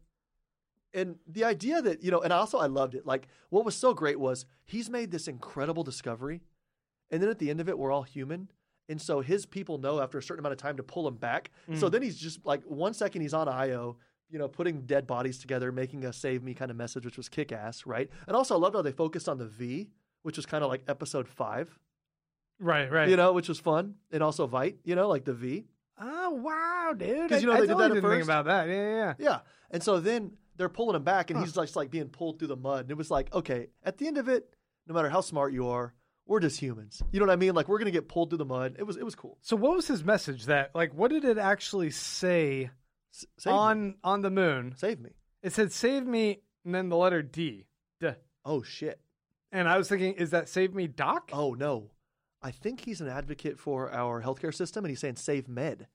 [0.92, 3.06] and the idea that you know, and also I loved it.
[3.06, 6.42] Like what was so great was he's made this incredible discovery,
[7.10, 8.50] and then at the end of it, we're all human.
[8.88, 11.50] And so his people know after a certain amount of time to pull him back.
[11.74, 11.92] So mm.
[11.92, 13.96] then he's just like one second he's on Io,
[14.28, 17.30] you know, putting dead bodies together, making a save me kind of message, which was
[17.30, 18.10] kick ass, right?
[18.26, 19.88] And also I loved how they focused on the V,
[20.24, 21.78] which was kind of like episode five,
[22.58, 23.08] Right, right.
[23.08, 23.94] you know, which was fun.
[24.12, 25.64] And also Veidt, you know, like the V.
[26.00, 27.28] Oh wow, dude!
[27.28, 28.68] 'Cause you know I, they I did totally that at didn't think about that.
[28.68, 29.14] Yeah, yeah, yeah.
[29.18, 29.38] Yeah.
[29.70, 32.56] And so then they're pulling him back and he's just like being pulled through the
[32.56, 32.80] mud.
[32.82, 34.48] And it was like, okay, at the end of it,
[34.86, 35.94] no matter how smart you are,
[36.26, 37.02] we're just humans.
[37.12, 37.54] You know what I mean?
[37.54, 38.76] Like we're gonna get pulled through the mud.
[38.78, 39.38] It was it was cool.
[39.42, 40.46] So what was his message?
[40.46, 42.70] That like, what did it actually say
[43.12, 43.58] S- save me.
[43.58, 44.74] on on the moon?
[44.76, 45.10] save me.
[45.42, 47.66] It said "Save me" and then the letter D.
[48.00, 48.14] Duh.
[48.44, 48.98] Oh shit.
[49.54, 51.30] And I was thinking, is that "Save me, Doc"?
[51.32, 51.92] Oh no.
[52.42, 55.86] I think he's an advocate for our healthcare system and he's saying save med.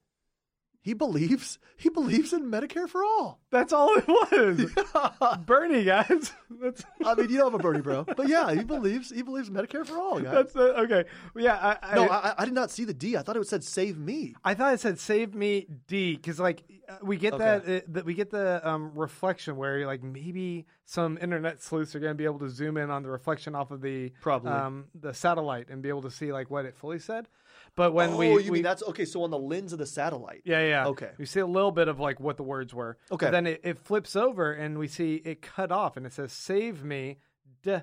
[0.80, 3.39] He believes he believes in Medicare for all.
[3.50, 5.38] That's all it was.
[5.46, 6.32] Bernie, guys.
[6.62, 9.50] That's I mean, you don't have a Bernie bro, but yeah, he believes he believes
[9.50, 10.32] Medicare for all, guys.
[10.32, 11.04] that's uh, okay.
[11.34, 13.16] Well, yeah, I, I, no, I, I did not see the D.
[13.16, 14.34] I thought it said save me.
[14.44, 17.44] I thought it said "Save me, D" because like uh, we get Okay.
[17.44, 22.00] that, uh, that we get the um, reflection where like maybe some internet sleuths are
[22.00, 24.50] going to be able to zoom in on the reflection off of the Probably.
[24.50, 27.28] um, the satellite and be able to see like what it fully said.
[27.76, 29.04] But when we oh, we, you we mean that's okay?
[29.04, 30.42] So on the lens of the satellite.
[30.44, 31.10] yeah yeah Okay.
[31.18, 32.98] we see a little bit of like what the words were.
[33.12, 33.26] Okay.
[33.26, 36.32] But then it, it flips over and we see it cut off and it says
[36.32, 37.18] "Save me."
[37.62, 37.78] D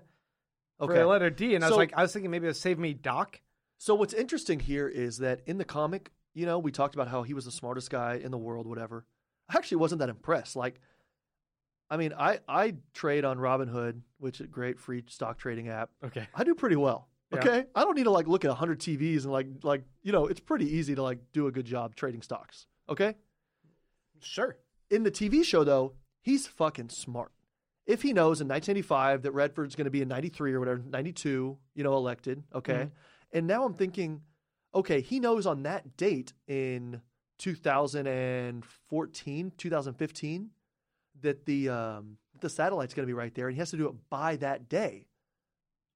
[0.78, 1.00] for Okay.
[1.00, 2.94] the letter D, and I was like, I was thinking maybe it was "Save me,
[2.94, 3.42] Doc."
[3.78, 7.24] So what's interesting here is that in the comic, you know, we talked about how
[7.24, 9.06] he was the smartest guy in the world, whatever.
[9.50, 10.56] I actually wasn't that impressed.
[10.56, 10.80] Like,
[11.90, 15.92] I mean, I I trade on Robinhood, which is a great free stock trading app.
[16.04, 16.28] Okay.
[16.34, 17.08] I do pretty well.
[17.32, 17.40] Yeah.
[17.40, 20.28] Okay, I don't need to like look at hundred TVs and like like you know,
[20.28, 22.68] it's pretty easy to like do a good job trading stocks.
[22.90, 23.16] Okay.
[24.22, 24.58] Sure.
[24.90, 27.32] In the TV show, though, he's fucking smart.
[27.86, 31.58] If he knows in 1985 that Redford's going to be in 93 or whatever, 92,
[31.74, 32.90] you know, elected, okay?
[33.32, 34.22] And now I'm thinking,
[34.76, 37.02] okay, he knows on that date in
[37.40, 40.50] 2014, 2015,
[41.22, 43.88] that the um, the satellite's going to be right there, and he has to do
[43.88, 45.08] it by that day.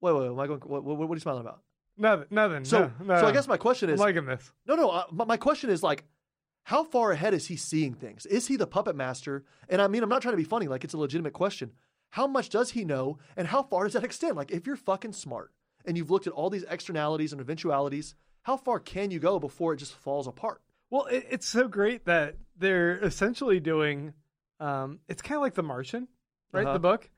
[0.00, 0.60] Wait, wait, wait am I going?
[0.60, 1.60] What, what, what are you smiling about?
[1.96, 2.26] Nothing.
[2.30, 2.64] Nothing.
[2.64, 4.52] So, no, no, so I guess my question I'm is, liking this.
[4.66, 4.90] no, no.
[4.90, 6.04] Uh, my, my question is like,
[6.64, 8.24] how far ahead is he seeing things?
[8.26, 9.44] Is he the puppet master?
[9.68, 10.68] And I mean, I'm not trying to be funny.
[10.68, 11.72] Like, it's a legitimate question.
[12.10, 14.36] How much does he know, and how far does that extend?
[14.36, 15.50] Like, if you're fucking smart
[15.84, 19.72] and you've looked at all these externalities and eventualities, how far can you go before
[19.74, 20.60] it just falls apart?
[20.90, 24.12] Well, it, it's so great that they're essentially doing.
[24.60, 26.06] Um, it's kind of like The Martian,
[26.52, 26.64] right?
[26.64, 26.72] Uh-huh.
[26.74, 27.10] The book.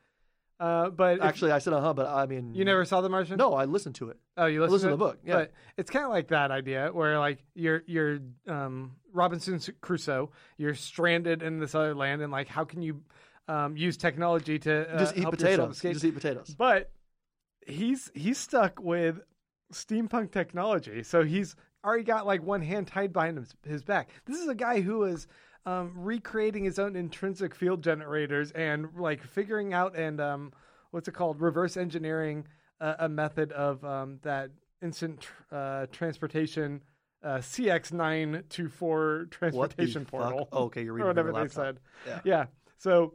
[0.61, 3.09] Uh, but if- Actually, I said uh huh, but I mean, you never saw The
[3.09, 3.37] Martian.
[3.37, 4.19] No, I listened to it.
[4.37, 5.35] Oh, you listened, listened to to the book, yeah.
[5.35, 10.31] But it's kind of like that idea where like you're you're um, Robinson Crusoe.
[10.59, 13.03] You're stranded in this other land, and like how can you
[13.49, 15.81] um, use technology to uh, just eat help potatoes.
[15.81, 16.55] Just eat potatoes.
[16.57, 16.91] But
[17.67, 19.21] he's he's stuck with
[19.73, 24.11] steampunk technology, so he's already got like one hand tied behind his, his back.
[24.27, 25.27] This is a guy who is
[25.67, 30.53] um, recreating his own intrinsic field generators and like figuring out and um,
[30.91, 32.47] what's it called, reverse engineering
[32.81, 34.51] a, a method of um, that
[34.83, 36.81] instant tr- uh, transportation.
[37.25, 40.49] Uh, CX924 transportation portal.
[40.53, 41.81] Oh, okay, you're reading from whatever they said.
[42.07, 42.21] Yeah.
[42.25, 42.45] Yeah.
[42.77, 43.15] So,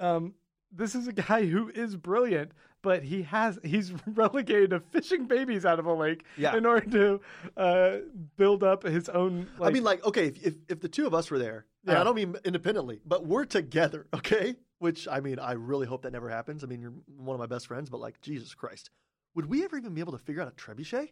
[0.00, 0.34] um,
[0.72, 2.50] this is a guy who is brilliant,
[2.82, 6.56] but he has he's relegated to fishing babies out of a lake Yeah.
[6.56, 7.20] in order to
[7.56, 7.96] uh,
[8.36, 9.46] build up his own.
[9.58, 12.00] Like, I mean, like, okay, if, if if the two of us were there, Yeah.
[12.00, 14.56] I don't mean independently, but we're together, okay?
[14.80, 16.64] Which I mean, I really hope that never happens.
[16.64, 18.90] I mean, you're one of my best friends, but like, Jesus Christ,
[19.36, 21.10] would we ever even be able to figure out a trebuchet?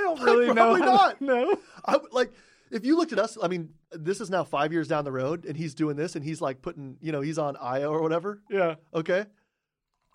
[0.00, 0.76] I don't really know.
[0.76, 1.20] Probably not.
[1.20, 1.58] No.
[1.84, 2.32] I would like
[2.70, 3.36] if you looked at us.
[3.42, 6.24] I mean, this is now five years down the road, and he's doing this, and
[6.24, 8.42] he's like putting, you know, he's on Io or whatever.
[8.50, 8.76] Yeah.
[8.94, 9.24] Okay,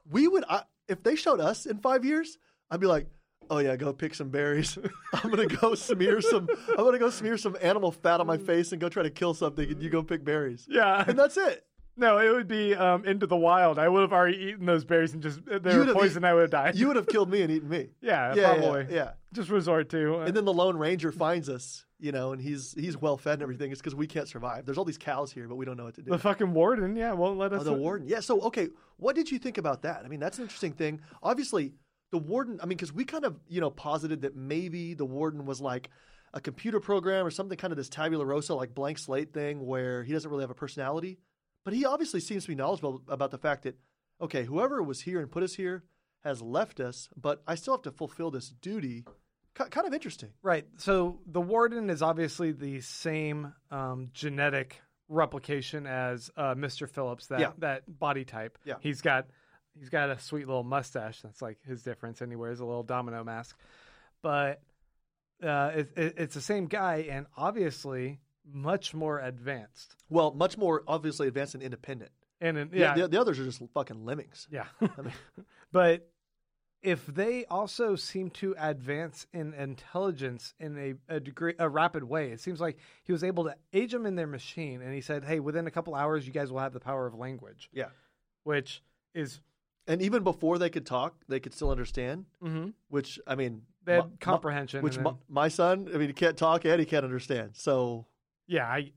[0.09, 2.37] we would I, if they showed us in five years,
[2.69, 3.07] I'd be like.
[3.47, 4.75] Oh yeah, go pick some berries.
[5.13, 6.47] I'm gonna go smear some.
[6.69, 8.45] I'm gonna go smear some animal fat on my mm.
[8.47, 9.69] face and go try to kill something.
[9.69, 11.03] And you go pick berries, Yeah.
[11.07, 11.63] and that's it.
[11.97, 13.79] No, it would be um, into the wild.
[13.79, 16.25] I would have already eaten those berries and just they were poison.
[16.25, 16.75] I would have died.
[16.75, 17.87] You would have killed me and eaten me.
[18.01, 18.81] yeah, yeah, probably.
[18.89, 19.11] yeah, yeah.
[19.33, 20.15] Just resort to.
[20.15, 23.33] uh, And then the Lone Ranger finds us, you know, and he's he's well fed
[23.35, 23.71] and everything.
[23.71, 24.65] It's because we can't survive.
[24.65, 26.11] There's all these cows here, but we don't know what to do.
[26.11, 27.61] the fucking warden, yeah, won't let us.
[27.61, 28.07] Oh, the warden.
[28.09, 28.19] Yeah.
[28.19, 28.67] So, okay,
[28.97, 30.01] what did you think about that?
[30.03, 30.99] I mean, that's an interesting thing.
[31.23, 31.73] Obviously,
[32.11, 32.59] the warden.
[32.61, 35.89] I mean, because we kind of, you know, posited that maybe the warden was like
[36.33, 40.03] a computer program or something, kind of this tabula rasa, like blank slate thing, where
[40.03, 41.19] he doesn't really have a personality.
[41.65, 43.75] But he obviously seems to be knowledgeable about the fact that,
[44.21, 45.83] okay, whoever was here and put us here
[46.23, 49.03] has left us, but I still have to fulfill this duty.
[49.57, 50.29] Ki- kind of interesting.
[50.41, 50.65] Right.
[50.77, 54.79] So the warden is obviously the same um, genetic
[55.09, 56.89] replication as uh, Mr.
[56.89, 57.51] Phillips, that Yeah.
[57.59, 58.57] that body type.
[58.65, 58.75] Yeah.
[58.79, 59.27] he's got
[59.77, 61.21] he's got a sweet little mustache.
[61.21, 63.55] That's like his difference, and he wears a little domino mask.
[64.23, 64.61] But
[65.43, 68.19] uh, it, it, it's the same guy, and obviously
[68.51, 69.95] much more advanced.
[70.09, 72.11] Well, much more obviously advanced and independent.
[72.41, 74.47] And in, Yeah, yeah, the, the others are just fucking lemmings.
[74.51, 74.65] yeah.
[74.81, 75.13] I mean,
[75.71, 76.09] But
[76.83, 82.31] if they also seem to advance in intelligence in a, a degree, a rapid way,
[82.31, 85.23] it seems like he was able to age them in their machine, and he said,
[85.23, 87.89] "Hey, within a couple hours, you guys will have the power of language." Yeah.
[88.43, 88.83] which
[89.15, 89.39] is
[89.87, 92.25] and even before they could talk, they could still understand.
[92.43, 92.73] mhm.
[92.89, 94.83] Which I mean, they had my- my- comprehension.
[94.83, 97.55] which and my, my son, I mean, he can't talk and he can't understand.
[97.55, 98.05] So
[98.47, 98.91] yeah, I,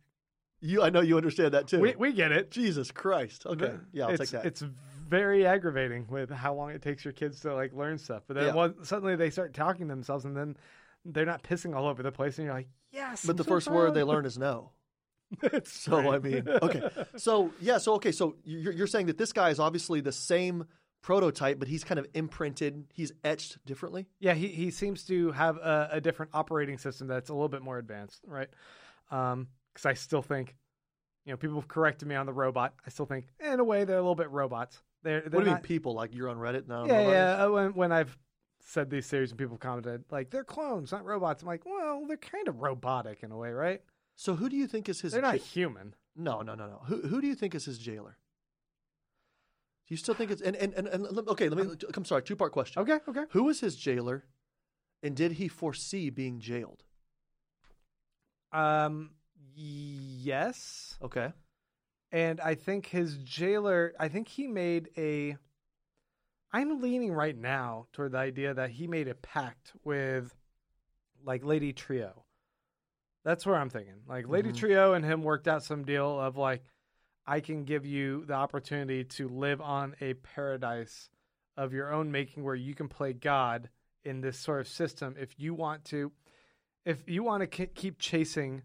[0.60, 1.80] you, I know you understand that too.
[1.80, 2.50] we we get it.
[2.50, 3.46] Jesus Christ.
[3.46, 4.46] Okay, yeah, I'll it's, take that.
[4.46, 4.62] It's
[5.08, 8.24] very aggravating with how long it takes your kids to like learn stuff.
[8.26, 8.54] But then Yeah.
[8.54, 10.56] one, suddenly they start talking to themselves, and then
[11.04, 13.48] they're not pissing all over the place, and you're like, "Yes." but I'm the so
[13.48, 14.72] first word they learn is no.
[15.64, 16.82] So I mean, okay.
[17.16, 20.66] So yeah, so okay, so you're, you're saying that this guy is obviously the same
[21.02, 24.06] prototype, but he's kind of imprinted, he's etched differently.
[24.20, 27.62] Yeah, he, he seems to have a, a different operating system that's a little bit
[27.62, 28.48] more advanced, right?
[29.08, 30.54] Because I still think,
[31.24, 32.74] you know, people have corrected me on the robot.
[32.86, 34.82] I still think, in a way, they're a little bit robots.
[35.02, 35.94] They're, they're what do you not, mean, people?
[35.94, 36.84] Like you're on Reddit now?
[36.86, 37.44] Yeah, yeah.
[37.44, 38.18] uh, When, when I've
[38.60, 41.42] said these series and people have commented, like, they're clones, not robots.
[41.42, 43.80] I'm like, well, they're kind of robotic in a way, right?
[44.16, 45.12] So who do you think is his?
[45.12, 45.94] They're not ja- human.
[46.16, 46.80] no, no, no, no.
[46.86, 48.18] Who who do you think is his jailer?
[49.86, 51.48] Do you still think it's and and, and, and okay?
[51.48, 51.74] Let me.
[51.94, 52.22] I'm sorry.
[52.24, 52.82] Two part question.
[52.82, 53.24] Okay, okay.
[53.30, 54.24] Who was his jailer,
[55.02, 56.82] and did he foresee being jailed?
[58.52, 59.10] Um,
[59.54, 60.96] yes.
[61.02, 61.32] Okay.
[62.12, 65.36] and I think his jailer, I think he made a.
[66.52, 70.34] I'm leaning right now toward the idea that he made a pact with,
[71.22, 72.08] like Lady Trieu.
[73.24, 74.00] That's where I'm thinking.
[74.06, 74.56] Like Lady Mhm.
[74.56, 76.62] Trieu and him worked out some deal of like,
[77.26, 81.10] I can give you the opportunity to live on a paradise
[81.58, 83.68] of your own making, where you can play God
[84.04, 86.10] in this sort of system if you want to.
[86.88, 88.62] If you want to keep chasing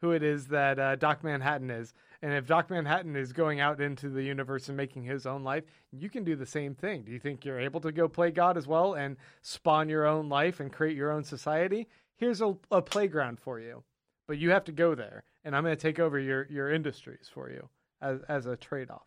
[0.00, 1.92] who it is that uh, Doc Manhattan is.
[2.22, 5.64] And if Doc Manhattan is going out into the universe and making his own life,
[5.90, 7.02] you can do the same thing.
[7.02, 10.28] Do you think you're able to go play God as well and spawn your own
[10.28, 11.88] life and create your own society?
[12.16, 13.84] Here's a, a playground for you,
[14.28, 17.30] but you have to go there, and I'm going to take over your your industries
[17.32, 17.70] for you
[18.02, 19.06] as as a trade off.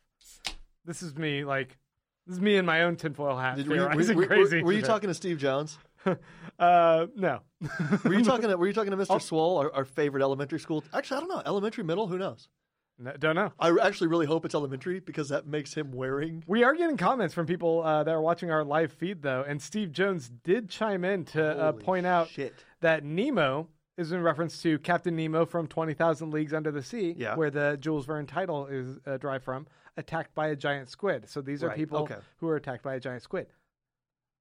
[0.83, 1.77] This is me, like
[2.25, 3.57] this is me in my own tinfoil hat.
[3.57, 4.63] Did, were, were, were- crazy.
[4.63, 5.77] were you talking to Steve Jones?
[6.59, 7.39] uh, no.
[8.03, 9.07] Were you talking to Were you talking to Mr.
[9.11, 9.17] Oh.
[9.19, 10.83] Swole, our, our favorite elementary school?
[10.93, 11.41] Actually, I don't know.
[11.45, 12.49] Elementary, middle, who knows?
[12.99, 13.51] No, don't know.
[13.59, 16.43] I actually really hope it's elementary because that makes him wearing.
[16.45, 19.59] We are getting comments from people uh, that are watching our live feed, though, and
[19.59, 22.53] Steve Jones did chime in to uh, point out shit.
[22.81, 23.67] that Nemo
[23.97, 27.35] is in reference to Captain Nemo from Twenty Thousand Leagues Under the Sea, Yeah.
[27.35, 29.65] where the Jules Verne title is uh, derived from,
[29.97, 31.27] attacked by a giant squid.
[31.27, 32.17] So these are Right, people okay.
[32.37, 33.47] who are attacked by a giant squid.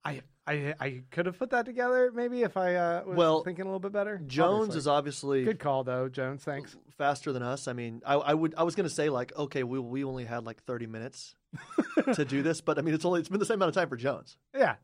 [0.04, 3.62] I I I could have put that together maybe if I uh, was Well, thinking
[3.62, 4.18] a little bit better.
[4.26, 4.78] Jones Obviously.
[4.78, 6.42] is obviously good call though, Jones.
[6.44, 6.76] Thanks.
[6.98, 7.68] faster than us.
[7.68, 10.44] I mean, I, I would I was gonna say like, okay, we we only had
[10.44, 11.36] like thirty minutes
[12.14, 13.88] to do this, but I mean, it's only it's been the same amount of time
[13.88, 14.36] for Jones.
[14.56, 14.76] Yeah.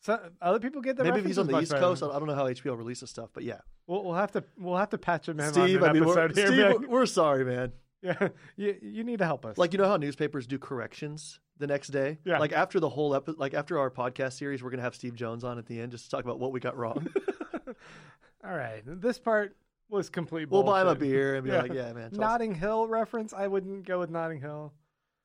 [0.00, 2.34] So other people get the Maybe if he's on the East Coast, I don't know
[2.34, 5.38] how HBO releases stuff, but yeah, We'll, we'll have to we'll have to patch him
[5.38, 5.82] in on Steve.
[5.82, 6.46] an I mean, we're, here.
[6.48, 6.88] Steve, man.
[6.88, 7.72] we're sorry, man.
[8.02, 9.56] Yeah, you, you need to help us.
[9.58, 12.18] Like you know how newspapers do corrections the next day.
[12.24, 12.38] Yeah.
[12.38, 15.44] Like after the whole epi- like after our podcast series, we're gonna have Steve Jones
[15.44, 17.06] on at the end just to talk about what we got wrong.
[18.44, 19.56] all right, this part
[19.88, 20.50] was complete.
[20.50, 21.62] we'll buy him a beer and be Yeah.
[21.62, 22.10] like, yeah, man.
[22.10, 23.32] tell us- Notting Hill reference.
[23.32, 24.72] I wouldn't go with Notting Hill.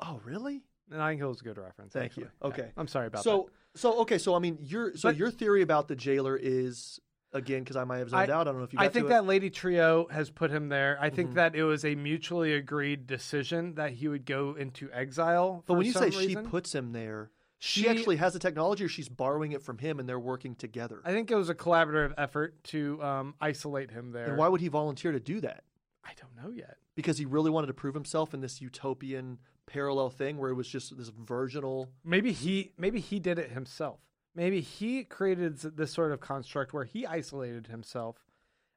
[0.01, 0.61] Oh, really?
[0.89, 1.93] Notting Hill is a good reference.
[1.93, 2.23] Thank actually.
[2.23, 2.29] you.
[2.41, 2.47] Yeah.
[2.49, 2.71] Okay.
[2.77, 3.29] I'm sorry about that.
[3.29, 6.99] So so okay, so I mean, your so But- your theory about the jailer is
[7.33, 8.41] again because I might have zoned I- out.
[8.47, 8.79] I don't know if you.
[8.79, 10.97] Got I think that Lady Trieu has put him there.
[10.99, 11.35] I think Mhm.
[11.35, 15.63] that it was a mutually agreed decision that he would go into exile.
[15.67, 16.29] But when you say reason.
[16.29, 19.77] she puts him there, she, She- actually has the technology, or she's borrowing it from
[19.79, 21.01] him, and they're working together.
[21.03, 24.25] I think it was a collaborative effort to um, isolate him there.
[24.29, 25.63] And why would he volunteer to do that?
[26.03, 26.77] I don't know yet.
[26.95, 30.67] Because he really wanted to prove himself in this utopian parallel thing where it was
[30.69, 31.89] just this virginal.
[32.05, 33.99] Maybe he maybe he did it himself.
[34.37, 38.23] Maybe he created this sort of construct where he isolated himself,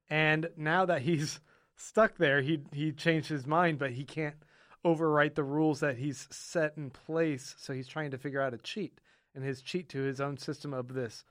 [0.09, 1.39] and now that he's
[1.77, 4.37] stuck there, he he changed his mind, but he can't
[4.85, 7.55] overwrite the rules that he's set in place.
[7.59, 9.01] So he's trying to figure out a cheat,
[9.35, 11.24] and his cheat to his own system of this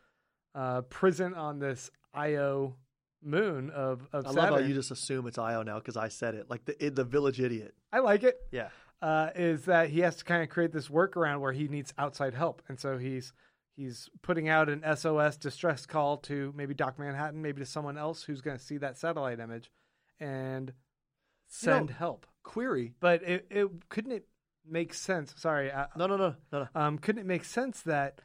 [0.55, 2.75] uh, prison on this Io
[3.23, 4.35] moon of of I Saturn.
[4.35, 7.03] love how you just assume it's Io now because I said it, like the the
[7.03, 7.73] village idiot.
[7.91, 8.37] I like it.
[8.51, 8.69] Yeah.
[9.01, 12.35] uh, is that he has to kind of create this workaround where he needs outside
[12.35, 13.33] help, and so he's
[13.79, 18.23] he's putting out an SOS distress call to maybe Doc Manhattan, maybe to someone else
[18.23, 19.71] who's going to see that satellite image,
[20.19, 20.73] and
[21.47, 22.25] send help.
[22.43, 22.93] Query.
[22.99, 24.27] But it, it couldn't it
[24.69, 25.33] make sense?
[25.37, 26.67] Sorry, I, No, no, no, no, no.
[26.81, 28.19] um, couldn't it make sense that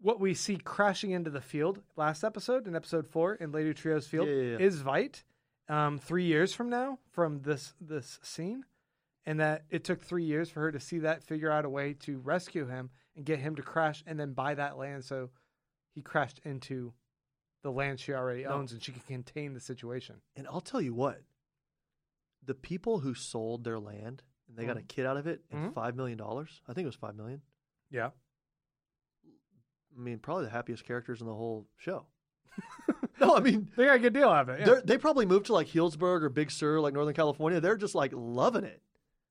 [0.00, 4.06] what we see crashing into the field last episode in episode four in Lady Trieu's
[4.06, 4.58] field Yeah, yeah, yeah.
[4.58, 5.22] is Veidt
[5.68, 8.64] um, three years from now from this this scene,
[9.26, 11.94] and that it took three years for her to see that, figure out a way
[12.00, 15.30] to rescue him and get him to crash, and then buy that land so
[15.94, 16.92] he crashed into
[17.62, 18.50] the land she already No.
[18.50, 20.16] owns and she can contain the situation.
[20.36, 21.22] And I'll tell you what,
[22.44, 25.70] the people who sold their land and they got a kid out of it and
[25.70, 25.74] Mhm.
[25.74, 26.60] five million dollars.
[26.68, 27.40] I think it was five million.
[27.90, 28.10] Yeah.
[29.96, 32.06] I mean, probably the happiest characters in the whole show.
[33.20, 34.66] no, I mean, They got a good deal out of it.
[34.66, 34.80] yeah.
[34.84, 37.60] they probably moved to like Healdsburg or Big Sur, like Northern California.
[37.60, 38.82] They're just like loving it.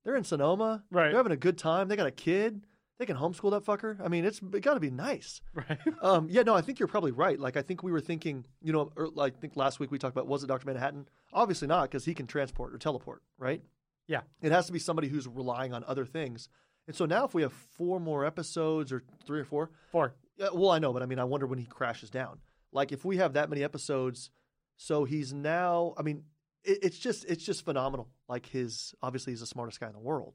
[0.04, 0.84] They're in Sonoma.
[0.92, 1.10] Right.
[1.10, 1.88] They're having a good time.
[1.88, 2.66] They got a kid.
[3.00, 4.00] They can homeschool that fucker.
[4.04, 5.42] I mean, it's it got to be nice.
[5.54, 5.80] Right.
[6.02, 7.40] Um, yeah, no, I think you're probably right.
[7.40, 9.98] Like, I think we were thinking, you know, or, like, I think last week we
[9.98, 10.66] talked about was it Dr.
[10.68, 11.08] Manhattan?
[11.32, 13.62] Obviously not, because he can transport or teleport, right?
[14.08, 14.22] Yeah.
[14.42, 16.50] It has to be somebody who's relying on other things.
[16.88, 20.14] And so now, if we have four more episodes or three or four, Four.
[20.38, 22.40] yeah, well, I know, but I mean, I wonder when he crashes down.
[22.72, 24.30] Like, if we have that many episodes,
[24.76, 26.24] so he's now, I mean,
[26.64, 28.10] it, it's just, it's just phenomenal.
[28.28, 30.34] Like his, obviously, he's the smartest guy in the world,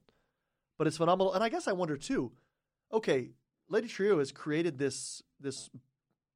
[0.77, 1.35] but it's phenomenal.
[1.35, 2.33] And I guess I wonder too.
[2.93, 3.31] Okay,
[3.69, 5.71] Lady Trieu has created this, this,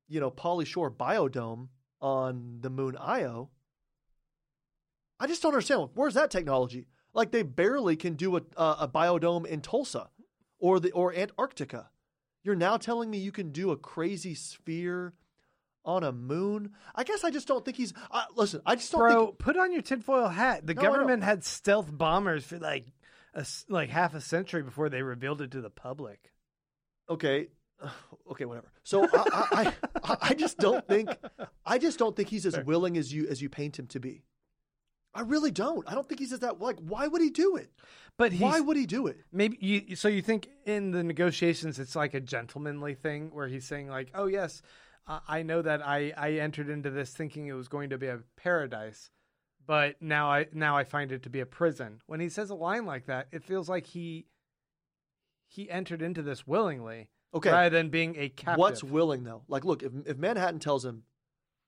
[0.08, 1.68] you know, Pauly Shore biodome
[2.00, 3.50] on the moon Io.
[5.18, 5.90] I just don't understand.
[5.94, 6.88] Where's that technology?
[7.14, 10.08] Like they barely can do a, a, a biodome in Tulsa
[10.58, 11.90] or the or Antarctica.
[12.42, 15.14] You're now telling me you can do a crazy sphere
[15.84, 16.72] on a moon?
[16.94, 17.92] I guess I just don't think he's.
[18.10, 19.38] Uh, listen, I just don't Bro, think.
[19.38, 20.66] put on your tinfoil hat.
[20.66, 22.86] The No, government had stealth bombers for like
[23.34, 26.32] a like half a century before they revealed it to the public.
[27.08, 27.48] Okay,
[28.30, 28.70] okay, whatever.
[28.84, 29.72] So I, I,
[30.04, 31.10] I, I just don't think.
[31.66, 32.64] I just don't think he's as Fair.
[32.64, 34.24] willing as you as you paint him to be.
[35.14, 35.86] I really don't.
[35.90, 36.58] I don't think he's as that.
[36.58, 37.70] Like, why would he do it?
[38.16, 39.18] But Why would he do it?
[39.32, 39.96] maybe you?
[39.96, 44.10] So you think in the negotiations it's like a gentlemanly thing where he's saying like,
[44.14, 44.60] "Oh yes,
[45.06, 48.06] I I know that I I entered into this thinking it was going to be
[48.06, 49.10] a paradise,
[49.66, 52.54] but now I now I find it to be a prison." When he says a
[52.54, 54.26] line like that, it feels like he
[55.46, 58.58] he entered into this willingly Okay, rather than being a captive.
[58.58, 59.42] what's willing though?
[59.48, 61.04] Like, look, if if Manhattan tells him,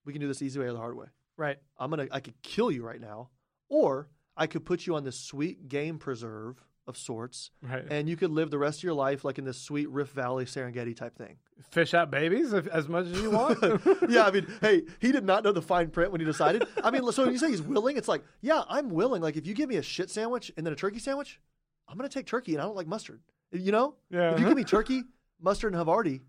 [0.05, 1.07] we can do this the easy way or the hard way.
[1.37, 1.59] right?
[1.79, 3.31] I'm gonna I could kill you right now,
[3.69, 7.85] or I could put you on this sweet game preserve of sorts, Right.
[7.91, 10.45] and you could live the rest of your life like in this sweet Rift Valley
[10.45, 11.37] Serengeti type thing.
[11.71, 13.59] fish out babies if, as much as you want.
[14.11, 16.65] yeah, I mean, hey, he did not know the fine print when he decided.
[16.83, 19.23] I mean, so when you say he's willing, it's like, yeah, I'm willing.
[19.23, 21.41] Like, if you give me a shit sandwich and then a turkey sandwich,
[21.89, 23.21] I'm gonna take turkey, and I don't like mustard.
[23.51, 24.33] You know, Yeah.
[24.35, 25.05] if you give me turkey,
[25.41, 26.21] mustard, and Havarti,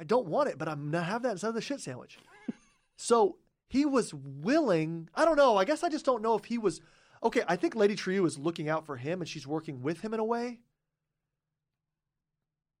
[0.00, 2.18] I don't want it, but I'm gonna have that instead of the shit sandwich.
[2.96, 3.36] so
[3.68, 5.08] he was willing.
[5.14, 5.56] I don't know.
[5.56, 6.80] I guess I just don't know if he was.
[7.22, 10.14] Okay, I think Lady Trieu is looking out for him, and she's working with him
[10.14, 10.60] in a way.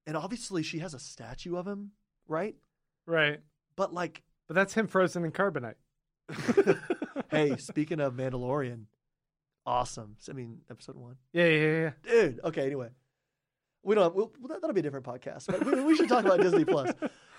[0.06, 1.92] And obviously, she has a statue of him,
[2.26, 2.56] right?
[3.06, 3.40] right.
[3.76, 5.74] But like, But that's him frozen in carbonite.
[7.30, 8.84] hey, speaking of Mandalorian,
[9.66, 10.16] awesome.
[10.28, 11.90] I mean, episode one, Yeah, yeah, yeah, yeah.
[12.22, 12.40] dude.
[12.44, 12.88] Okay, anyway,
[13.82, 14.14] we don't.
[14.14, 15.46] We'll, that- that'll be a different podcast.
[15.48, 16.92] But we, we should talk about Disney Plus.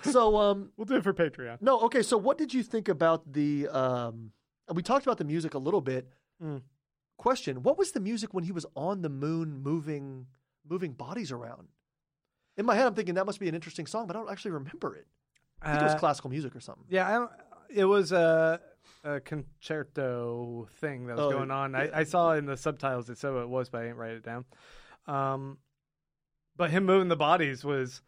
[0.03, 1.57] So, um, We'll do it for Patreon.
[1.61, 2.01] no, okay.
[2.01, 3.67] So, what did you think about the?
[3.69, 4.31] Um,
[4.73, 6.07] we talked about the music a little bit.
[6.43, 6.61] Mm.
[7.21, 10.25] Question: What was the music when he was on the moon, moving,
[10.67, 11.67] moving bodies around?
[12.57, 14.51] In my head, I'm thinking that must be an interesting song, but I don't actually
[14.51, 15.05] remember it.
[15.61, 16.85] I think it was Uh, classical music or something.
[16.89, 17.31] Yeah, I don't,
[17.69, 18.59] it was a,
[19.03, 21.75] a concerto thing that was Oh, going on.
[21.75, 24.13] I, I saw in the subtitles it said what it was, but I didn't write
[24.13, 24.45] it down.
[25.05, 25.59] Um,
[26.57, 28.01] but him moving the bodies was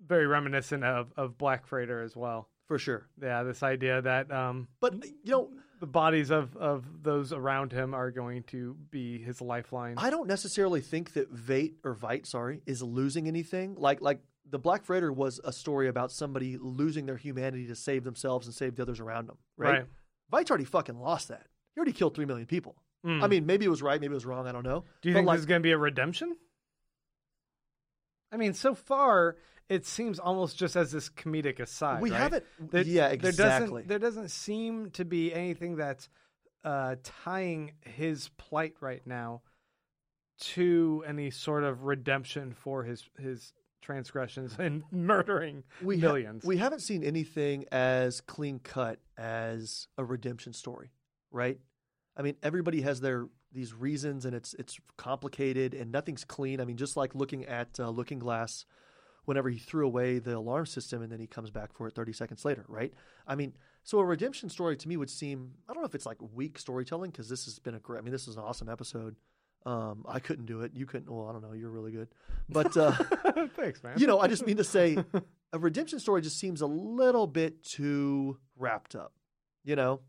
[0.00, 2.48] very reminiscent of, of Black Freighter as well.
[2.68, 3.08] For sure.
[3.20, 5.50] Yeah, this idea that um, But you know,
[5.84, 9.96] the bodies of, of those around him are going to be his lifeline.
[9.98, 13.74] I don't necessarily think that Vate or Veidt, sorry, is losing anything.
[13.76, 18.02] Like like the Black Freighter was a story about somebody losing their humanity to save
[18.02, 19.36] themselves and save the others around them.
[19.58, 19.70] Right.
[19.70, 19.86] Right.
[20.32, 21.48] Veidt's already fucking lost that.
[21.74, 22.76] He already killed three million people.
[23.06, 23.22] Mm.
[23.22, 24.46] I mean, maybe it was right, maybe it was wrong.
[24.46, 24.84] I don't know.
[25.02, 26.34] Do you but think like, there's going to be a redemption?
[28.34, 29.36] I mean, so far
[29.68, 32.02] it seems almost just as this comedic aside.
[32.02, 32.18] we right?
[32.20, 32.44] haven't?
[32.58, 33.82] There- yeah, There exactly.
[33.82, 36.08] doesn't, there doesn't seem to be anything that's
[36.64, 39.42] uh, tying his plight right now
[40.40, 43.52] to any sort of redemption for his his
[43.82, 46.44] transgressions and murdering we ha- millions.
[46.44, 50.90] we haven't seen anything as clean cut as a redemption story,
[51.30, 51.58] right?
[52.16, 56.60] I mean, everybody has their these reasons, and it's it's complicated, and nothing's clean.
[56.60, 58.66] I mean, just like looking at uh, Looking Glass,
[59.24, 62.12] whenever he threw away the alarm system, and then he comes back for it thirty
[62.12, 62.92] seconds later, right?
[63.26, 63.54] I mean,
[63.84, 66.58] So a redemption story to me would seem I don't know if it's like weak
[66.58, 67.98] storytelling because this has been a great.
[67.98, 69.16] I mean, this is an awesome episode.
[69.66, 70.72] Um, I couldn't do it.
[70.74, 71.10] You couldn't.
[71.10, 71.52] Well, I don't know.
[71.52, 72.08] You're really good,
[72.50, 72.92] but uh,
[73.56, 73.94] Thanks, man.
[73.96, 74.98] you know, I just mean to say
[75.54, 79.12] a redemption story just seems a little bit too wrapped up.
[79.64, 80.00] You know,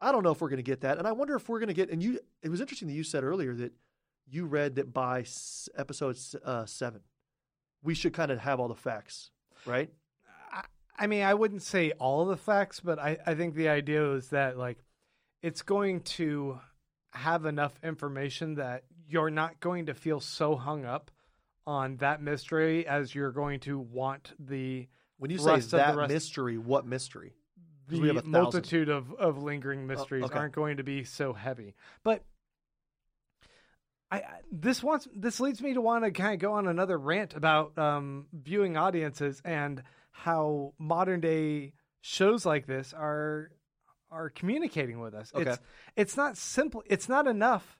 [0.00, 1.68] I don't know if we're going to get that, and I wonder if we're going
[1.68, 1.90] to get.
[1.90, 3.72] And you, it was interesting that you said earlier that
[4.28, 7.00] you read that by s- episode s- uh, seven,
[7.82, 9.30] we should kind of have all the facts,
[9.64, 9.88] right?
[10.52, 10.62] I,
[10.98, 14.28] I mean, I wouldn't say all the facts, but I, I think the idea is
[14.30, 14.78] that like
[15.42, 16.60] it's going to
[17.12, 21.10] have enough information that you're not going to feel so hung up
[21.66, 25.44] on that mystery as you're going to want the When you say
[25.78, 27.32] that mystery, what mystery?
[27.88, 30.38] The we have a multitude of, of lingering mysteries okay.
[30.38, 31.74] aren't going to be so heavy.
[32.02, 32.22] But
[34.10, 36.98] I, I this wants this leads me to want to kind of go on another
[36.98, 43.50] rant about um, viewing audiences and how modern day shows like this are
[44.10, 45.32] are communicating with us.
[45.34, 45.50] Okay.
[45.50, 45.60] It's
[45.96, 46.82] it's not simple.
[46.86, 47.78] It's not enough.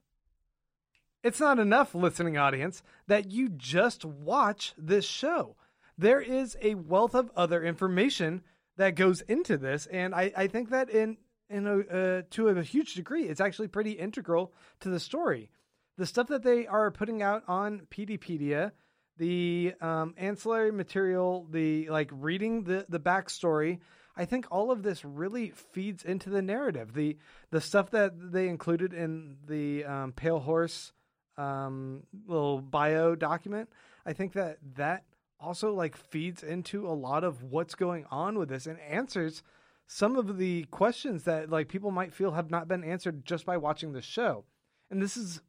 [1.23, 5.57] It's not enough, listening audience, that you just watch this show.
[5.99, 8.43] There is a wealth of other information
[8.77, 11.16] that goes into this, and I, I think that in
[11.48, 15.51] in a uh, to a huge degree, it's actually pretty integral to the story.
[15.97, 18.73] The stuff that they are putting out on Peteypedia,
[19.16, 23.78] the um, ancillary material, the like reading the the backstory.
[24.19, 26.94] I think all of this really feeds into the narrative.
[26.94, 27.16] The
[27.51, 30.93] the stuff that they included in the um, Pale Horse
[31.36, 33.70] um, little bio document.
[34.05, 35.05] I think that that
[35.41, 39.43] also like feeds into a lot of what's going on with this and answers
[39.87, 43.57] some of the questions that like people might feel have not been answered just by
[43.57, 44.45] watching the show.
[44.91, 45.41] And this is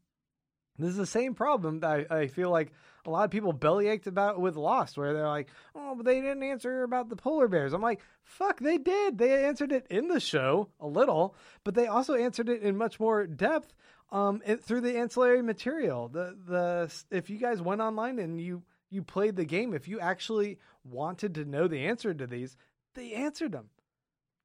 [0.78, 2.72] this is the same problem that I, I feel like
[3.06, 6.44] a lot of people bellyached about with Lost, where they're like, "Oh, but they didn't
[6.44, 9.18] answer about the polar bears." I'm like, "Fuck, they did.
[9.18, 13.00] They answered it in the show a little, but they also answered it in much
[13.00, 13.74] more depth
[14.12, 16.10] um, it, through the ancillary material.
[16.10, 20.00] The the if you guys went online and you you played the game, if you
[20.00, 22.56] actually wanted to know the answer to these,
[22.96, 23.70] they answered them.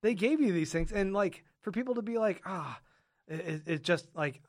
[0.02, 2.80] They gave you these things, and like for people to be like, ah,
[3.28, 4.40] it, it just like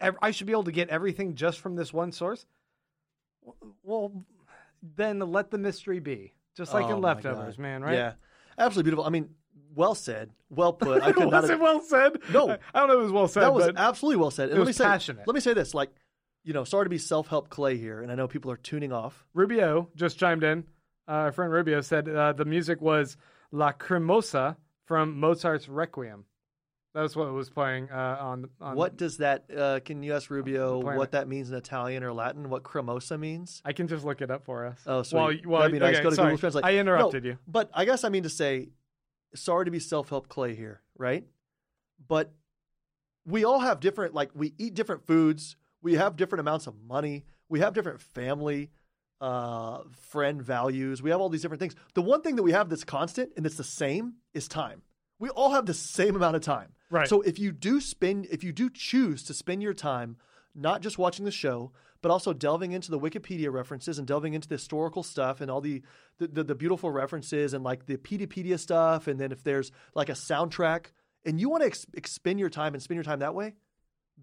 [0.00, 2.46] I, I should be able to get everything just from this one source.
[3.82, 4.24] Well,
[4.96, 7.82] then let the mystery be, just like Oh in Leftovers, man.
[7.82, 7.94] Right?
[7.94, 8.12] Yeah,
[8.58, 9.04] absolutely beautiful.
[9.04, 9.28] I mean,
[9.74, 11.02] well said, well put.
[11.02, 11.42] I could not.
[11.42, 12.18] was have- it well said?
[12.32, 12.56] No.
[12.74, 13.42] I don't know if it was well said.
[13.42, 14.44] that was absolutely well said.
[14.48, 15.26] And it let was me say, passionate.
[15.26, 15.90] Let me say this, like,
[16.44, 19.24] you know, sorry to be self-help clay here, and I know people are tuning off.
[19.34, 20.64] Rubio just chimed in.
[21.08, 23.16] Uh, our friend Rubio said uh, the music was
[23.52, 24.56] Lacrimosa
[24.86, 26.24] from Mozart's Requiem.
[26.94, 28.76] That's what it was playing uh, on on.
[28.76, 29.44] what does that?
[29.54, 32.48] Uh, can you ask Rubio what that means in Italian or Latin?
[32.48, 33.60] What cremosa means?
[33.64, 34.78] I can just look it up for us.
[34.86, 35.18] Oh, sweet.
[35.18, 35.96] Well, well, That'd be nice.
[35.96, 36.28] okay, Go to sorry.
[36.28, 36.64] Google Translate.
[36.64, 37.38] I interrupted No, you.
[37.48, 38.68] But I guess I mean to say,
[39.34, 41.24] sorry to be self-help clay here, right?
[42.06, 42.32] But
[43.26, 45.56] we all have different, like we eat different foods.
[45.84, 47.26] We have different amounts of money.
[47.48, 48.70] We have different family,
[49.20, 51.02] uh, friend values.
[51.02, 51.76] We have all these different things.
[51.92, 54.82] The one thing that we have that's constant and that's the same is time.
[55.18, 56.72] We all have the same amount of time.
[56.90, 57.06] Right.
[57.06, 60.16] So if you do spend, if you do choose to spend your time
[60.54, 64.48] not just watching the show, but also delving into the Wikipedia references and delving into
[64.48, 65.82] the historical stuff and all the
[66.18, 70.08] the, the, the beautiful references and like the Pedia stuff, and then if there's like
[70.08, 70.86] a soundtrack,
[71.24, 73.54] and you want to ex- expend your time and spend your time that way,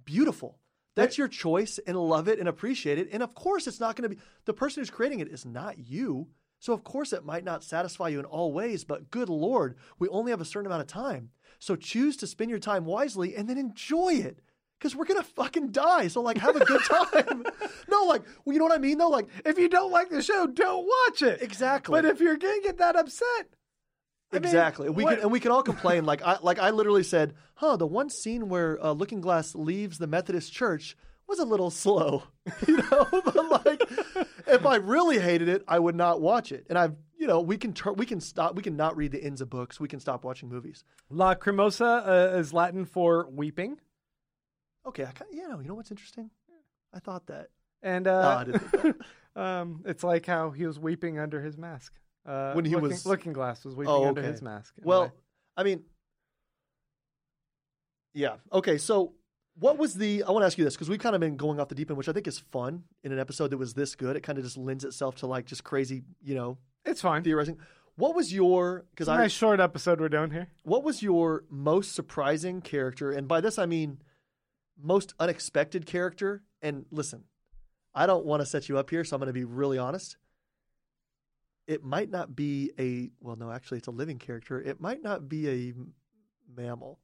[0.06, 0.58] beautiful.
[0.96, 3.10] That's your choice, and love it and appreciate it.
[3.12, 5.78] And of course, it's not going to be the person who's creating it is not
[5.80, 6.28] you.
[6.60, 8.84] So of course, it might not satisfy you in all ways.
[8.84, 11.30] But good lord, we only have a certain amount of time.
[11.60, 14.40] So choose to spend your time wisely and then enjoy it.
[14.78, 16.08] Because we're gonna fucking die.
[16.08, 17.46] So like have a good time.
[17.90, 19.10] no, like well, you know what I mean though?
[19.10, 21.42] Like If you don't like the show, don't watch it.
[21.42, 21.94] exactly.
[21.94, 23.48] But if you're gonna get that upset,
[24.32, 24.90] I mean, exactly.
[24.90, 26.06] we what- can and we can all complain.
[26.06, 29.98] Like I like I literally said, huh, the one scene where uh, Looking Glass leaves
[29.98, 30.96] the Methodist church
[31.28, 32.24] was a little slow.
[32.68, 33.82] you know, but like
[34.48, 36.66] if I really hated it, I would not watch it.
[36.70, 39.24] And I've you know, we can tur- we can stop we can not read the
[39.24, 39.80] ends of books.
[39.80, 40.84] We can stop watching movies.
[41.12, 43.78] Lacrimosa uh, is Latin for weeping,
[44.86, 46.32] Okay, I you know, you know what's interesting?
[46.94, 47.48] I thought that.
[47.84, 49.02] and No, uh, I didn't
[49.36, 51.94] um, it's like how he was weeping under his mask.
[52.26, 54.76] Uh, When he looking, was- Looking Glass was weeping Oh, under his mask.
[54.84, 55.12] Well.
[55.58, 55.84] I mean,
[58.14, 58.36] yeah.
[58.52, 59.14] Okay, so
[59.60, 60.24] what was the?
[60.24, 61.90] I want to ask you this because we've kind of been going off the deep
[61.90, 64.16] end, which I think is fun in an episode that was this good.
[64.16, 67.24] It kind of just lends itself to like just crazy, you know, it's fine.
[67.24, 67.58] theorizing.
[67.96, 68.86] What was your?
[68.92, 70.48] Because I nice short episode we're doing here.
[70.64, 73.12] what was your most surprising character?
[73.12, 74.02] And by this I mean
[74.82, 76.44] most unexpected character.
[76.62, 77.24] And listen,
[77.94, 80.18] I don't want to set you up here, so I'm going to be really honest.
[81.68, 84.60] It might not be a well, no, actually, it's a living character.
[84.62, 85.74] It might not be a
[86.56, 87.00] mammal.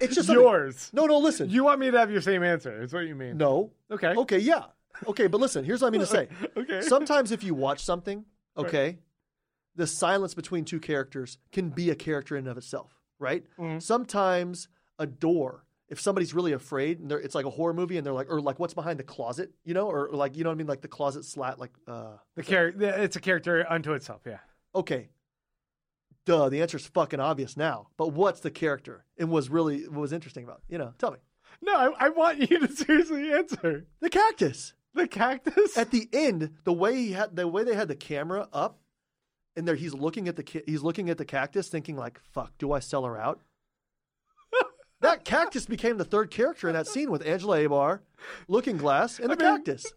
[0.00, 0.90] it's just something- yours.
[0.92, 1.50] No, no, listen.
[1.50, 2.82] You want me to have your same answer?
[2.82, 3.36] Is what you mean?
[3.38, 3.72] no.
[3.90, 4.14] Okay.
[4.14, 4.64] Okay, yeah.
[5.06, 6.28] Okay, but listen, here's what I mean to say.
[6.56, 6.82] Okay.
[6.82, 8.24] Sometimes if you watch something,
[8.56, 8.98] okay,
[9.76, 13.44] the silence between two characters can be a character in and of itself, right?
[13.58, 13.80] Mhm.
[13.82, 14.68] Sometimes
[14.98, 18.12] a door, if somebody's really afraid and they're, it's like a horror movie and they're
[18.12, 20.58] like, or like what's behind the closet, you know, or like, you know what I
[20.58, 20.68] mean?
[20.68, 22.82] Like the closet slat, like, uh, the character.
[23.02, 24.22] It's a character unto itself.
[24.24, 24.38] Yeah.
[24.74, 25.08] okay.
[26.26, 27.88] Duh, the answer's fucking obvious now.
[27.96, 29.04] But what's the character?
[29.18, 30.72] And was really what was interesting about, it?
[30.72, 31.18] you know, tell me.
[31.60, 33.86] No, I, I want you to seriously answer.
[34.00, 34.74] The cactus.
[34.94, 35.76] The cactus.
[35.76, 38.80] at the end, the way he had the way they had the camera up,
[39.56, 42.72] and there he's looking at the he's looking at the cactus, thinking like, "Fuck, do
[42.72, 43.40] I sell her out?"
[45.00, 48.00] That cactus became the third character in that scene with Angela Abar,
[48.48, 49.92] Looking Glass, and the I mean- cactus.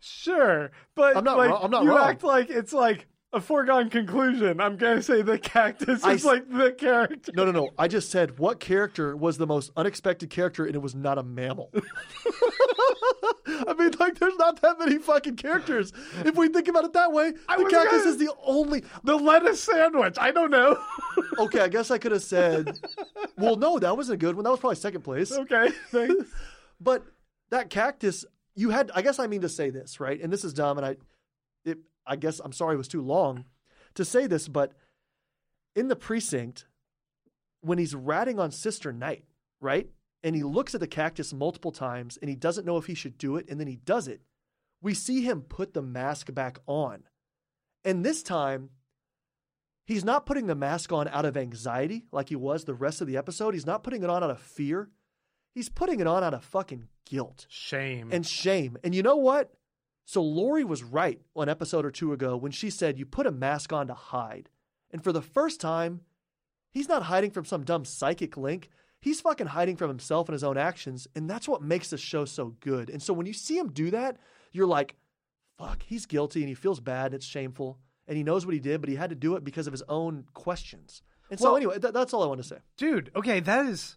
[0.00, 2.08] Sure, but I'm not like, wrong- I'm not you wrong.
[2.08, 4.60] act like it's like a foregone conclusion.
[4.60, 7.32] I'm gonna say the cactus I is s- like the character.
[7.34, 7.70] No, no, no.
[7.76, 11.24] I just said what character was the most unexpected character, and it was not a
[11.24, 11.72] mammal.
[13.68, 15.92] I mean, like, there's not that many fucking characters.
[16.24, 18.84] If we think about it that way, I the cactus gonna- is the only.
[19.04, 20.16] The lettuce sandwich.
[20.20, 20.78] I don't know.
[21.38, 22.78] Okay, I guess I could have said.
[23.36, 24.44] Well, no, that wasn't a good one.
[24.44, 25.30] That was probably second place.
[25.30, 26.28] okay, thanks.
[26.80, 27.04] But
[27.50, 28.24] that cactus,
[28.56, 28.90] you had.
[28.94, 30.20] I guess I mean to say this, right?
[30.20, 30.96] And this is dumb, and I,
[31.64, 33.44] it, I guess I'm sorry it was too long
[33.94, 34.72] to say this, but
[35.76, 36.66] in the precinct,
[37.60, 39.24] when he's ratting on Sister Knight,
[39.60, 39.88] right,
[40.22, 43.18] and he looks at the cactus multiple times, and he doesn't know if he should
[43.18, 44.20] do it, and then he does it.
[44.80, 47.04] We see him put the mask back on,
[47.84, 48.70] and this time.
[49.84, 53.06] He's not putting the mask on out of anxiety like he was the rest of
[53.06, 53.54] the episode.
[53.54, 54.90] He's not putting it on out of fear.
[55.54, 58.10] He's putting it on out of fucking guilt Shame.
[58.12, 58.76] and shame.
[58.84, 59.50] And you know what?
[60.04, 63.30] So Laurie was right one episode or two ago when she said you put a
[63.30, 64.50] mask on to hide.
[64.90, 66.02] And for the first time,
[66.70, 68.68] he's not hiding from some dumb psychic link.
[69.00, 71.06] He's fucking hiding from himself and his own actions.
[71.14, 72.90] And that's what makes the show so good.
[72.90, 74.16] And so when you see him do that,
[74.52, 74.96] you're like,
[75.58, 77.78] fuck, he's guilty and he feels bad and it's shameful.
[78.08, 79.82] And he knows what he did, but he had to do it because of his
[79.88, 81.02] own questions.
[81.30, 82.58] And so anyway, th- that's all I want to say.
[82.76, 83.10] dude.
[83.14, 83.96] Okay, that is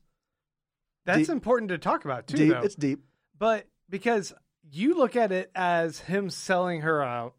[1.06, 1.30] that's Deep.
[1.30, 2.38] important to talk about too.
[2.38, 2.52] Deep.
[2.52, 2.62] though.
[2.62, 3.04] It's deep.
[3.40, 4.34] but because
[4.70, 7.34] you look at it as him selling her out,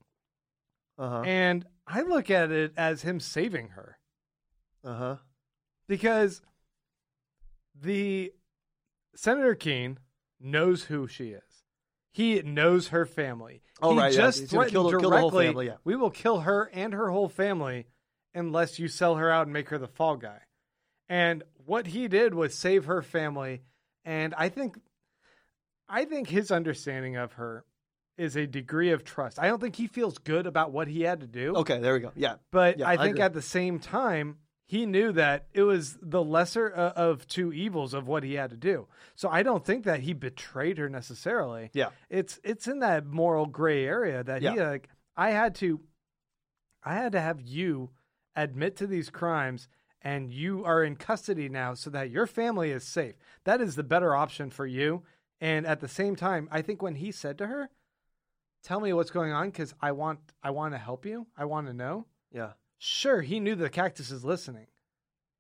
[0.99, 1.23] Uh-huh.
[1.23, 3.99] and I look at it as him saving her
[4.83, 5.17] Uh-huh.
[5.87, 6.41] because
[7.81, 8.33] the
[9.15, 9.99] Senator Keene
[10.41, 11.43] knows who she is.
[12.13, 13.63] He knows her family.
[13.81, 15.77] Oh, he right, just gonna threatened kill the- kill directly, family, yeah.
[15.85, 17.87] We will kill her and her whole family
[18.35, 20.41] unless you sell her out and make her the fall guy.
[21.09, 23.63] And what he did was save her family.
[24.05, 24.79] And I think,
[25.89, 27.65] I think his understanding of her
[28.19, 29.39] is a degree of trust.
[29.39, 31.57] I don't think he feels good about what he had to do.
[31.57, 32.13] Okay, there we go.
[32.15, 32.37] Yeah.
[32.51, 33.23] But Yeah, I I think agree.
[33.23, 34.39] at the same time,
[34.73, 38.49] he knew that it was the lesser uh, of two evils of what he had
[38.49, 38.87] to do.
[39.15, 41.69] So I don't think that he betrayed her necessarily.
[41.75, 41.91] Yeah.
[42.09, 45.81] It's it's in that moral gray area that he like I had to
[46.83, 47.91] I had to have you
[48.35, 49.69] admit to these crimes
[50.01, 53.17] and you are in custody now so that your family is safe.
[53.45, 55.03] That is the better option for you.
[55.39, 57.69] And at the same time, I think when he said to her,
[58.63, 61.27] "Tell me what's going on cuz I want I want to help you.
[61.37, 62.53] I want to know." Yeah.
[62.85, 64.67] Sure, he knew the cactus is listening.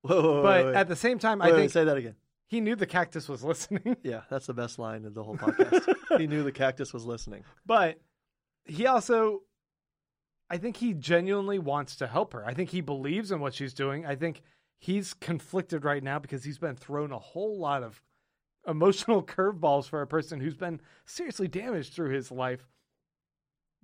[0.02, 0.74] Whoa, whoa, whoa, But wait.
[0.76, 2.14] at the same time, Wait, I wait, think say that again.
[2.46, 3.96] he knew the cactus was listening.
[4.04, 6.18] Yeah, that's the best line of the whole podcast.
[6.20, 7.42] he knew the cactus was listening.
[7.66, 7.98] but
[8.64, 9.40] he also
[10.48, 12.44] I think he genuinely wants to help her.
[12.46, 14.06] I think he believes in what she's doing.
[14.06, 14.42] I think
[14.78, 18.00] he's conflicted right now because he's been thrown a whole lot of
[18.68, 22.68] emotional curveballs for a person who's been seriously damaged through his life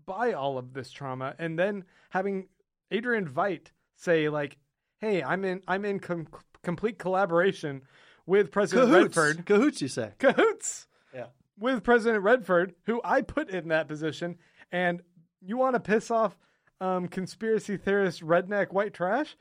[0.06, 2.46] by all of this trauma and then having
[2.90, 4.56] Adrian Veidt say like,
[5.00, 6.28] "Hey, I'm in I'm in com-
[6.62, 7.82] complete collaboration
[8.26, 9.16] with President Cahoots.
[9.16, 10.12] Redford." Cahoots, you say?
[10.18, 11.26] Cahoots Yeah.
[11.58, 14.36] with President Redford, who I put in that position,
[14.72, 15.02] and
[15.40, 16.36] you want to piss off
[16.80, 19.36] um, conspiracy theorist redneck white trash?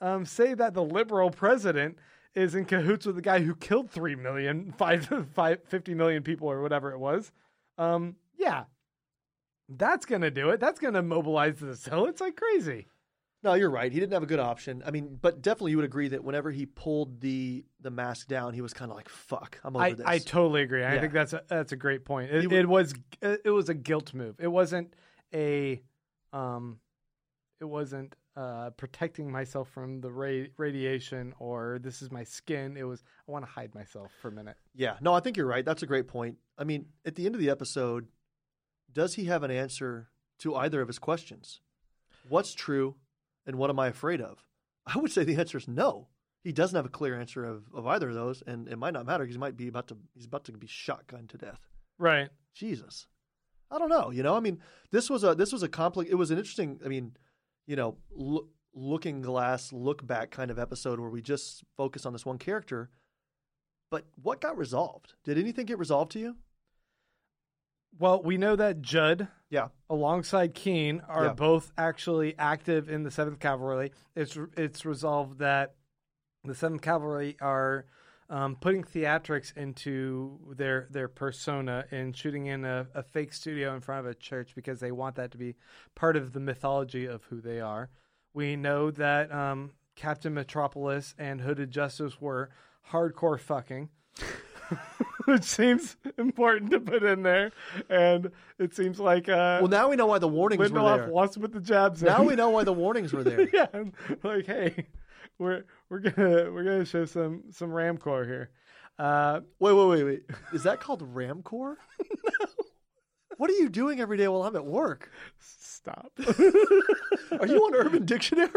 [0.00, 1.96] Um, say that the liberal president
[2.34, 6.48] is in cahoots with the guy who killed 3 million, 5, 5, 50 million people
[6.50, 7.30] or whatever it was.
[7.78, 8.64] Um, yeah,
[9.78, 10.60] that's going to do it.
[10.60, 12.06] That's going to mobilize the hill.
[12.06, 12.86] It's like crazy.
[13.44, 13.90] No, you're right.
[13.90, 14.84] He didn't have a good option.
[14.86, 18.54] I mean, but definitely you would agree that whenever he pulled the the mask down,
[18.54, 20.84] he was kind of like, "Fuck, I'm over I, this." I totally agree.
[20.84, 21.00] I Yeah.
[21.00, 22.30] think that's a, that's a great point.
[22.30, 24.36] It, would- it was it was a guilt move.
[24.38, 24.94] It wasn't
[25.34, 25.82] a
[26.32, 26.78] um,
[27.60, 32.76] it wasn't uh, protecting myself from the ra- radiation or this is my skin.
[32.76, 34.56] It was I want to hide myself for a minute.
[34.74, 35.64] yeah, no, I think you're right.
[35.64, 36.36] That's a great point.
[36.56, 38.06] I mean, at the end of the episode,
[38.92, 40.10] does he have an answer
[40.40, 41.60] to either of his questions?
[42.28, 42.96] What's true,
[43.46, 44.44] and what am I afraid of?
[44.86, 46.08] I would say the answer is no.
[46.42, 49.06] he doesn't have a clear answer of, of either of those, and it might not
[49.06, 51.60] matter because he might be about to he's about to be shotgunned to death.
[51.98, 52.30] Right.
[52.54, 53.06] Jesus,
[53.70, 54.10] I don't know.
[54.10, 54.58] You know, I mean,
[54.90, 56.10] this was a this was a complex.
[56.10, 56.80] It was an interesting.
[56.84, 57.16] I mean,
[57.66, 62.12] you know, lo- looking glass, look back kind of episode where we just focus on
[62.12, 62.90] this one character.
[63.90, 65.14] But what got resolved?
[65.22, 66.36] Did anything get resolved to you?
[67.98, 69.68] Well, we know that Judd, Yeah.
[69.90, 71.32] alongside Keene, are Yeah.
[71.34, 73.92] both actually active in the Seventh Cavalry.
[74.16, 75.74] It's it's resolved that
[76.44, 77.86] the Seventh Cavalry are
[78.30, 83.80] um, putting theatrics into their their persona and shooting in a, a fake studio in
[83.82, 85.54] front of a church because they want that to be
[85.94, 87.90] part of the mythology of who they are.
[88.32, 92.48] We know that um, Captain Metropolis and Hooded Justice were
[92.90, 93.90] hardcore fucking.
[95.26, 97.52] Which seems important to put in there,
[97.88, 101.08] and it seems like uh, Well, now we know why the warnings were Lindelof there.
[101.08, 102.08] wants to put the jabs in.
[102.08, 103.48] Now we know why the warnings were there.
[103.52, 103.66] yeah,
[104.22, 104.86] like hey,
[105.38, 108.50] we're we're gonna we're gonna show some some Ramcore here.
[108.98, 110.22] Uh, Wait, wait, wait, wait.
[110.52, 111.76] Is that called Ramcore?
[112.40, 112.46] no.
[113.38, 115.10] What are you doing every day while I'm at work?
[115.40, 116.12] stop.
[116.18, 118.50] Are you on Urban Dictionary?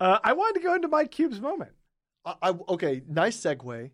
[0.00, 1.70] uh, I wanted to go into Mike Cube's moment.
[2.24, 3.90] I, I okay, nice segue.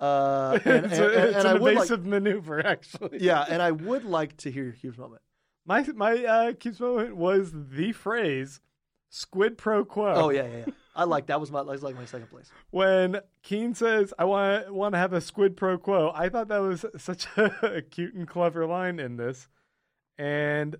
[0.00, 3.18] Uh, and, and, it's a- and- it's and an I would like, evasive maneuver, actually.
[3.20, 5.22] yeah, and I would like to hear your Hughes moment.
[5.64, 8.60] My my uh, Cube's moment was the phrase
[9.08, 10.72] "squid pro quo." Oh yeah, yeah, yeah.
[10.94, 12.50] I like that was my that was like my second place.
[12.70, 16.58] when Keene says, "I want want to have a squid pro quo," I thought that
[16.58, 19.48] was such a cute and clever line in this,
[20.18, 20.76] and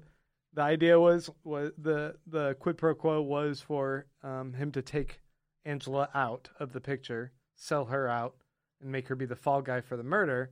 [0.54, 5.20] the idea was was the the quid pro quo was for um, him to take
[5.64, 8.36] Angela out of the picture, sell her out,
[8.80, 10.50] and make her be the fall guy for the murder.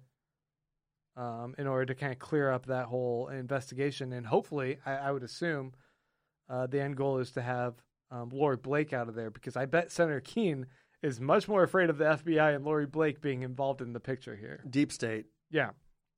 [1.17, 5.13] Um, in order to kind of clear up that whole investigation, and hopefully, I, I
[5.13, 5.73] would assume,
[6.49, 7.75] uh, the end goal is to have
[8.11, 10.67] um, Laurie Blake out of there because I bet Senator Keene
[11.03, 14.35] is much more afraid of the FBI and Laurie Blake being involved in the picture
[14.35, 14.65] here.
[14.69, 15.27] Deep State.
[15.51, 15.71] Yeah.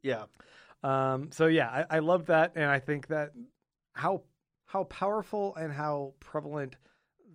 [0.03, 0.24] Yeah.
[0.83, 3.33] Um, so yeah, I, I love that, and I think that
[3.93, 4.23] how
[4.66, 6.77] how powerful and how prevalent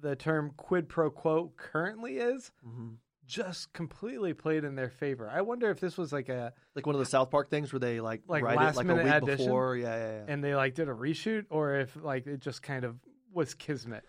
[0.02, 2.92] the term quid pro quo currently is hmm
[3.28, 5.30] just completely played in their favor.
[5.30, 7.80] I wonder if this was like a Like one of the South Park things where
[7.80, 9.46] they like, Like write last it like a minute week addition?
[9.46, 9.78] before.
[9.78, 10.24] Yeah, yeah, yeah.
[10.28, 12.96] and they like did a reshoot, or if like it just kind of
[13.34, 14.04] was kismet.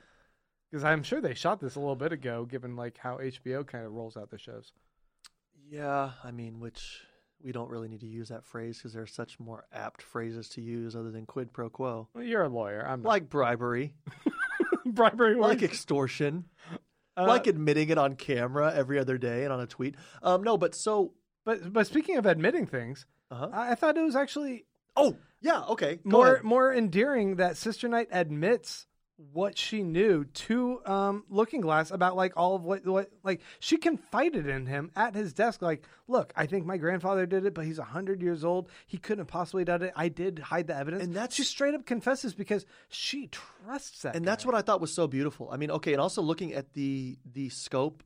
[0.70, 3.84] Because I'm sure they shot this a little bit ago, given like how HBO kind
[3.84, 4.72] of rolls out the shows.
[5.70, 7.02] Yeah, I mean, which
[7.42, 10.48] we don't really need to use that phrase because there are such more apt phrases
[10.50, 12.86] to use other than quid pro quo, Well, you're a lawyer.
[12.86, 13.08] I'm not.
[13.08, 13.94] like bribery,
[14.86, 15.34] bribery.
[15.34, 16.44] like extortion,
[17.16, 19.96] Uh, like admitting it on camera every other day and on a tweet.
[20.22, 21.12] Um, no, but so,
[21.44, 23.48] But but speaking of admitting things, uh-huh.
[23.52, 24.64] I, I thought it was actually
[24.96, 26.44] oh yeah, okay, go more ahead.
[26.44, 28.86] more endearing that Sister Knight admits
[29.16, 33.76] what she knew to um Looking Glass about like all of what what like she
[33.76, 37.64] confided in him at his desk like look I think my grandfather did it but
[37.64, 40.76] he's a hundred years old he couldn't have possibly done it I did hide the
[40.76, 44.62] evidence And that's- she straight up confesses because she trusts that and that's what I
[44.62, 45.50] thought was so beautiful.
[45.52, 48.02] I mean, okay, and also looking at the the scope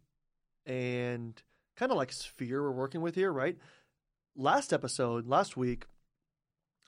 [0.66, 1.40] and
[1.76, 3.56] kind of like sphere we're working with here, right?
[4.36, 5.86] Last episode, last week,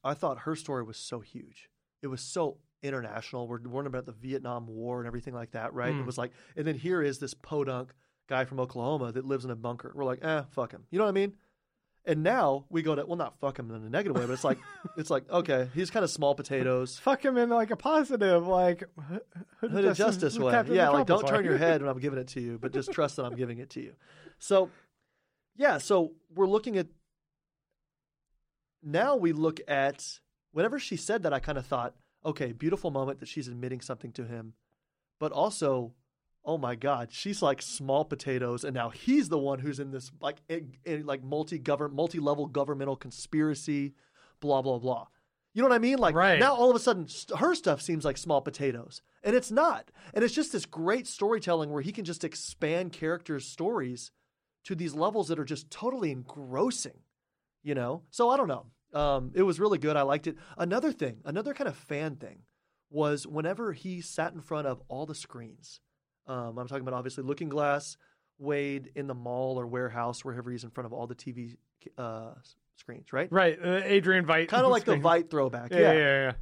[0.05, 1.71] I thought her story was so huge.
[2.03, 3.49] It was so international.
[3.49, 5.93] We're warning about the Vietnam War and everything like that, right?
[5.93, 6.01] Hmm.
[6.01, 7.93] It was like, and then here is this podunk
[8.29, 9.93] guy from Oklahoma that lives in a bunker.
[9.95, 10.85] We're like, eh, fuck him.
[10.91, 11.35] You know what I mean?
[12.05, 14.45] And now we go to well, not fuck him in a negative way, but it's
[14.45, 14.59] like,
[14.97, 16.99] it's like, okay, he's kind of small potatoes.
[16.99, 19.21] fuck him in like a positive like h-
[19.63, 20.53] h- Hooded justice way.
[20.53, 22.93] Captain Yeah, like don't turn your head when I'm giving it to you, but just
[22.93, 23.93] trust that I'm giving it to you.
[24.39, 24.71] So,
[25.57, 26.87] yeah, so we're looking at
[28.83, 30.21] now we look at
[30.53, 34.13] whenever she said that, I kind of thought, okay, beautiful moment that she's admitting something
[34.13, 34.55] to him,
[35.21, 35.95] but also,
[36.45, 40.11] oh my God, she's like small potatoes, and now he's the one who's in this
[40.21, 43.95] like in, in, like multi govern multi level governmental conspiracy,
[44.41, 45.07] blah blah blah.
[45.55, 45.99] You know what I mean?
[45.99, 46.39] Like Right.
[46.39, 49.91] now, all of a sudden, st- her stuff seems like small potatoes, and it's not.
[50.15, 54.13] And it's just this great storytelling where he can just expand characters' stories
[54.65, 57.01] to these levels that are just totally engrossing.
[57.65, 58.03] You know?
[58.11, 58.67] So I don't know.
[58.95, 59.97] Um, it was really good.
[59.97, 60.37] I liked it.
[60.57, 62.39] Another thing, another kind of fan thing,
[62.91, 65.81] was whenever he sat in front of all the screens.
[66.27, 67.97] Um, I'm talking about obviously Looking Glass,
[68.39, 71.57] Wade in the mall or warehouse, wherever he's in front of all the TV
[71.97, 72.31] uh,
[72.77, 73.31] screens, right?
[73.31, 75.03] right uh, Adrian Veidt Kind of like the screen.
[75.03, 75.71] Veidt throwback.
[75.73, 76.33] yeah yeah yeah, yeah.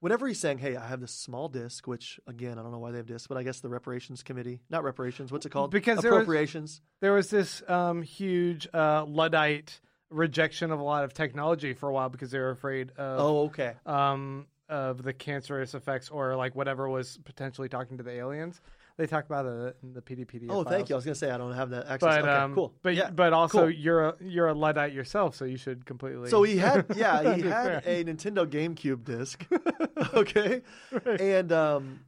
[0.00, 2.90] Whenever he's saying, "Hey, I have this small disc," which again, I don't know why
[2.90, 5.70] they have discs, but I guess the reparations committee, not reparations, what's it called?
[5.70, 6.80] Because there was- appropriations.
[7.00, 9.80] there was this um, huge uh, luddite
[10.12, 13.38] rejection of a lot of technology for a while because they were afraid of Oh,
[13.44, 13.74] okay.
[13.86, 18.60] um, of the cancerous effects or like whatever was potentially talking to the aliens.
[18.98, 20.46] They talk about it in the PDPD.
[20.50, 20.94] Oh, thank you.
[20.94, 22.00] I was gonna say I don't have that access.
[22.00, 22.74] But okay, um, cool.
[22.82, 23.10] But yeah.
[23.10, 23.70] but also cool.
[23.70, 26.28] you're a you're a luddite yourself, so you should completely.
[26.28, 29.46] So he had, yeah, he had a Nintendo GameCube disc.
[30.14, 30.60] okay,
[31.06, 32.00] and um,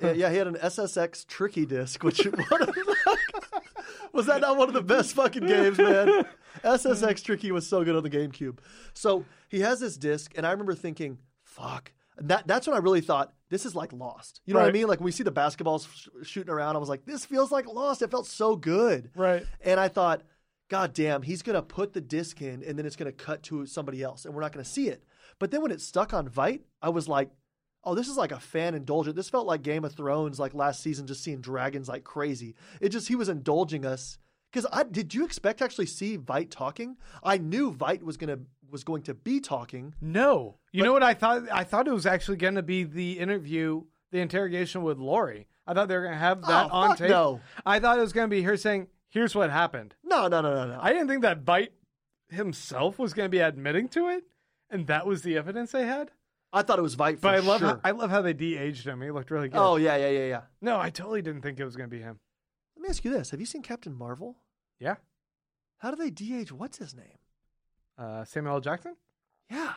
[0.00, 2.91] yeah, yeah, he had an SSX Tricky disc, which one of the-
[4.12, 6.24] was that not one of the best fucking games, man?
[6.64, 8.58] SSX Tricky was so good on the GameCube.
[8.94, 13.00] So he has this disc, and I remember thinking, "Fuck." That, that's when I really
[13.00, 14.42] thought this is like Lost.
[14.44, 14.86] You know what I mean?
[14.86, 17.66] Like when we see the basketballs sh- shooting around, I was like, this feels like
[17.66, 18.02] Lost.
[18.02, 19.10] It felt so good.
[19.16, 19.44] right.
[19.62, 20.22] And I thought,
[20.68, 23.42] God damn, he's going to put the disc in and then it's going to cut
[23.44, 25.04] to somebody else and we're not going to see it.
[25.38, 27.30] But then when it stuck on Veidt, I was like,
[27.84, 29.16] oh, this is like a fan indulgent.
[29.16, 32.54] This felt like Game of Thrones, like last season, just seeing dragons like crazy.
[32.80, 34.18] It just, he was indulging us.
[34.52, 36.98] Because I did you expect to actually see Veidt talking?
[37.24, 38.40] I knew Veidt was gonna
[38.70, 39.94] was going to be talking.
[40.00, 41.44] No, you But- know what I thought?
[41.50, 45.46] I thought it was actually going to be the interview, the interrogation with Laurie.
[45.66, 47.08] I thought they were going to have oh, that Oh, on tape.
[47.10, 47.40] no.
[47.64, 50.54] I thought it was going to be her saying, "Here's what happened." No, no, no,
[50.54, 50.78] no, no.
[50.82, 51.68] I didn't think that Veidt
[52.28, 54.24] himself was going to be admitting to it,
[54.70, 56.10] and that was the evidence they had.
[56.52, 57.68] I thought it was Veidt for But I love sure.
[57.68, 59.00] how, I love how they de-aged him.
[59.00, 59.58] He looked really good.
[59.58, 60.40] oh yeah, yeah, yeah, yeah.
[60.60, 62.18] no, I totally didn't think it was going to be him.
[62.76, 64.36] Let me ask you this: Have you seen Captain Marvel?
[64.78, 64.96] Yeah,
[65.78, 66.50] How do they de-age?
[66.52, 67.18] What's his name?
[67.98, 68.60] uh, Samuel L.
[68.60, 68.96] Jackson.
[69.50, 69.74] Yeah.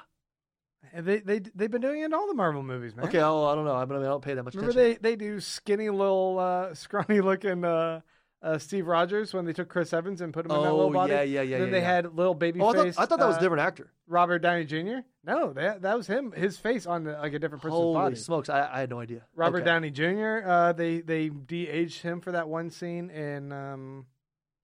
[0.93, 3.05] They they they've been doing it in all the Marvel movies, man.
[3.07, 3.19] Okay.
[3.19, 3.75] Oh, I don't know.
[3.75, 4.99] I mean, I don't pay that much Remember attention.
[5.01, 8.01] they they do skinny little uh, scrawny looking uh,
[8.41, 10.91] uh, Steve Rogers when they took Chris Evans and put him in that Oh, little
[10.91, 11.13] body.
[11.13, 11.87] yeah, yeah, yeah, Then yeah, they yeah.
[11.95, 12.95] had little baby Oh, I face.
[12.95, 13.91] thought, I thought that was a uh, different actor.
[14.07, 14.97] Robert Downey Jr.
[15.23, 16.31] No, that that was him.
[16.31, 18.15] His face on the, like a different person's Holy body.
[18.15, 18.49] smokes!
[18.49, 19.21] I, I had no idea.
[19.35, 19.65] Robert Okay.
[19.65, 20.47] Downey Jr.
[20.47, 24.05] Uh, they they de-aged him for that one scene in um,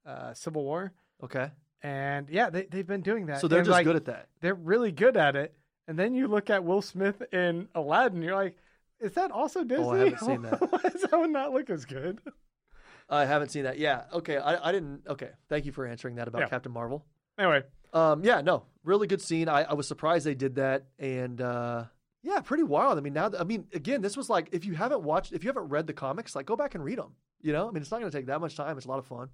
[0.05, 0.93] uh, Civil War,
[1.23, 1.49] Okay.
[1.81, 3.41] and yeah, they they've been doing that.
[3.41, 4.27] So they're And, just like, good at that.
[4.41, 5.55] They're really good at it.
[5.87, 8.55] And then you look at Will Smith in Aladdin, you're like,
[8.99, 9.83] is that also Disney?
[9.85, 10.61] Oh, I haven't seen that.
[10.71, 12.19] Why does that one not look as good?
[13.11, 13.77] I haven't seen that.
[13.77, 14.03] Yeah.
[14.13, 14.37] Okay.
[14.37, 15.01] I, I didn't.
[15.07, 15.29] Okay.
[15.49, 16.47] Thank you for answering that about Yeah.
[16.47, 17.05] Captain Marvel.
[17.37, 17.61] Anyway,
[17.93, 18.23] Um.
[18.23, 18.41] Yeah.
[18.41, 18.63] No.
[18.83, 19.47] Really good scene.
[19.49, 21.83] I, I was surprised they did that, and uh,
[22.23, 22.97] yeah, pretty wild.
[22.97, 23.29] I mean, now.
[23.39, 25.93] I mean, again, this was like if you haven't watched, if you haven't read the
[25.93, 27.13] comics, like go back and read them.
[27.41, 28.77] You know, I mean, it's not going to take that much time.
[28.77, 29.29] It's a lot of fun.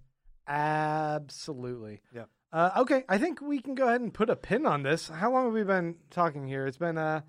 [0.47, 2.01] absolutely.
[2.13, 2.23] Yeah.
[2.51, 5.09] Uh, okay, I think we can go ahead and put a pin on this.
[5.09, 6.65] How long have we been talking here?
[6.65, 7.21] It's been uh,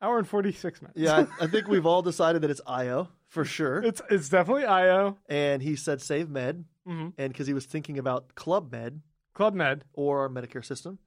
[0.00, 0.98] hour and forty six minutes.
[1.00, 1.26] Yeah.
[1.40, 3.82] I, I think we've all decided that it's Io for sure.
[3.82, 5.18] it's it's definitely Io.
[5.28, 7.08] And he said save med, Mm-hmm.
[7.16, 9.00] and because he was thinking about Club Med,
[9.34, 9.84] Club Med.
[9.92, 10.98] or our Medicare system.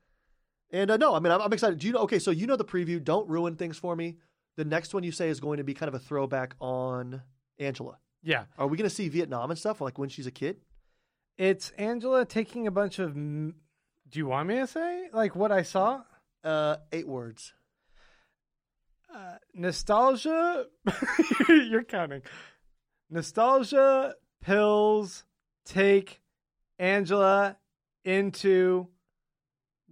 [0.71, 1.79] And uh, no, I mean, I'm, I'm excited.
[1.79, 1.99] Do you know?
[2.07, 3.03] Okay, so you know the preview.
[3.03, 4.17] Don't ruin things for me.
[4.57, 7.21] The next one you say is going to be kind of a throwback on
[7.59, 7.97] Angela.
[8.23, 10.57] Yeah, Are we going to see Vietnam and stuff like when she's a kid?
[11.37, 13.13] it's Angela taking a bunch of.
[13.13, 13.53] Do
[14.13, 16.01] you want me to say like what I saw?
[16.43, 17.53] Uh, eight words.
[19.15, 20.65] Uh, nostalgia.
[21.49, 22.21] You're counting.
[23.09, 25.23] Nostalgia pills
[25.65, 26.21] take
[26.79, 27.55] Angela
[28.03, 28.87] into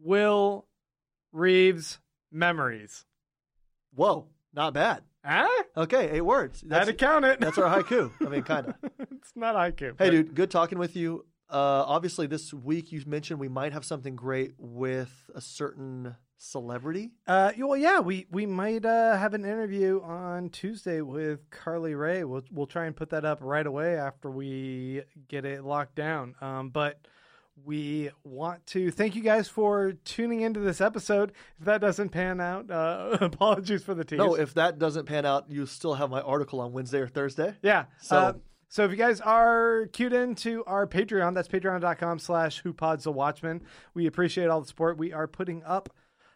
[0.02, 0.66] Will
[1.32, 2.00] Reeves
[2.32, 3.06] memories.
[3.96, 5.04] Whoa, not bad.
[5.24, 5.48] Huh?
[5.78, 6.62] Okay, eight words.
[6.62, 7.40] Had That's, to count it.
[7.40, 8.12] that's our haiku.
[8.26, 8.76] I mean, kind of.
[9.00, 9.80] it's not IQ.
[9.80, 11.26] Hey, but- dude, good talking with you.
[11.50, 17.12] Uh, obviously, this week you mentioned we might have something great with a certain celebrity.
[17.26, 22.24] Uh, well, yeah, we we might uh, have an interview on Tuesday with Carly Wray.
[22.24, 26.36] We'll we'll try and put that up right away after we get it locked down.
[26.42, 27.00] Um, but
[27.66, 31.32] we want to thank you guys for tuning into this episode.
[31.60, 34.18] If that doesn't pan out, uh, apologies for the tease.
[34.20, 37.56] No, if that doesn't pan out, you still have my article on Wednesday or Thursday.
[37.62, 37.86] Yeah.
[38.02, 38.34] So- uh,
[38.70, 43.12] so if you guys are cued into our Patreon, that's patreon.com slash who pods the
[43.12, 43.62] watchman.
[43.94, 44.98] We appreciate all the support.
[44.98, 45.94] We are putting up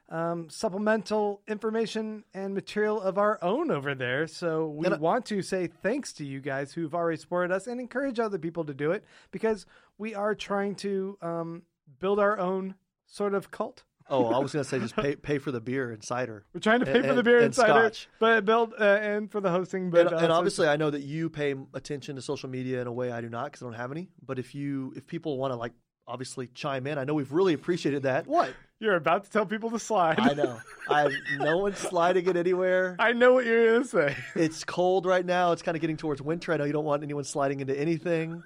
[0.09, 4.27] um, supplemental information and material of our own over there.
[4.27, 7.79] So we And want to say thanks to you guys who've already supported us and
[7.79, 9.65] encourage other people to do it because
[9.97, 11.63] we are trying to um,
[11.99, 12.75] build our own
[13.05, 13.83] sort of cult.
[14.09, 16.45] Oh, I was going to say just pay pay for the beer and cider.
[16.53, 18.07] We're trying to pay for the beer and inside scotch.
[18.19, 19.89] but build uh, and for the hosting.
[19.89, 22.87] But and, uh, and obviously, I know that you pay attention to social media in
[22.87, 24.07] a way I do not because I don't have any.
[24.25, 25.73] But if you if people want to like
[26.07, 28.27] obviously chime in, I know we've really appreciated that.
[28.27, 28.53] What?
[28.79, 30.19] you're about to tell people to slide.
[30.19, 30.59] I know.
[30.89, 31.09] I
[31.39, 32.95] no one sliding it anywhere.
[32.99, 34.15] I know what you're gonna say.
[34.35, 35.51] It's cold right now.
[35.51, 36.53] It's kind of getting towards winter.
[36.53, 38.43] I know you don't want anyone sliding into anything.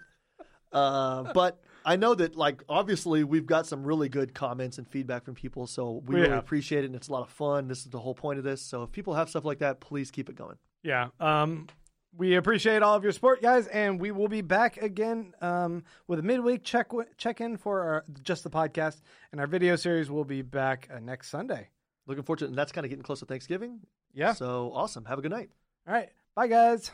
[0.71, 5.25] Uh, but I know that, like, obviously, we've got some really good comments and feedback
[5.25, 5.67] from people.
[5.67, 6.87] So we really appreciate it.
[6.87, 7.67] And it's a lot of fun.
[7.67, 8.61] This is the whole point of this.
[8.61, 10.55] So if people have stuff like that, please keep it going.
[10.83, 11.09] Yeah.
[11.19, 11.67] Um,
[12.17, 16.19] we appreciate all of your support, guys, and we will be back again um, with
[16.19, 19.01] a midweek check check in for our, just the podcast,
[19.31, 21.69] and our video series will be back uh, next Sunday.
[22.07, 22.49] Looking forward to it.
[22.49, 23.79] And that's kind of getting close to Thanksgiving.
[24.13, 24.33] Yeah.
[24.33, 25.05] So awesome.
[25.05, 25.49] Have a good night.
[25.87, 26.09] All right.
[26.35, 26.91] Bye, guys.